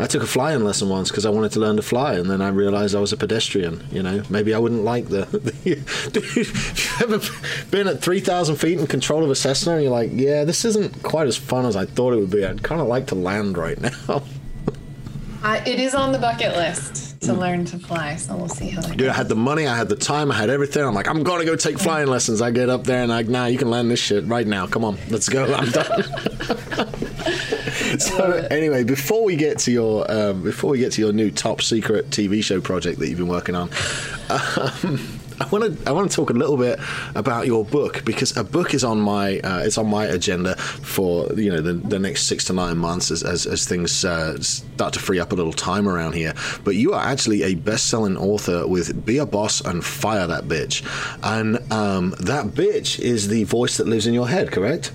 I 0.00 0.06
took 0.06 0.22
a 0.22 0.26
flying 0.26 0.64
lesson 0.64 0.88
once 0.88 1.10
because 1.10 1.26
I 1.26 1.30
wanted 1.30 1.52
to 1.52 1.60
learn 1.60 1.76
to 1.76 1.82
fly, 1.82 2.14
and 2.14 2.30
then 2.30 2.40
I 2.40 2.48
realized 2.48 2.94
I 2.94 3.00
was 3.00 3.12
a 3.12 3.18
pedestrian. 3.18 3.86
You 3.92 4.02
know, 4.02 4.22
maybe 4.30 4.54
I 4.54 4.58
wouldn't 4.58 4.82
like 4.82 5.08
the. 5.08 5.26
the 5.26 5.54
you 5.64 7.04
ever 7.04 7.20
been 7.70 7.86
at 7.86 8.00
three 8.00 8.20
thousand 8.20 8.56
feet 8.56 8.78
in 8.78 8.86
control 8.86 9.22
of 9.22 9.30
a 9.30 9.34
Cessna, 9.34 9.74
and 9.74 9.82
you're 9.82 9.92
like, 9.92 10.10
yeah, 10.14 10.44
this 10.44 10.64
isn't 10.64 11.02
quite 11.02 11.26
as 11.26 11.36
fun 11.36 11.66
as 11.66 11.76
I 11.76 11.84
thought 11.84 12.14
it 12.14 12.16
would 12.16 12.30
be. 12.30 12.44
I'd 12.44 12.62
kind 12.62 12.80
of 12.80 12.86
like 12.86 13.08
to 13.08 13.14
land 13.14 13.58
right 13.58 13.78
now. 13.78 13.90
uh, 15.42 15.60
it 15.66 15.78
is 15.78 15.94
on 15.94 16.12
the 16.12 16.18
bucket 16.18 16.56
list 16.56 17.09
to 17.20 17.34
learn 17.34 17.64
to 17.66 17.78
fly, 17.78 18.16
so 18.16 18.36
we'll 18.36 18.48
see 18.48 18.70
how. 18.70 18.80
That 18.80 18.96
Dude, 18.96 19.08
I 19.08 19.12
had 19.12 19.28
the 19.28 19.36
money, 19.36 19.66
I 19.66 19.76
had 19.76 19.88
the 19.88 19.96
time, 19.96 20.30
I 20.30 20.34
had 20.34 20.50
everything. 20.50 20.82
I'm 20.82 20.94
like, 20.94 21.08
I'm 21.08 21.22
gonna 21.22 21.44
go 21.44 21.56
take 21.56 21.78
flying 21.78 22.08
lessons. 22.08 22.40
I 22.40 22.50
get 22.50 22.68
up 22.68 22.84
there 22.84 23.02
and 23.02 23.12
I, 23.12 23.22
nah, 23.22 23.46
you 23.46 23.58
can 23.58 23.70
land 23.70 23.90
this 23.90 24.00
shit 24.00 24.24
right 24.26 24.46
now. 24.46 24.66
Come 24.66 24.84
on, 24.84 24.96
let's 25.10 25.28
go. 25.28 25.52
I'm 25.52 25.70
done. 25.70 26.02
so 27.98 28.46
anyway, 28.50 28.84
before 28.84 29.24
we 29.24 29.36
get 29.36 29.58
to 29.60 29.72
your 29.72 30.10
um, 30.10 30.42
before 30.42 30.70
we 30.70 30.78
get 30.78 30.92
to 30.92 31.02
your 31.02 31.12
new 31.12 31.30
top 31.30 31.60
secret 31.62 32.10
TV 32.10 32.42
show 32.42 32.60
project 32.60 32.98
that 33.00 33.08
you've 33.08 33.18
been 33.18 33.28
working 33.28 33.54
on. 33.54 33.70
Um, 34.30 35.19
I 35.40 35.46
want 35.46 35.64
to 35.64 35.88
I 35.88 35.92
want 35.92 36.10
to 36.10 36.14
talk 36.14 36.28
a 36.28 36.34
little 36.34 36.58
bit 36.58 36.78
about 37.14 37.46
your 37.46 37.64
book 37.64 38.04
because 38.04 38.36
a 38.36 38.44
book 38.44 38.74
is 38.74 38.84
on 38.84 39.00
my 39.00 39.40
uh, 39.40 39.62
it's 39.64 39.78
on 39.78 39.88
my 39.88 40.04
agenda 40.04 40.54
for 40.56 41.32
you 41.32 41.50
know 41.50 41.62
the, 41.62 41.72
the 41.72 41.98
next 41.98 42.26
six 42.26 42.44
to 42.46 42.52
nine 42.52 42.76
months 42.76 43.10
as 43.10 43.22
as, 43.22 43.46
as 43.46 43.66
things 43.66 44.04
uh, 44.04 44.38
start 44.40 44.92
to 44.92 44.98
free 44.98 45.18
up 45.18 45.32
a 45.32 45.34
little 45.34 45.54
time 45.54 45.88
around 45.88 46.12
here. 46.12 46.34
But 46.62 46.76
you 46.76 46.92
are 46.92 47.02
actually 47.02 47.42
a 47.42 47.54
best-selling 47.54 48.18
author 48.18 48.66
with 48.66 49.06
"Be 49.06 49.16
a 49.16 49.24
Boss 49.24 49.62
and 49.62 49.82
Fire 49.82 50.26
That 50.26 50.44
Bitch," 50.44 50.82
and 51.22 51.56
um, 51.72 52.14
that 52.20 52.48
bitch 52.48 53.00
is 53.00 53.28
the 53.28 53.44
voice 53.44 53.78
that 53.78 53.86
lives 53.86 54.06
in 54.06 54.12
your 54.12 54.28
head, 54.28 54.52
correct? 54.52 54.92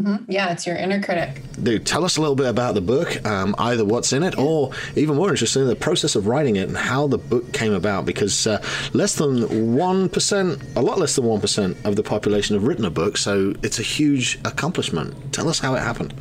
Mm-hmm. 0.00 0.30
Yeah, 0.30 0.50
it's 0.50 0.66
your 0.66 0.74
inner 0.74 1.00
critic. 1.00 1.40
Dude, 1.62 1.86
tell 1.86 2.04
us 2.04 2.16
a 2.16 2.20
little 2.20 2.34
bit 2.34 2.48
about 2.48 2.74
the 2.74 2.80
book, 2.80 3.24
um, 3.24 3.54
either 3.58 3.84
what's 3.84 4.12
in 4.12 4.24
it, 4.24 4.36
or 4.36 4.72
even 4.96 5.14
more 5.14 5.30
interesting, 5.30 5.66
the 5.66 5.76
process 5.76 6.16
of 6.16 6.26
writing 6.26 6.56
it 6.56 6.66
and 6.66 6.76
how 6.76 7.06
the 7.06 7.18
book 7.18 7.52
came 7.52 7.72
about. 7.72 8.04
Because 8.04 8.46
uh, 8.46 8.60
less 8.92 9.14
than 9.14 9.76
one 9.76 10.08
percent, 10.08 10.60
a 10.74 10.82
lot 10.82 10.98
less 10.98 11.14
than 11.14 11.24
one 11.24 11.40
percent 11.40 11.76
of 11.84 11.94
the 11.94 12.02
population 12.02 12.56
have 12.56 12.64
written 12.64 12.84
a 12.84 12.90
book, 12.90 13.16
so 13.16 13.54
it's 13.62 13.78
a 13.78 13.82
huge 13.82 14.40
accomplishment. 14.44 15.32
Tell 15.32 15.48
us 15.48 15.60
how 15.60 15.74
it 15.76 15.80
happened. 15.80 16.12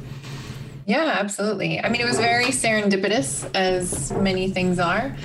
Yeah, 0.85 1.17
absolutely. 1.19 1.79
I 1.79 1.89
mean, 1.89 2.01
it 2.01 2.07
was 2.07 2.19
very 2.19 2.47
serendipitous, 2.47 3.49
as 3.55 4.11
many 4.11 4.51
things 4.51 4.77
are. 4.79 5.15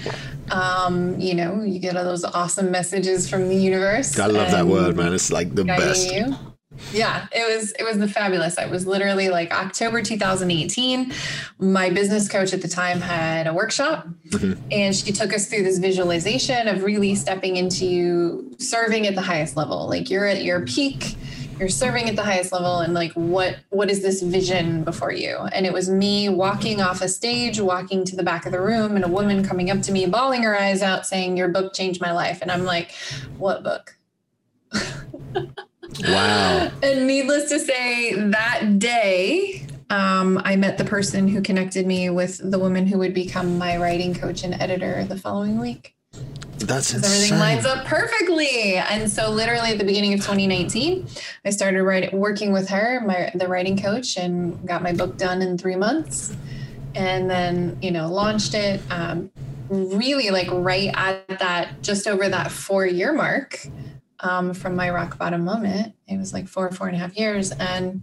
Um, 0.51 1.19
you 1.21 1.35
know, 1.35 1.63
you 1.63 1.81
get 1.81 1.97
all 1.97 2.05
those 2.05 2.25
awesome 2.25 2.71
messages 2.71 3.29
from 3.29 3.49
the 3.49 3.57
universe. 3.57 4.19
I 4.19 4.27
love 4.27 4.51
that 4.53 4.67
word, 4.67 4.97
man. 4.97 5.13
It's 5.13 5.31
like 5.31 5.55
the 5.55 5.65
best. 5.65 6.13
You 6.13 6.35
yeah 6.93 7.27
it 7.33 7.57
was 7.57 7.73
it 7.73 7.85
was 7.85 7.99
the 7.99 8.09
fabulous. 8.09 8.59
It 8.59 8.71
was 8.71 8.87
literally 8.87 9.29
like 9.29 9.53
october 9.53 10.03
2018 10.03 11.13
my 11.59 11.91
business 11.91 12.29
coach 12.29 12.53
at 12.53 12.63
the 12.63 12.69
time 12.69 13.01
had 13.01 13.47
a 13.47 13.55
workshop 13.55 14.07
mm-hmm. 14.29 14.61
and 14.71 14.95
she 14.95 15.13
took 15.13 15.33
us 15.33 15.49
through 15.49 15.65
this 15.65 15.79
visualization 15.79 16.69
of 16.69 16.83
really 16.83 17.15
stepping 17.15 17.57
into 17.57 18.55
serving 18.59 19.07
at 19.07 19.15
the 19.15 19.23
highest 19.23 19.57
level. 19.57 19.89
Like 19.89 20.11
you're 20.11 20.27
at 20.27 20.45
your 20.45 20.65
peak 20.65 21.17
you're 21.59 21.69
serving 21.69 22.09
at 22.09 22.15
the 22.15 22.23
highest 22.23 22.53
level 22.53 22.79
and 22.79 22.95
like 22.95 23.13
what 23.15 23.57
what 23.71 23.91
is 23.91 24.03
this 24.03 24.23
vision 24.23 24.85
before 24.85 25.13
you? 25.13 25.37
And 25.53 25.67
it 25.67 25.73
was 25.73 25.91
me 25.91 26.29
walking 26.29 26.81
off 26.81 27.01
a 27.01 27.09
stage 27.09 27.61
walking 27.61 28.05
to 28.05 28.17
the 28.17 28.23
back 28.23 28.47
of 28.47 28.53
the 28.53 28.61
room 28.61 28.95
and 28.95 29.05
a 29.05 29.09
woman 29.09 29.45
coming 29.45 29.71
up 29.71 29.83
to 29.83 29.93
me 29.93 30.07
bawling 30.07 30.45
her 30.45 30.59
eyes 30.59 30.83
out 30.83 31.07
saying 31.07 31.37
your 31.37 31.49
book 31.49 31.75
changed 31.75 32.01
my 32.01 32.13
life. 32.13 32.41
And 32.43 32.51
i'm 32.51 32.65
like 32.65 32.93
what 33.39 33.63
book 33.65 33.97
Wow. 36.03 36.71
and 36.83 37.07
needless 37.07 37.49
to 37.51 37.59
say, 37.59 38.15
that 38.15 38.79
day, 38.79 39.67
um, 39.91 40.41
I 40.45 40.57
met 40.57 40.79
the 40.79 40.85
person 40.85 41.29
who 41.29 41.41
connected 41.41 41.87
me 41.87 42.11
with 42.11 42.39
the 42.51 42.59
woman 42.59 42.87
who 42.87 42.99
would 42.99 43.15
become 43.15 43.59
my 43.59 43.77
writing 43.77 44.15
coach 44.15 44.45
and 44.45 44.55
editor 44.55 45.05
the 45.05 45.17
following 45.17 45.59
week. 45.59 45.95
That's 46.59 46.93
insane. 46.93 47.15
Everything 47.15 47.39
lines 47.39 47.67
up 47.67 47.85
perfectly. 47.87 48.77
And 48.77 49.11
so 49.11 49.31
literally 49.31 49.71
at 49.71 49.79
the 49.79 49.85
beginning 49.85 50.13
of 50.13 50.21
2019, 50.21 51.07
I 51.45 51.51
started 51.51 51.83
writing, 51.83 52.19
working 52.19 52.53
with 52.53 52.69
her, 52.69 53.01
my 53.01 53.31
the 53.35 53.49
writing 53.49 53.81
coach, 53.81 54.17
and 54.17 54.67
got 54.67 54.83
my 54.83 54.93
book 54.93 55.17
done 55.17 55.41
in 55.41 55.57
three 55.57 55.77
months. 55.77 56.37
And 56.95 57.31
then, 57.31 57.79
you 57.81 57.91
know, 57.91 58.11
launched 58.11 58.55
it. 58.55 58.81
Um, 58.91 59.31
really 59.69 60.31
like 60.31 60.49
right 60.51 60.91
at 60.95 61.39
that, 61.39 61.83
just 61.83 62.09
over 62.09 62.29
that 62.29 62.51
four 62.51 62.87
year 62.87 63.13
mark 63.13 63.69
um, 64.21 64.55
from 64.55 64.75
my 64.77 64.91
rock 64.91 65.19
bottom 65.19 65.45
moment. 65.45 65.95
It 66.07 66.17
was 66.19 66.33
like 66.33 66.49
four, 66.49 66.71
four 66.71 66.87
and 66.89 66.97
a 66.97 66.99
half 66.99 67.17
years. 67.17 67.53
And 67.53 68.03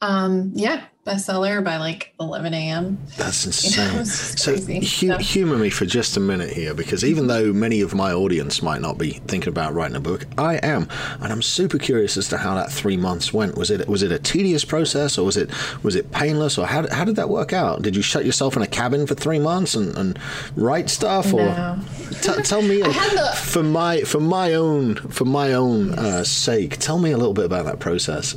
Um, 0.00 0.50
yeah, 0.54 0.84
bestseller 1.06 1.62
by 1.64 1.78
like 1.78 2.14
11 2.20 2.54
a.m. 2.54 2.98
That's 3.16 3.44
insane. 3.44 3.90
You 3.90 3.98
know, 3.98 4.04
so 4.04 4.56
hu- 4.56 5.16
humor 5.18 5.58
me 5.58 5.68
for 5.68 5.84
just 5.84 6.16
a 6.16 6.20
minute 6.20 6.50
here, 6.50 6.74
because 6.74 7.04
even 7.04 7.26
though 7.26 7.52
many 7.52 7.80
of 7.80 7.94
my 7.94 8.12
audience 8.12 8.62
might 8.62 8.80
not 8.80 8.98
be 8.98 9.10
thinking 9.26 9.48
about 9.48 9.74
writing 9.74 9.96
a 9.96 10.00
book, 10.00 10.24
I 10.38 10.56
am, 10.56 10.88
and 11.20 11.32
I'm 11.32 11.42
super 11.42 11.78
curious 11.78 12.16
as 12.16 12.28
to 12.28 12.38
how 12.38 12.54
that 12.54 12.70
three 12.70 12.96
months 12.96 13.32
went. 13.32 13.56
Was 13.58 13.70
it 13.70 13.88
was 13.88 14.02
it 14.02 14.12
a 14.12 14.18
tedious 14.18 14.64
process, 14.64 15.18
or 15.18 15.24
was 15.26 15.36
it 15.36 15.50
was 15.82 15.96
it 15.96 16.12
painless, 16.12 16.56
or 16.56 16.66
how, 16.66 16.88
how 16.94 17.04
did 17.04 17.16
that 17.16 17.28
work 17.28 17.52
out? 17.52 17.82
Did 17.82 17.96
you 17.96 18.02
shut 18.02 18.24
yourself 18.24 18.56
in 18.56 18.62
a 18.62 18.66
cabin 18.68 19.06
for 19.06 19.14
three 19.14 19.40
months 19.40 19.74
and, 19.74 19.96
and 19.96 20.18
write 20.56 20.88
stuff, 20.88 21.32
or 21.34 21.40
No. 21.46 21.78
T- 22.22 22.42
tell 22.42 22.62
me 22.62 22.80
the- 22.82 23.38
for 23.44 23.62
my 23.64 24.02
for 24.02 24.20
my 24.20 24.54
own 24.54 24.94
for 24.96 25.24
my 25.24 25.52
own 25.52 25.94
uh, 25.98 26.22
sake? 26.22 26.78
Tell 26.78 26.98
me 26.98 27.10
a 27.10 27.16
little 27.18 27.34
bit 27.34 27.44
about 27.44 27.64
that 27.64 27.80
process. 27.80 28.36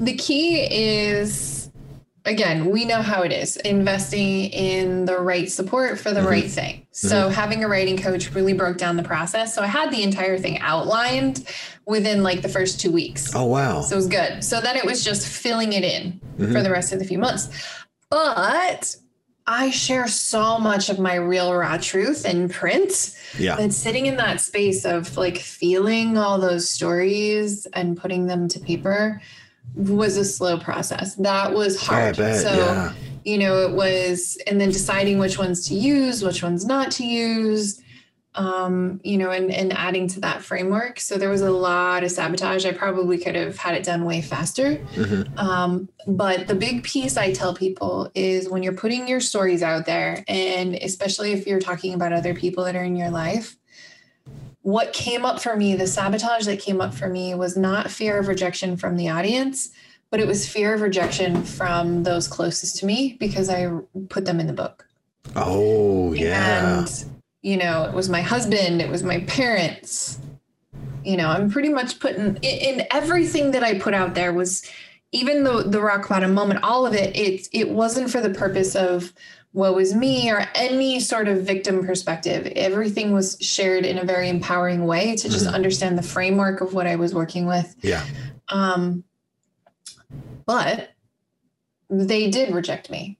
The 0.00 0.14
key 0.14 0.66
is 0.70 1.64
again, 2.24 2.66
we 2.66 2.84
know 2.84 3.02
how 3.02 3.22
it 3.22 3.32
is 3.32 3.56
investing 3.58 4.46
in 4.46 5.04
the 5.04 5.18
right 5.18 5.50
support 5.50 5.98
for 5.98 6.10
the 6.12 6.20
mm-hmm. 6.20 6.28
right 6.28 6.50
thing. 6.50 6.86
So, 6.90 7.24
mm-hmm. 7.24 7.34
having 7.34 7.64
a 7.64 7.68
writing 7.68 7.98
coach 7.98 8.32
really 8.32 8.52
broke 8.52 8.78
down 8.78 8.96
the 8.96 9.02
process. 9.02 9.54
So, 9.54 9.62
I 9.62 9.66
had 9.66 9.90
the 9.90 10.02
entire 10.02 10.38
thing 10.38 10.58
outlined 10.60 11.46
within 11.86 12.22
like 12.22 12.42
the 12.42 12.48
first 12.48 12.80
two 12.80 12.90
weeks. 12.90 13.34
Oh 13.34 13.44
wow! 13.44 13.82
So, 13.82 13.94
it 13.94 13.96
was 13.96 14.06
good. 14.06 14.44
So, 14.44 14.60
then 14.60 14.76
it 14.76 14.84
was 14.84 15.04
just 15.04 15.26
filling 15.28 15.72
it 15.72 15.84
in 15.84 16.20
mm-hmm. 16.38 16.52
for 16.52 16.62
the 16.62 16.70
rest 16.70 16.92
of 16.92 16.98
the 16.98 17.04
few 17.04 17.18
months. 17.18 17.48
But 18.10 18.96
I 19.46 19.70
share 19.70 20.08
so 20.08 20.58
much 20.58 20.88
of 20.88 20.98
my 20.98 21.16
real 21.16 21.52
raw 21.52 21.76
truth 21.76 22.24
in 22.24 22.48
print 22.48 23.14
yeah, 23.38 23.56
that 23.56 23.72
sitting 23.72 24.06
in 24.06 24.16
that 24.16 24.40
space 24.40 24.84
of 24.84 25.16
like 25.16 25.36
feeling 25.36 26.16
all 26.16 26.38
those 26.38 26.70
stories 26.70 27.66
and 27.74 27.96
putting 27.96 28.26
them 28.26 28.48
to 28.48 28.60
paper 28.60 29.20
was 29.74 30.16
a 30.16 30.24
slow 30.24 30.58
process. 30.58 31.14
That 31.16 31.52
was 31.52 31.80
hard. 31.80 32.16
bet, 32.16 32.40
so, 32.40 32.54
yeah. 32.54 32.92
you 33.24 33.38
know, 33.38 33.66
it 33.66 33.72
was, 33.72 34.38
and 34.46 34.60
then 34.60 34.70
deciding 34.70 35.18
which 35.18 35.38
ones 35.38 35.66
to 35.68 35.74
use, 35.74 36.22
which 36.22 36.42
ones 36.42 36.64
not 36.64 36.90
to 36.92 37.04
use, 37.04 37.80
um, 38.36 39.00
you 39.04 39.16
know, 39.16 39.30
and, 39.30 39.52
and 39.52 39.72
adding 39.72 40.08
to 40.08 40.20
that 40.20 40.42
framework. 40.42 40.98
So 40.98 41.16
there 41.16 41.28
was 41.28 41.42
a 41.42 41.50
lot 41.50 42.02
of 42.02 42.10
sabotage. 42.10 42.66
I 42.66 42.72
probably 42.72 43.18
could 43.18 43.34
have 43.36 43.56
had 43.56 43.74
it 43.74 43.84
done 43.84 44.04
way 44.04 44.22
faster. 44.22 44.76
Mhm. 44.94 45.38
Um, 45.38 45.88
but 46.06 46.48
the 46.48 46.54
big 46.54 46.82
piece 46.82 47.16
I 47.16 47.32
tell 47.32 47.54
people 47.54 48.10
is 48.14 48.48
when 48.48 48.62
you're 48.62 48.74
putting 48.74 49.06
your 49.06 49.20
stories 49.20 49.62
out 49.62 49.86
there, 49.86 50.24
and 50.26 50.74
especially 50.74 51.32
if 51.32 51.46
you're 51.46 51.60
talking 51.60 51.94
about 51.94 52.12
other 52.12 52.34
people 52.34 52.64
that 52.64 52.74
are 52.74 52.82
in 52.82 52.96
your 52.96 53.10
life, 53.10 53.56
what 54.64 54.94
came 54.94 55.26
up 55.26 55.42
for 55.42 55.56
me, 55.56 55.76
the 55.76 55.86
sabotage 55.86 56.46
that 56.46 56.58
came 56.58 56.80
up 56.80 56.94
for 56.94 57.06
me 57.06 57.34
was 57.34 57.54
not 57.54 57.90
fear 57.90 58.18
of 58.18 58.28
rejection 58.28 58.78
from 58.78 58.96
the 58.96 59.10
audience, 59.10 59.68
but 60.10 60.20
it 60.20 60.26
was 60.26 60.48
fear 60.48 60.72
of 60.72 60.80
rejection 60.80 61.44
from 61.44 62.02
those 62.02 62.26
closest 62.26 62.78
to 62.78 62.86
me 62.86 63.14
because 63.20 63.50
I 63.50 63.70
put 64.08 64.24
them 64.24 64.40
in 64.40 64.46
the 64.46 64.54
book. 64.54 64.88
Oh 65.36 66.14
yeah. 66.14 66.78
And, 66.80 67.04
you 67.42 67.58
know, 67.58 67.84
it 67.84 67.92
was 67.92 68.08
my 68.08 68.22
husband, 68.22 68.80
it 68.80 68.88
was 68.88 69.02
my 69.02 69.20
parents. 69.20 70.18
You 71.04 71.18
know, 71.18 71.28
I'm 71.28 71.50
pretty 71.50 71.68
much 71.68 72.00
putting 72.00 72.36
in, 72.36 72.78
in 72.80 72.86
everything 72.90 73.50
that 73.50 73.62
I 73.62 73.78
put 73.78 73.92
out 73.92 74.14
there 74.14 74.32
was 74.32 74.66
even 75.12 75.44
the 75.44 75.64
the 75.64 75.82
rock 75.82 76.08
bottom 76.08 76.32
moment, 76.32 76.64
all 76.64 76.86
of 76.86 76.94
it, 76.94 77.14
it 77.14 77.48
it 77.52 77.68
wasn't 77.68 78.08
for 78.08 78.22
the 78.22 78.30
purpose 78.30 78.74
of 78.74 79.12
woe 79.54 79.78
is 79.78 79.94
me 79.94 80.30
or 80.30 80.46
any 80.56 80.98
sort 81.00 81.28
of 81.28 81.42
victim 81.42 81.86
perspective. 81.86 82.46
Everything 82.56 83.12
was 83.12 83.38
shared 83.40 83.86
in 83.86 83.98
a 83.98 84.04
very 84.04 84.28
empowering 84.28 84.84
way 84.84 85.14
to 85.16 85.28
just 85.28 85.46
understand 85.46 85.96
the 85.96 86.02
framework 86.02 86.60
of 86.60 86.74
what 86.74 86.86
I 86.86 86.96
was 86.96 87.14
working 87.14 87.46
with. 87.46 87.74
yeah. 87.80 88.04
Um, 88.50 89.04
but 90.44 90.90
they 91.88 92.30
did 92.30 92.52
reject 92.54 92.90
me. 92.90 93.18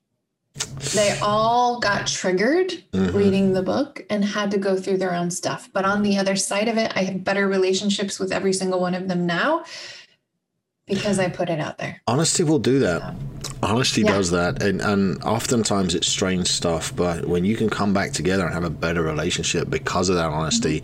They 0.94 1.18
all 1.22 1.80
got 1.80 2.06
triggered 2.06 2.84
Mhm. 2.92 3.14
reading 3.14 3.52
the 3.54 3.62
book 3.62 4.04
and 4.10 4.24
had 4.24 4.50
to 4.52 4.58
go 4.58 4.76
through 4.76 4.98
their 4.98 5.14
own 5.14 5.30
stuff. 5.30 5.68
But 5.72 5.84
on 5.84 6.02
the 6.02 6.18
other 6.18 6.36
side 6.36 6.68
of 6.68 6.76
it, 6.76 6.92
I 6.94 7.04
have 7.04 7.24
better 7.24 7.48
relationships 7.48 8.18
with 8.20 8.32
every 8.32 8.52
single 8.52 8.80
one 8.80 8.94
of 8.94 9.08
them 9.08 9.24
now 9.26 9.64
because 10.86 11.18
I 11.18 11.28
put 11.28 11.48
it 11.48 11.58
out 11.60 11.78
there. 11.78 12.02
Honesty 12.06 12.42
will 12.44 12.58
do 12.58 12.78
that. 12.80 13.14
Honesty 13.64 14.02
Yeah. 14.02 14.12
does 14.12 14.30
that, 14.30 14.62
and 14.62 14.80
and 14.82 15.22
oftentimes 15.24 15.94
it's 15.94 16.06
strange 16.08 16.48
stuff. 16.48 16.92
But 16.94 17.26
when 17.26 17.44
you 17.44 17.56
can 17.56 17.70
come 17.70 17.92
back 17.92 18.12
together 18.12 18.44
and 18.44 18.52
have 18.54 18.64
a 18.64 18.70
better 18.70 19.02
relationship 19.02 19.70
because 19.70 20.08
of 20.08 20.16
that 20.16 20.28
honesty, 20.28 20.82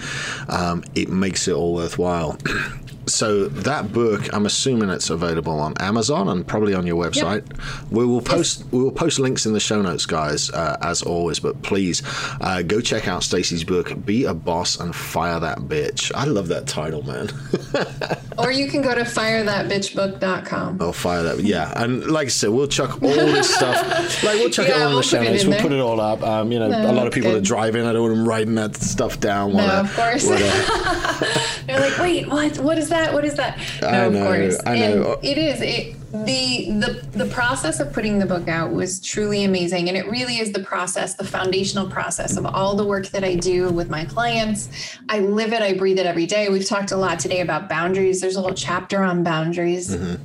um, 0.48 0.82
it 0.94 1.08
makes 1.10 1.46
it 1.48 1.52
all 1.52 1.74
worthwhile. 1.74 2.38
so 3.10 3.46
that 3.48 3.92
book, 3.92 4.32
I'm 4.32 4.46
assuming 4.46 4.88
it's 4.90 5.10
available 5.10 5.58
on 5.58 5.74
Amazon 5.80 6.28
and 6.28 6.46
probably 6.46 6.74
on 6.74 6.86
your 6.86 7.02
website. 7.02 7.44
We 7.90 8.04
will 8.06 8.20
post 8.22 8.64
we 8.72 8.78
will 8.82 8.92
post 8.92 9.18
links 9.18 9.46
in 9.46 9.52
the 9.52 9.60
show 9.60 9.82
notes, 9.82 10.06
guys, 10.06 10.50
uh, 10.50 10.76
as 10.82 11.02
always. 11.02 11.40
But 11.40 11.60
please 11.62 12.02
uh, 12.40 12.62
go 12.62 12.80
check 12.80 13.08
out 13.08 13.22
Stacy's 13.22 13.64
book, 13.64 13.92
"Be 14.04 14.24
a 14.24 14.34
Boss 14.34 14.78
and 14.80 14.94
Fire 14.94 15.40
That 15.40 15.58
Bitch." 15.58 16.12
I 16.14 16.24
love 16.24 16.48
that 16.48 16.66
title, 16.66 17.02
man. 17.02 17.30
Or 18.38 18.50
you 18.50 18.68
can 18.68 18.80
go 18.80 18.94
to 18.94 19.02
firethatbitchbook.com. 19.02 20.78
I'll 20.80 20.92
fire 20.94 21.22
that. 21.24 21.40
Yeah, 21.40 21.72
and 21.76 22.06
like 22.06 22.26
I 22.26 22.30
said, 22.30 22.50
we'll 22.50 22.68
chuck 22.68 23.02
all 23.02 23.08
this 23.10 23.54
stuff. 23.54 24.22
Like 24.24 24.38
we'll 24.38 24.48
chuck 24.50 24.66
it 24.66 24.72
all 24.72 24.80
in 24.80 24.86
we'll 24.88 24.96
the 24.98 25.02
show 25.02 25.22
notes. 25.22 25.44
We'll 25.44 25.52
there. 25.52 25.60
put 25.62 25.72
it 25.72 25.80
all 25.80 26.00
up. 26.00 26.22
Um, 26.22 26.50
you 26.50 26.58
know, 26.58 26.68
No, 26.68 26.90
a 26.90 26.92
lot 26.92 27.06
of 27.06 27.12
people 27.12 27.32
good. 27.32 27.42
are 27.42 27.44
driving. 27.44 27.84
I 27.84 27.92
don't 27.92 28.02
want 28.02 28.14
them 28.14 28.26
writing 28.28 28.54
that 28.54 28.76
stuff 28.76 29.20
down. 29.20 29.52
No, 29.54 29.66
of 29.66 29.94
course. 29.94 30.26
they're- 30.26 30.38
They're 31.66 31.80
like, 31.80 31.98
wait, 31.98 32.28
what? 32.28 32.58
What 32.58 32.78
is 32.78 32.88
that? 32.88 32.99
What 33.12 33.24
is 33.24 33.34
that? 33.34 33.58
I 33.82 33.90
No, 33.92 34.10
know, 34.10 34.20
of 34.20 34.26
course. 34.26 34.60
I 34.66 34.78
know. 34.78 35.14
And 35.14 35.24
it 35.24 35.38
is. 35.38 35.60
It 35.62 35.96
the 36.12 36.70
the 36.80 37.18
the 37.24 37.26
process 37.26 37.78
of 37.80 37.92
putting 37.92 38.18
the 38.18 38.26
book 38.26 38.48
out 38.48 38.72
was 38.72 39.00
truly 39.00 39.44
amazing, 39.44 39.88
and 39.88 39.96
it 39.96 40.06
really 40.10 40.38
is 40.38 40.52
the 40.52 40.60
process, 40.62 41.14
the 41.14 41.24
foundational 41.24 41.88
process 41.88 42.36
of 42.36 42.44
all 42.46 42.74
the 42.74 42.84
work 42.84 43.06
that 43.08 43.22
I 43.24 43.36
do 43.36 43.68
with 43.70 43.88
my 43.90 44.04
clients. 44.04 44.68
I 45.08 45.20
live 45.20 45.52
it. 45.52 45.62
I 45.62 45.74
breathe 45.74 45.98
it 45.98 46.06
every 46.06 46.26
day. 46.26 46.48
We've 46.48 46.66
talked 46.66 46.90
a 46.90 46.96
lot 46.96 47.18
today 47.20 47.40
about 47.40 47.68
boundaries. 47.68 48.20
There's 48.20 48.36
a 48.36 48.40
whole 48.42 48.54
chapter 48.54 49.02
on 49.02 49.22
boundaries. 49.22 49.94
Mhm. 49.96 50.18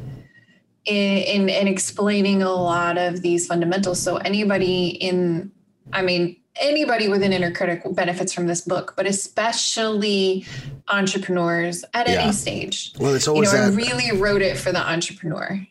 In, 0.86 1.18
in 1.18 1.50
in 1.50 1.68
explaining 1.68 2.44
a 2.44 2.52
lot 2.52 2.98
of 2.98 3.22
these 3.22 3.48
fundamentals. 3.48 4.00
So 4.00 4.18
anybody 4.18 4.88
in, 4.90 5.52
I 5.92 6.04
mean, 6.04 6.38
anybody 6.60 7.08
with 7.08 7.22
an 7.24 7.34
Inner 7.34 7.52
Critic 7.52 7.82
benefits 7.92 8.34
from 8.34 8.48
this 8.48 8.62
book, 8.62 8.94
but 8.96 9.06
especially 9.06 10.46
entrepreneurs 10.88 11.84
at 11.94 12.08
Yeah. 12.08 12.24
any 12.24 12.32
stage. 12.34 12.94
Well, 13.00 13.14
it's 13.14 13.26
You 13.28 13.34
always 13.34 13.54
know, 13.54 13.64
I 13.64 13.68
really 13.68 14.12
wrote 14.18 14.42
it 14.42 14.58
for 14.58 14.72
the 14.72 14.80
entrepreneur. 14.80 15.66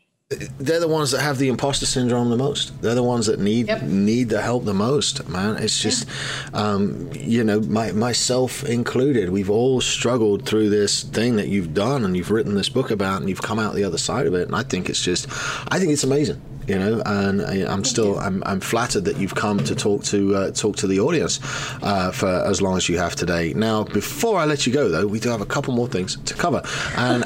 They're 0.59 0.81
the 0.81 0.89
ones 0.89 1.11
that 1.11 1.21
have 1.21 1.37
the 1.39 1.49
imposter 1.49 1.85
syndrome 1.85 2.31
the 2.31 2.37
most. 2.37 2.81
They're 2.81 2.95
the 2.95 3.03
ones 3.03 3.27
that 3.27 3.39
need 3.41 3.69
Yep. 3.69 3.83
need 3.83 4.29
the 4.31 4.41
help 4.41 4.65
the 4.65 4.73
most, 4.73 5.29
man. 5.29 5.57
It's 5.57 5.81
just, 5.83 6.07
um, 6.55 7.11
you 7.13 7.45
know, 7.45 7.61
my, 7.61 7.93
myself 7.93 8.65
included. 8.65 9.29
We've 9.31 9.51
all 9.51 9.83
struggled 9.83 10.47
through 10.47 10.71
this 10.71 11.03
thing 11.03 11.37
that 11.37 11.49
you've 11.49 11.75
done, 11.75 12.05
and 12.07 12.17
you've 12.17 12.31
written 12.31 12.55
this 12.55 12.71
book 12.71 12.91
about, 12.91 13.21
and 13.21 13.29
you've 13.29 13.43
come 13.43 13.59
out 13.59 13.75
the 13.75 13.85
other 13.85 13.99
side 13.99 14.27
of 14.27 14.33
it. 14.35 14.47
And 14.49 14.57
I 14.57 14.63
think 14.63 14.89
it's 14.89 15.03
just, 15.03 15.29
I 15.69 15.79
think 15.79 15.93
it's 15.93 16.05
amazing. 16.05 16.41
You 16.67 16.79
know, 16.79 17.03
and 17.05 17.43
I, 17.43 17.71
I'm 17.71 17.85
still, 17.85 18.19
I'm, 18.19 18.43
I'm 18.47 18.59
flattered 18.61 19.05
that 19.05 19.19
you've 19.19 19.35
come 19.35 19.63
to 19.65 19.75
talk 19.75 20.03
to 20.05 20.35
uh, 20.35 20.51
talk 20.53 20.77
to 20.77 20.87
the 20.87 20.99
audience 20.99 21.39
uh, 21.83 22.11
for 22.11 22.27
as 22.27 22.63
long 22.63 22.79
as 22.79 22.89
you 22.89 22.97
have 22.97 23.15
today. 23.15 23.53
Now, 23.53 23.85
before 23.85 24.39
I 24.39 24.47
let 24.47 24.67
you 24.67 24.73
go, 24.73 24.89
though, 24.89 25.07
we 25.07 25.21
do 25.21 25.29
have 25.29 25.43
a 25.43 25.47
couple 25.47 25.75
more 25.75 25.89
things 25.89 26.17
to 26.17 26.35
cover, 26.35 26.63
and. 26.97 27.25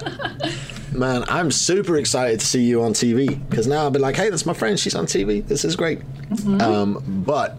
Man, 0.99 1.23
I'm 1.29 1.53
super 1.53 1.97
excited 1.97 2.41
to 2.41 2.47
see 2.47 2.65
you 2.65 2.83
on 2.83 2.93
TV 2.93 3.39
because 3.49 3.69
now 3.69 3.83
I'll 3.83 3.91
be 3.91 4.01
like, 4.01 4.17
hey, 4.17 4.31
that's 4.31 4.45
my 4.45 4.53
friend. 4.53 4.77
She's 4.77 4.97
on 4.97 5.07
TV. 5.07 5.47
This 5.47 5.65
is 5.65 5.77
great. 5.77 6.01
Um, 6.61 7.23
but 7.25 7.57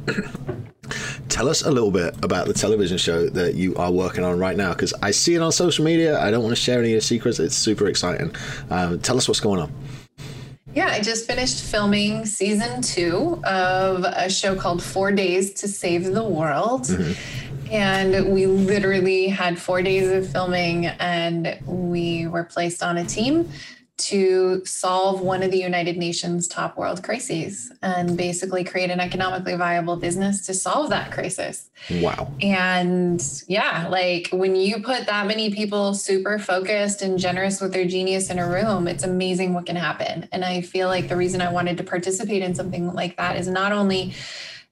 tell 1.29 1.47
us 1.47 1.61
a 1.61 1.71
little 1.71 1.89
bit 1.89 2.13
about 2.21 2.47
the 2.47 2.53
television 2.53 2.97
show 2.97 3.29
that 3.29 3.55
you 3.55 3.75
are 3.77 3.93
working 3.93 4.25
on 4.25 4.37
right 4.39 4.57
now 4.57 4.73
because 4.73 4.93
I 5.01 5.11
see 5.11 5.35
it 5.35 5.41
on 5.41 5.53
social 5.53 5.85
media. 5.85 6.19
I 6.19 6.31
don't 6.31 6.43
want 6.43 6.53
to 6.53 6.61
share 6.61 6.79
any 6.79 6.89
of 6.89 6.91
your 6.91 7.01
secrets. 7.01 7.39
It's 7.39 7.55
super 7.55 7.87
exciting. 7.87 8.35
Um, 8.69 8.99
tell 8.99 9.15
us 9.15 9.29
what's 9.29 9.39
going 9.39 9.61
on. 9.61 9.71
Yeah, 10.75 10.87
I 10.87 10.99
just 10.99 11.25
finished 11.25 11.63
filming 11.63 12.25
season 12.25 12.81
two 12.81 13.41
of 13.45 14.03
a 14.03 14.29
show 14.29 14.53
called 14.55 14.83
Four 14.83 15.13
Days 15.13 15.53
to 15.55 15.67
Save 15.69 16.13
the 16.13 16.23
World. 16.23 16.87
And 17.69 18.33
we 18.33 18.45
literally 18.45 19.27
had 19.27 19.59
four 19.59 19.81
days 19.81 20.09
of 20.09 20.31
filming, 20.31 20.87
and 20.87 21.59
we 21.65 22.27
were 22.27 22.43
placed 22.43 22.81
on 22.81 22.97
a 22.97 23.05
team 23.05 23.49
to 23.99 24.65
solve 24.65 25.19
one 25.19 25.43
of 25.43 25.51
the 25.51 25.59
United 25.59 25.97
Nations 25.97 26.47
top 26.47 26.77
world 26.77 27.03
crises 27.03 27.71
and 27.81 28.17
basically 28.17 28.63
create 28.63 28.89
an 28.89 29.01
economically 29.01 29.55
viable 29.55 29.97
business 29.97 30.45
to 30.45 30.53
solve 30.53 30.89
that 30.89 31.11
crisis. 31.11 31.69
Wow. 31.91 32.31
And 32.41 33.21
yeah, 33.47 33.87
like 33.89 34.29
when 34.31 34.55
you 34.55 34.81
put 34.81 35.05
that 35.07 35.27
many 35.27 35.53
people 35.53 35.93
super 35.93 36.39
focused 36.39 37.01
and 37.01 37.19
generous 37.19 37.59
with 37.59 37.73
their 37.73 37.85
genius 37.85 38.29
in 38.29 38.39
a 38.39 38.49
room, 38.49 38.87
it's 38.87 39.03
amazing 39.03 39.53
what 39.53 39.65
can 39.65 39.75
happen. 39.75 40.29
And 40.31 40.45
I 40.45 40.61
feel 40.61 40.87
like 40.87 41.09
the 41.09 41.17
reason 41.17 41.41
I 41.41 41.51
wanted 41.51 41.77
to 41.77 41.83
participate 41.83 42.41
in 42.41 42.55
something 42.55 42.93
like 42.93 43.17
that 43.17 43.35
is 43.35 43.49
not 43.49 43.73
only 43.73 44.13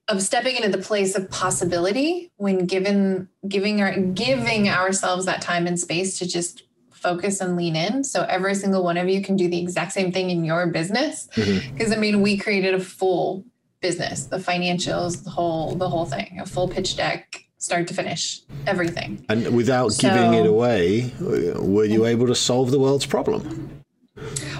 of 0.07 0.21
stepping 0.21 0.55
into 0.55 0.69
the 0.69 0.77
place 0.77 1.15
of 1.15 1.29
possibility 1.29 2.31
when 2.37 2.65
given 2.65 3.27
giving 3.47 3.81
our 3.81 3.97
giving 3.97 4.69
ourselves 4.69 5.25
that 5.25 5.41
time 5.41 5.67
and 5.67 5.79
space 5.79 6.17
to 6.19 6.27
just 6.27 6.63
focus 6.91 7.41
and 7.41 7.55
lean 7.55 7.75
in. 7.75 8.03
So 8.03 8.23
every 8.23 8.55
single 8.55 8.83
one 8.83 8.97
of 8.97 9.07
you 9.07 9.21
can 9.21 9.35
do 9.35 9.47
the 9.47 9.59
exact 9.59 9.91
same 9.91 10.11
thing 10.11 10.29
in 10.29 10.43
your 10.43 10.67
business. 10.67 11.27
Because 11.35 11.47
Mm-hmm. 11.47 11.93
I 11.93 11.97
mean, 11.97 12.21
we 12.21 12.37
created 12.37 12.73
a 12.73 12.79
full 12.79 13.45
business, 13.81 14.25
the 14.25 14.37
financials, 14.37 15.23
the 15.23 15.29
whole 15.29 15.75
the 15.75 15.89
whole 15.89 16.05
thing, 16.05 16.39
a 16.41 16.45
full 16.45 16.67
pitch 16.67 16.95
deck, 16.97 17.43
start 17.57 17.87
to 17.89 17.93
finish, 17.93 18.41
everything. 18.65 19.23
And 19.29 19.55
without 19.55 19.91
giving 19.99 20.33
it 20.33 20.45
away, 20.45 21.13
were 21.19 21.85
you 21.85 22.05
able 22.05 22.27
to 22.27 22.35
solve 22.35 22.71
the 22.71 22.79
world's 22.79 23.05
problem? 23.05 23.83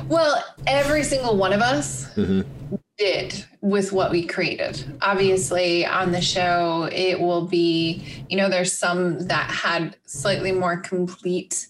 Well, 0.08 0.44
every 0.68 1.04
single 1.04 1.36
one 1.38 1.54
of 1.54 1.62
us 1.62 2.06
Mm-hmm. 2.16 2.76
Did 2.98 3.46
with 3.62 3.92
what 3.92 4.12
we 4.12 4.26
created. 4.26 4.98
Obviously, 5.02 5.86
on 5.86 6.12
the 6.12 6.22
show, 6.22 6.90
it 6.92 7.20
will 7.20 7.46
be, 7.46 8.04
you 8.30 8.38
know, 8.38 8.50
there's 8.50 8.74
some 8.74 9.28
that 9.28 9.50
had 9.50 9.96
slightly 10.06 10.52
more 10.52 10.78
complete 10.78 11.68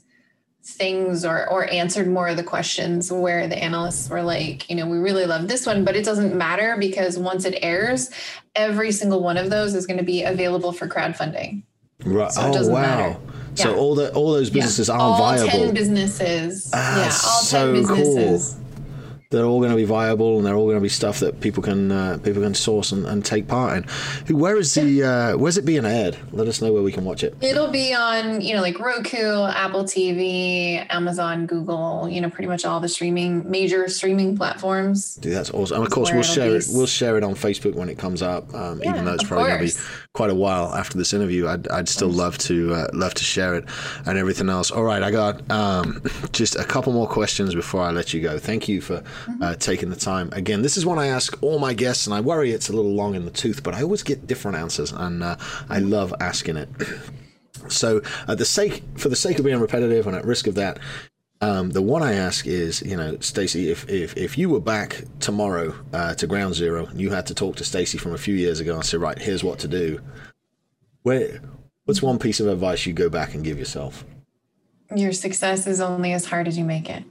things 0.64 1.24
or 1.24 1.50
or 1.50 1.70
answered 1.72 2.08
more 2.08 2.28
of 2.28 2.36
the 2.36 2.44
questions 2.44 3.10
where 3.10 3.48
the 3.48 3.58
analysts 3.58 4.10
were 4.10 4.22
like, 4.22 4.70
you 4.70 4.76
know, 4.76 4.86
we 4.86 4.98
really 4.98 5.26
love 5.26 5.48
this 5.48 5.66
one, 5.66 5.86
but 5.86 5.96
it 5.96 6.04
doesn't 6.04 6.36
matter 6.36 6.76
because 6.78 7.18
once 7.18 7.46
it 7.46 7.58
airs, 7.62 8.10
every 8.56 8.92
single 8.92 9.22
one 9.24 9.38
of 9.38 9.50
those 9.50 9.74
is 9.76 9.88
going 9.88 9.98
to 9.98 10.04
be 10.04 10.24
available 10.24 10.74
for 10.74 10.88
crowdfunding. 10.88 11.64
Right. 12.04 12.32
So 12.32 12.42
it 12.42 12.50
oh 12.50 12.54
doesn't 12.54 12.74
wow. 12.74 12.82
matter. 12.82 13.18
So 13.56 13.72
Yeah. 13.72 13.78
all 13.78 13.96
the 13.96 14.14
all 14.14 14.34
those 14.34 14.50
businesses 14.50 14.90
are 14.90 15.00
all 15.00 15.18
viable. 15.18 15.50
10 15.50 15.74
businesses. 15.74 16.70
Ah, 16.74 16.98
yeah, 16.98 17.04
all 17.26 17.42
10 17.42 17.46
so 17.86 17.88
cool. 17.96 18.16
businesses. 18.16 18.57
They're 19.30 19.46
all 19.46 19.60
going 19.60 19.72
to 19.72 19.76
be 19.76 19.84
viable 19.84 20.38
and 20.38 20.46
they're 20.46 20.56
all 20.56 20.66
going 20.66 20.78
to 20.78 20.82
be 20.82 20.90
stuff 20.90 21.20
that 21.20 21.42
people 21.42 21.62
can 21.62 21.92
uh, 21.92 22.18
people 22.24 22.42
can 22.42 22.54
source 22.54 22.92
and, 22.92 23.06
and 23.06 23.26
take 23.26 23.48
part 23.48 23.78
in. 24.28 24.36
Where 24.38 24.58
is 24.58 24.74
the 24.74 25.04
uh, 25.04 25.38
where's 25.38 25.58
it 25.58 25.66
being 25.66 25.86
aired? 25.86 26.18
Let 26.32 26.48
us 26.48 26.62
know 26.62 26.72
where 26.72 26.84
we 26.84 26.92
can 26.92 27.04
watch 27.04 27.24
it. 27.24 27.36
It'll 27.42 27.70
be 27.72 27.94
on, 27.94 28.42
you 28.42 28.56
know, 28.56 28.62
like 28.62 28.80
Roku, 28.80 29.44
Apple 29.44 29.84
TV, 29.84 30.86
Amazon, 30.90 31.46
Google, 31.46 32.08
you 32.10 32.22
know, 32.22 32.30
pretty 32.30 32.48
much 32.48 32.66
all 32.66 32.80
the 32.80 32.90
streaming 32.90 33.50
major 33.50 33.88
streaming 33.90 34.38
platforms. 34.38 35.16
Dude, 35.16 35.34
that's 35.34 35.52
awesome. 35.52 35.78
And 35.78 35.86
of 35.86 35.92
course, 35.92 36.12
we'll 36.12 36.24
share 36.24 36.52
be 36.52 36.58
it. 36.58 36.66
We'll 36.70 36.86
share 36.86 37.18
it 37.18 37.24
on 37.24 37.34
Facebook 37.36 37.76
when 37.76 37.90
it 37.90 37.98
comes 37.98 38.22
up. 38.22 38.54
Um, 38.54 38.82
Yeah, 38.82 38.92
even 38.92 39.06
though 39.06 39.14
it's 39.14 39.24
probably 39.24 39.50
going 39.50 39.68
to 39.68 39.76
be. 39.76 39.82
Quite 40.18 40.32
a 40.32 40.36
while 40.36 40.74
after 40.74 40.98
this 40.98 41.14
interview, 41.14 41.48
I'd, 41.48 41.68
I'd 41.68 41.88
still 41.88 42.10
love 42.10 42.40
to 42.50 42.74
uh, 42.74 42.88
love 42.92 43.14
to 43.14 43.24
share 43.24 43.54
it 43.54 43.66
and 44.08 44.18
everything 44.18 44.50
else. 44.50 44.72
All 44.72 44.84
right, 44.84 45.04
I 45.04 45.12
got 45.12 45.34
um, 45.52 46.02
just 46.32 46.56
a 46.56 46.64
couple 46.64 46.92
more 46.92 47.08
questions 47.08 47.54
before 47.54 47.82
I 47.82 47.92
let 47.92 48.14
you 48.14 48.22
go. 48.22 48.40
Thank 48.40 48.68
you 48.68 48.82
for 48.82 48.98
Mm-hmm. 48.98 49.44
uh, 49.44 49.56
taking 49.56 49.90
the 49.90 49.96
time. 49.96 50.30
Again, 50.32 50.62
this 50.64 50.76
is 50.78 50.86
one 50.86 50.98
I 50.98 51.08
ask 51.08 51.38
all 51.44 51.60
my 51.60 51.74
guests, 51.74 52.08
and 52.08 52.14
I 52.16 52.22
worry 52.22 52.52
it's 52.52 52.70
a 52.70 52.74
little 52.74 52.94
long 53.02 53.14
in 53.14 53.26
the 53.26 53.32
tooth, 53.32 53.62
but 53.62 53.74
I 53.76 53.84
always 53.84 54.02
get 54.04 54.26
different 54.26 54.58
answers, 54.58 54.92
and 54.92 55.22
uh, 55.24 55.36
I 55.70 55.80
love 55.80 56.14
asking 56.20 56.58
it. 56.58 56.70
So, 57.70 58.02
at 58.30 58.38
the 58.38 58.46
sake, 58.46 58.84
for 58.98 59.10
the 59.10 59.16
sake 59.16 59.40
of 59.40 59.46
being 59.46 59.60
repetitive, 59.60 60.08
and 60.08 60.16
at 60.16 60.24
risk 60.26 60.48
of 60.48 60.56
that, 60.56 60.78
um, 61.42 61.70
the 61.72 61.82
one 61.82 62.02
I 62.02 62.14
ask 62.14 62.48
is, 62.48 62.82
you 62.82 62.98
know, 62.98 63.18
Stacy, 63.20 63.70
if, 63.70 63.88
if 63.90 64.18
if 64.18 64.38
you 64.38 64.50
were 64.50 64.60
back 64.60 65.04
tomorrow 65.20 65.76
uh, 65.94 66.16
to 66.16 66.26
Ground 66.26 66.56
Zero, 66.56 66.86
and 66.88 67.00
you 67.00 67.12
had 67.12 67.28
to 67.28 67.36
talk 67.36 67.56
to 67.58 67.64
Stacy 67.64 67.98
from 67.98 68.14
a 68.14 68.18
few 68.18 68.34
years 68.34 68.60
ago 68.60 68.76
and 68.76 68.86
say, 68.86 68.98
right, 68.98 69.18
here's 69.20 69.44
what 69.44 69.60
to 69.60 69.68
do. 69.68 70.02
Where, 71.04 71.40
what's 71.86 72.02
one 72.02 72.18
piece 72.18 72.40
of 72.40 72.48
advice 72.48 72.86
you 72.86 72.94
go 72.94 73.10
back 73.10 73.36
and 73.36 73.44
give 73.44 73.60
yourself? 73.60 74.04
Your 74.96 75.14
success 75.14 75.68
is 75.68 75.80
only 75.80 76.14
as 76.14 76.26
hard 76.26 76.48
as 76.48 76.58
you 76.58 76.64
make 76.64 76.90
it. 76.90 77.04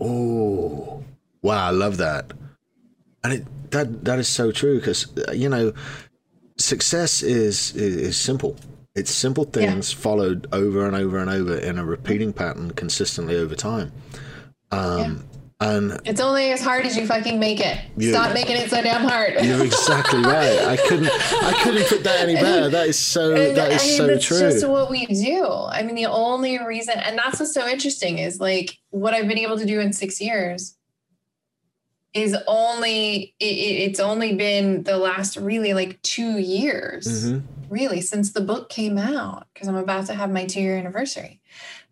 Oh, 0.00 1.02
wow, 1.40 1.66
I 1.66 1.70
love 1.70 1.96
that, 1.96 2.32
and 3.24 3.32
it 3.32 3.70
that 3.70 4.04
that 4.04 4.18
is 4.18 4.28
so 4.28 4.52
true 4.52 4.78
because 4.78 5.06
you 5.32 5.48
know, 5.48 5.72
success 6.58 7.22
is, 7.22 7.74
is 7.74 7.96
is 7.96 8.16
simple. 8.18 8.56
It's 8.96 9.10
simple 9.12 9.44
things 9.44 9.92
followed 9.92 10.48
over 10.52 10.84
and 10.86 10.96
over 10.96 11.18
and 11.18 11.30
over 11.30 11.56
in 11.56 11.78
a 11.78 11.84
repeating 11.84 12.32
pattern 12.32 12.72
consistently 12.72 13.36
over 13.36 13.54
time. 13.54 13.92
Um, 14.72 15.24
And 15.62 16.00
It's 16.06 16.20
only 16.22 16.50
as 16.52 16.62
hard 16.62 16.86
as 16.86 16.96
you 16.96 17.06
fucking 17.06 17.38
make 17.38 17.60
it. 17.60 17.78
You- 17.96 18.12
Stop 18.12 18.32
making 18.32 18.56
it 18.56 18.70
so 18.70 18.80
damn 18.82 19.02
hard. 19.06 19.34
you're 19.44 19.62
exactly 19.64 20.20
right. 20.22 20.58
I 20.60 20.76
couldn't 20.76 21.06
I 21.10 21.60
couldn't 21.62 21.86
put 21.86 22.02
that 22.04 22.20
any 22.22 22.34
better. 22.34 22.68
That 22.70 22.88
is 22.88 22.98
so 22.98 23.34
And, 23.34 23.56
that 23.58 23.70
is 23.72 23.82
I 23.82 23.86
mean, 23.86 23.96
so 23.98 24.06
that's 24.06 24.24
true. 24.24 24.38
just 24.40 24.66
what 24.66 24.90
we 24.90 25.04
do. 25.06 25.44
I 25.46 25.82
mean, 25.82 25.94
the 25.96 26.06
only 26.06 26.58
reason, 26.64 26.98
and 26.98 27.18
that's 27.18 27.38
what's 27.40 27.52
so 27.54 27.68
interesting 27.68 28.18
is 28.18 28.40
like 28.40 28.78
what 28.88 29.12
I've 29.14 29.28
been 29.28 29.38
able 29.38 29.58
to 29.58 29.66
do 29.66 29.80
in 29.80 29.92
six 29.92 30.18
years 30.20 30.76
is 32.14 32.34
only 32.48 33.34
it, 33.38 33.44
it- 33.44 33.80
it's 33.90 34.00
only 34.00 34.34
been 34.34 34.82
the 34.82 34.96
last 34.96 35.36
really 35.36 35.74
like 35.74 36.00
two 36.02 36.38
years, 36.38 37.06
Mhm. 37.06 37.42
Really 37.70 38.00
since 38.00 38.32
the 38.32 38.40
book 38.40 38.68
came 38.68 38.98
out 38.98 39.46
because 39.54 39.68
I'm 39.68 39.76
about 39.76 40.06
to 40.06 40.14
have 40.14 40.30
my 40.30 40.44
two 40.44 40.60
year 40.60 40.76
anniversary. 40.76 41.40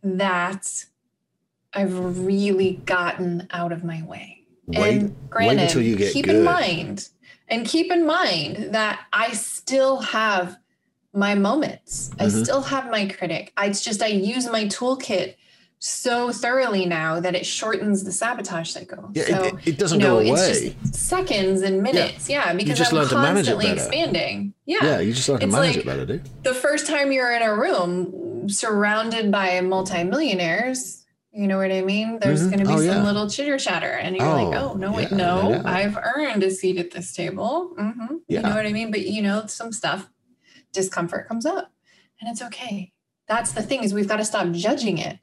That 0.03 0.85
I've 1.72 2.24
really 2.24 2.83
gotten 2.85 3.47
out 3.51 3.72
of 3.72 3.85
my 3.85 4.03
way. 4.03 4.45
Wait, 4.66 5.01
and 5.01 5.31
granted, 5.31 5.57
wait 5.57 5.62
until 5.64 5.83
you 5.83 5.97
get 5.97 6.12
keep 6.12 6.26
good. 6.26 6.37
in 6.37 6.45
mind, 6.45 7.09
and 7.49 7.66
keep 7.66 7.91
in 7.91 8.07
mind 8.07 8.74
that 8.74 9.07
I 9.12 9.33
still 9.33 10.01
have 10.01 10.59
my 11.14 11.35
moments. 11.35 12.11
I 12.18 12.26
Mhm. 12.26 12.45
still 12.45 12.62
have 12.62 12.91
my 12.91 13.07
critic. 13.07 13.53
I 13.57 13.66
it's 13.66 13.81
just 13.83 14.03
I 14.03 14.09
use 14.09 14.47
my 14.47 14.64
toolkit 14.66 15.37
so 15.81 16.33
thoroughly 16.33 16.87
now 16.87 17.20
that 17.20 17.35
it 17.35 17.47
shortens 17.47 18.03
the 18.05 18.11
sabotage 18.12 18.70
cycle. 18.70 19.11
Yeah, 19.14 19.22
it- 19.22 19.29
so, 19.29 19.43
it, 19.45 19.55
it 19.68 19.79
doesn't 19.79 20.01
you 20.01 20.07
know, 20.07 20.14
go 20.22 20.33
it's 20.33 20.41
away. 20.61 20.76
just 20.83 20.95
seconds 20.95 21.62
and 21.62 21.83
minutes. 21.83 22.29
Yeah, 22.29 22.53
because 22.53 22.79
just 22.79 22.93
I'm 22.93 22.99
learn 22.99 23.09
to 23.09 23.14
manage 23.14 23.49
it 23.49 23.53
constantly 23.53 23.64
better. 23.66 23.76
expanding. 23.81 24.55
Yeah. 24.66 24.79
yeah, 24.83 24.99
you 25.01 25.12
just 25.12 25.29
learn 25.29 25.41
to 25.41 25.47
It's 25.47 25.53
manage 25.53 25.76
like- 25.76 25.85
it 25.85 25.87
better, 25.87 26.07
dude. 26.07 26.29
The 26.43 26.55
first 26.55 26.87
time 26.87 27.12
you're 27.12 27.33
in 27.33 27.43
a 27.43 27.55
room 27.55 28.49
surrounded 28.49 29.31
by 29.31 29.61
multimillionaires, 29.61 31.05
you 31.33 31.47
know 31.47 31.59
what 31.59 31.70
I 31.70 31.83
mean? 31.83 32.18
There's 32.20 32.43
Mhm. 32.43 32.51
going 32.51 32.59
to 32.61 32.64
be 32.66 32.72
Oh, 32.72 32.76
some 32.79 32.85
yeah. 32.87 33.03
little 33.05 33.31
chitter 33.31 33.59
chatter, 33.59 33.91
and 33.93 34.16
you're 34.16 34.26
like, 34.26 34.57
Oh, 34.61 34.70
"Oh 34.72 34.74
no, 34.76 34.93
wait, 34.93 35.11
yeah, 35.11 35.16
no, 35.16 35.51
yeah. 35.51 35.62
I've 35.64 35.97
earned 35.97 36.43
a 36.43 36.51
seat 36.51 36.79
at 36.79 36.91
this 36.91 37.12
table." 37.12 37.74
hmm 37.79 38.16
Yeah. 38.26 38.41
You 38.41 38.43
know 38.49 38.55
what 38.57 38.66
I 38.66 38.72
mean? 38.72 38.91
But 38.91 39.07
you 39.07 39.22
know, 39.22 39.47
some 39.47 39.72
stuff, 39.72 40.09
discomfort 40.72 41.29
comes 41.29 41.47
up, 41.47 41.70
and 42.20 42.29
it's 42.31 42.43
okay. 42.43 42.93
That's 43.29 43.53
the 43.53 43.62
thing 43.62 43.85
is 43.85 43.93
we've 43.95 44.09
got 44.09 44.16
to 44.16 44.24
stop 44.24 44.51
judging 44.53 44.99
it. 44.99 45.18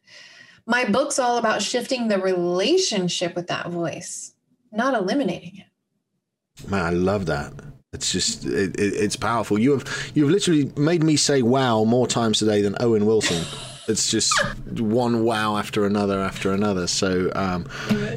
My 0.65 0.85
book's 0.85 1.19
all 1.19 1.37
about 1.37 1.61
shifting 1.61 2.07
the 2.07 2.19
relationship 2.19 3.35
with 3.35 3.47
that 3.47 3.69
voice, 3.69 4.33
not 4.71 4.95
eliminating 4.95 5.57
it. 5.57 6.69
Man, 6.69 6.83
I 6.83 6.89
love 6.89 7.27
that. 7.27 7.53
It's 7.93 8.11
just 8.11 8.45
it, 8.45 8.77
it, 8.79 8.93
it's 8.93 9.15
powerful. 9.15 9.57
You 9.57 9.77
have 9.77 10.11
you've 10.13 10.29
literally 10.29 10.71
made 10.75 11.03
me 11.03 11.15
say 11.15 11.41
wow 11.41 11.83
more 11.83 12.07
times 12.07 12.39
today 12.39 12.61
than 12.61 12.75
Owen 12.79 13.05
Wilson. 13.05 13.45
It's 13.87 14.09
just 14.09 14.33
one 14.79 15.23
wow 15.23 15.57
after 15.57 15.85
another 15.85 16.19
after 16.19 16.51
another. 16.51 16.87
So 16.87 17.31
um, 17.35 17.67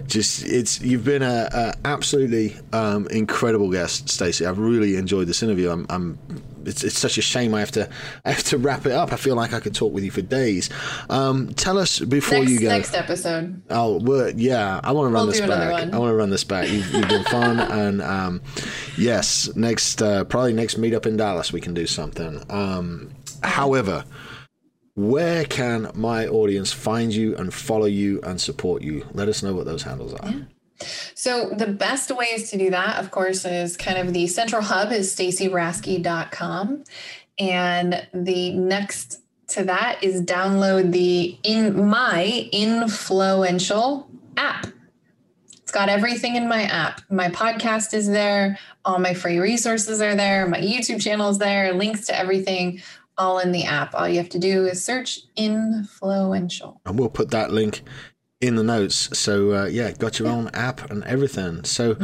just 0.06 0.46
it's 0.46 0.80
you've 0.80 1.04
been 1.04 1.22
a, 1.22 1.48
a 1.52 1.74
absolutely 1.84 2.56
um, 2.72 3.06
incredible 3.08 3.70
guest, 3.70 4.08
Stacy. 4.08 4.46
I've 4.46 4.58
really 4.58 4.96
enjoyed 4.96 5.26
this 5.26 5.42
interview. 5.42 5.70
I'm, 5.70 5.84
I'm 5.90 6.18
it's, 6.64 6.84
it's 6.84 6.98
such 6.98 7.18
a 7.18 7.22
shame 7.22 7.54
I 7.54 7.60
have 7.60 7.70
to 7.72 7.88
I 8.24 8.32
have 8.32 8.44
to 8.44 8.58
wrap 8.58 8.86
it 8.86 8.92
up. 8.92 9.12
I 9.12 9.16
feel 9.16 9.34
like 9.36 9.52
I 9.52 9.60
could 9.60 9.74
talk 9.74 9.92
with 9.92 10.04
you 10.04 10.10
for 10.10 10.22
days. 10.22 10.70
Um, 11.10 11.52
tell 11.54 11.78
us 11.78 12.00
before 12.00 12.38
Next, 12.38 12.50
you 12.50 12.60
go. 12.60 12.68
next 12.68 12.94
episode. 12.94 13.62
Oh, 13.70 13.98
well, 14.00 14.30
yeah. 14.30 14.80
I 14.82 14.92
want 14.92 15.10
to 15.10 15.14
run 15.14 15.26
We'll 15.26 15.32
this 15.32 15.40
back. 15.40 15.92
I 15.92 15.98
want 15.98 16.10
to 16.10 16.14
run 16.14 16.30
this 16.30 16.44
back. 16.44 16.68
You've, 16.70 16.92
you've 16.92 17.08
been 17.08 17.24
fun, 17.24 17.60
and 17.78 18.02
um, 18.02 18.42
yes, 18.96 19.54
next 19.56 20.02
uh, 20.02 20.24
probably 20.24 20.52
next 20.52 20.78
meetup 20.80 21.06
in 21.06 21.16
Dallas 21.16 21.52
we 21.52 21.60
can 21.60 21.74
do 21.74 21.86
something. 21.86 22.42
Um, 22.50 23.10
however, 23.42 24.04
where 24.94 25.44
can 25.44 25.90
my 25.94 26.26
audience 26.26 26.72
find 26.72 27.14
you 27.14 27.36
and 27.36 27.54
follow 27.54 27.86
you 27.86 28.20
and 28.22 28.40
support 28.40 28.82
you? 28.82 29.06
Let 29.12 29.28
us 29.28 29.42
know 29.42 29.54
what 29.54 29.64
those 29.64 29.82
handles 29.82 30.12
are. 30.14 30.34
So 31.14 31.50
the 31.50 31.66
best 31.66 32.10
ways 32.10 32.50
to 32.50 32.58
do 32.58 32.70
that, 32.70 32.98
of 32.98 33.10
course, 33.10 33.44
is 33.44 33.76
kind 33.76 33.98
of 33.98 34.12
the 34.12 34.26
central 34.26 34.62
hub 34.62 34.92
is 34.92 35.14
stacyraske.com. 35.14 36.84
And 37.38 38.06
the 38.12 38.52
next 38.52 39.20
to 39.48 39.64
that 39.64 40.02
is 40.02 40.22
download 40.22 40.92
the 40.92 41.38
in 41.42 41.86
my 41.88 42.48
Inflowential 42.52 44.06
app. 44.36 44.66
It's 45.62 45.72
got 45.72 45.88
everything 45.88 46.36
in 46.36 46.48
my 46.48 46.62
app. 46.62 47.02
My 47.10 47.28
podcast 47.28 47.92
is 47.92 48.08
there, 48.08 48.58
all 48.84 48.98
my 48.98 49.14
free 49.14 49.38
resources 49.38 50.00
are 50.00 50.14
there, 50.14 50.46
my 50.48 50.60
YouTube 50.60 51.00
channel 51.00 51.28
is 51.28 51.38
there, 51.38 51.74
links 51.74 52.06
to 52.06 52.18
everything 52.18 52.80
all 53.18 53.38
in 53.38 53.52
the 53.52 53.64
app. 53.64 53.94
All 53.94 54.08
you 54.08 54.16
have 54.16 54.28
to 54.30 54.38
do 54.38 54.66
is 54.66 54.82
search 54.82 55.20
Inflowential. 55.36 56.78
And 56.86 56.98
we'll 56.98 57.10
put 57.10 57.30
that 57.32 57.50
link 57.50 57.82
in 58.40 58.54
the 58.54 58.62
notes. 58.62 59.18
So 59.18 59.52
uh, 59.52 59.66
yeah, 59.66 59.92
got 59.92 60.18
your 60.18 60.28
own 60.28 60.48
app 60.54 60.90
and 60.90 61.02
everything. 61.04 61.64
So 61.64 61.96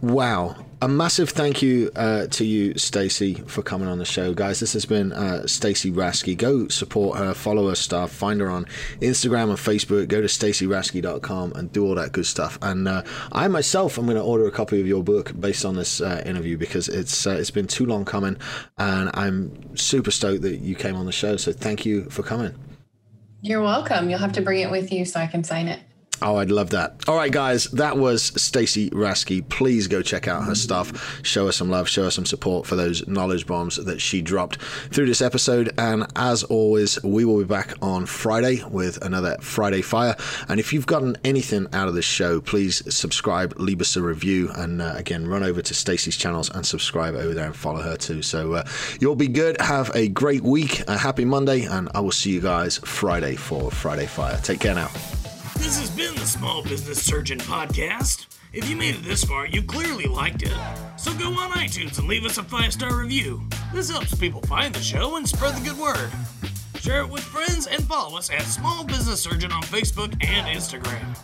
wow, 0.00 0.56
a 0.82 0.88
massive 0.88 1.30
thank 1.30 1.62
you 1.62 1.92
uh, 1.94 2.26
to 2.26 2.44
you, 2.44 2.76
Stacy, 2.76 3.34
for 3.34 3.62
coming 3.62 3.86
on 3.86 3.98
the 3.98 4.04
show, 4.04 4.34
guys. 4.34 4.58
This 4.58 4.72
has 4.72 4.84
been 4.84 5.12
uh, 5.12 5.46
Stacy 5.46 5.92
Raske. 5.92 6.36
Go 6.36 6.66
support 6.66 7.18
her, 7.18 7.32
follow 7.34 7.68
her 7.68 7.76
stuff, 7.76 8.10
find 8.10 8.40
her 8.40 8.50
on 8.50 8.64
Instagram 9.00 9.50
and 9.50 9.58
Facebook. 9.58 10.08
Go 10.08 10.20
to 10.20 10.26
stacyraske.com 10.26 11.52
and 11.52 11.70
do 11.70 11.86
all 11.86 11.94
that 11.94 12.10
good 12.10 12.26
stuff. 12.26 12.58
And 12.62 12.88
uh, 12.88 13.04
I 13.30 13.46
myself 13.46 13.96
am 13.96 14.06
going 14.06 14.16
to 14.16 14.22
order 14.22 14.48
a 14.48 14.50
copy 14.50 14.80
of 14.80 14.88
your 14.88 15.04
book 15.04 15.38
based 15.38 15.64
on 15.64 15.76
this 15.76 16.00
uh, 16.00 16.20
interview 16.26 16.58
because 16.58 16.88
it's 16.88 17.28
uh, 17.28 17.36
it's 17.38 17.52
been 17.52 17.68
too 17.68 17.86
long 17.86 18.04
coming, 18.04 18.36
and 18.78 19.10
I'm 19.14 19.76
super 19.76 20.10
stoked 20.10 20.42
that 20.42 20.56
you 20.56 20.74
came 20.74 20.96
on 20.96 21.06
the 21.06 21.12
show. 21.12 21.36
So 21.36 21.52
thank 21.52 21.86
you 21.86 22.10
for 22.10 22.24
coming. 22.24 22.56
You're 23.44 23.60
welcome. 23.60 24.08
You'll 24.08 24.20
have 24.20 24.34
to 24.34 24.40
bring 24.40 24.60
it 24.60 24.70
with 24.70 24.92
you 24.92 25.04
so 25.04 25.18
I 25.18 25.26
can 25.26 25.42
sign 25.42 25.66
it. 25.66 25.80
Oh, 26.22 26.36
I'd 26.36 26.50
love 26.50 26.70
that. 26.70 26.94
All 27.08 27.16
right, 27.16 27.32
guys, 27.32 27.64
that 27.72 27.98
was 27.98 28.22
Stacy 28.40 28.90
Raske. 28.90 29.48
Please 29.48 29.88
go 29.88 30.02
check 30.02 30.28
out 30.28 30.44
her 30.44 30.54
stuff. 30.54 31.20
Show 31.24 31.46
her 31.46 31.52
some 31.52 31.68
love, 31.68 31.88
show 31.88 32.04
her 32.04 32.10
some 32.10 32.26
support 32.26 32.66
for 32.66 32.76
those 32.76 33.06
knowledge 33.08 33.46
bombs 33.46 33.76
that 33.76 34.00
she 34.00 34.22
dropped 34.22 34.60
through 34.92 35.06
this 35.06 35.20
episode. 35.20 35.72
And 35.78 36.06
as 36.16 36.44
always, 36.44 37.02
we 37.02 37.24
will 37.24 37.38
be 37.38 37.44
back 37.44 37.74
on 37.82 38.06
Friday 38.06 38.62
with 38.70 39.04
another 39.04 39.36
Friday 39.40 39.82
Fire. 39.82 40.16
And 40.48 40.60
if 40.60 40.72
you've 40.72 40.86
gotten 40.86 41.16
anything 41.24 41.66
out 41.72 41.88
of 41.88 41.94
this 41.94 42.04
show, 42.04 42.40
please 42.40 42.82
subscribe, 42.94 43.54
leave 43.58 43.80
us 43.80 43.96
a 43.96 44.02
review, 44.02 44.50
and 44.54 44.80
uh, 44.80 44.94
again, 44.96 45.26
run 45.26 45.42
over 45.42 45.60
to 45.60 45.74
Stacy's 45.74 46.16
channels 46.16 46.50
and 46.50 46.64
subscribe 46.64 47.14
over 47.14 47.34
there 47.34 47.46
and 47.46 47.56
follow 47.56 47.80
her 47.80 47.96
too. 47.96 48.22
So 48.22 48.54
uh, 48.54 48.64
you'll 49.00 49.16
be 49.16 49.28
good. 49.28 49.60
Have 49.60 49.90
a 49.94 50.08
great 50.08 50.42
week, 50.42 50.88
a 50.88 50.96
happy 50.96 51.24
Monday, 51.24 51.64
and 51.64 51.88
I 51.94 52.00
will 52.00 52.12
see 52.12 52.30
you 52.30 52.40
guys 52.40 52.78
Friday 52.78 53.36
for 53.36 53.70
Friday 53.70 54.06
Fire. 54.06 54.38
Take 54.42 54.60
care 54.60 54.74
now. 54.74 54.90
This 55.62 55.78
has 55.78 55.90
been 55.90 56.16
the 56.16 56.26
Small 56.26 56.64
Business 56.64 57.00
Surgeon 57.00 57.38
Podcast. 57.38 58.26
If 58.52 58.68
you 58.68 58.74
made 58.74 58.96
it 58.96 59.04
this 59.04 59.22
far, 59.22 59.46
you 59.46 59.62
clearly 59.62 60.06
liked 60.06 60.42
it. 60.42 60.52
So 60.96 61.14
go 61.14 61.28
on 61.28 61.52
iTunes 61.52 62.00
and 62.00 62.08
leave 62.08 62.24
us 62.24 62.36
a 62.36 62.42
five 62.42 62.72
star 62.72 62.96
review. 62.96 63.40
This 63.72 63.88
helps 63.88 64.12
people 64.12 64.40
find 64.42 64.74
the 64.74 64.80
show 64.80 65.14
and 65.16 65.26
spread 65.26 65.54
the 65.54 65.60
good 65.60 65.78
word. 65.78 66.10
Share 66.80 67.02
it 67.02 67.08
with 67.08 67.22
friends 67.22 67.68
and 67.68 67.84
follow 67.84 68.18
us 68.18 68.28
at 68.28 68.42
Small 68.42 68.82
Business 68.82 69.22
Surgeon 69.22 69.52
on 69.52 69.62
Facebook 69.62 70.12
and 70.26 70.48
Instagram. 70.48 71.16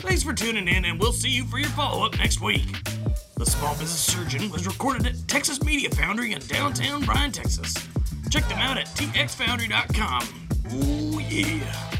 Thanks 0.00 0.22
for 0.22 0.34
tuning 0.34 0.68
in, 0.68 0.84
and 0.84 1.00
we'll 1.00 1.12
see 1.12 1.30
you 1.30 1.46
for 1.46 1.58
your 1.58 1.70
follow 1.70 2.04
up 2.04 2.18
next 2.18 2.42
week. 2.42 2.76
The 3.38 3.46
Small 3.46 3.72
Business 3.72 3.98
Surgeon 3.98 4.50
was 4.50 4.66
recorded 4.66 5.06
at 5.06 5.26
Texas 5.26 5.62
Media 5.62 5.88
Foundry 5.92 6.32
in 6.32 6.40
downtown 6.40 7.02
Bryan, 7.06 7.32
Texas. 7.32 7.74
Check 8.28 8.46
them 8.46 8.58
out 8.58 8.76
at 8.76 8.88
txfoundry.com. 8.88 10.48
Ooh, 10.74 11.20
yeah. 11.20 11.95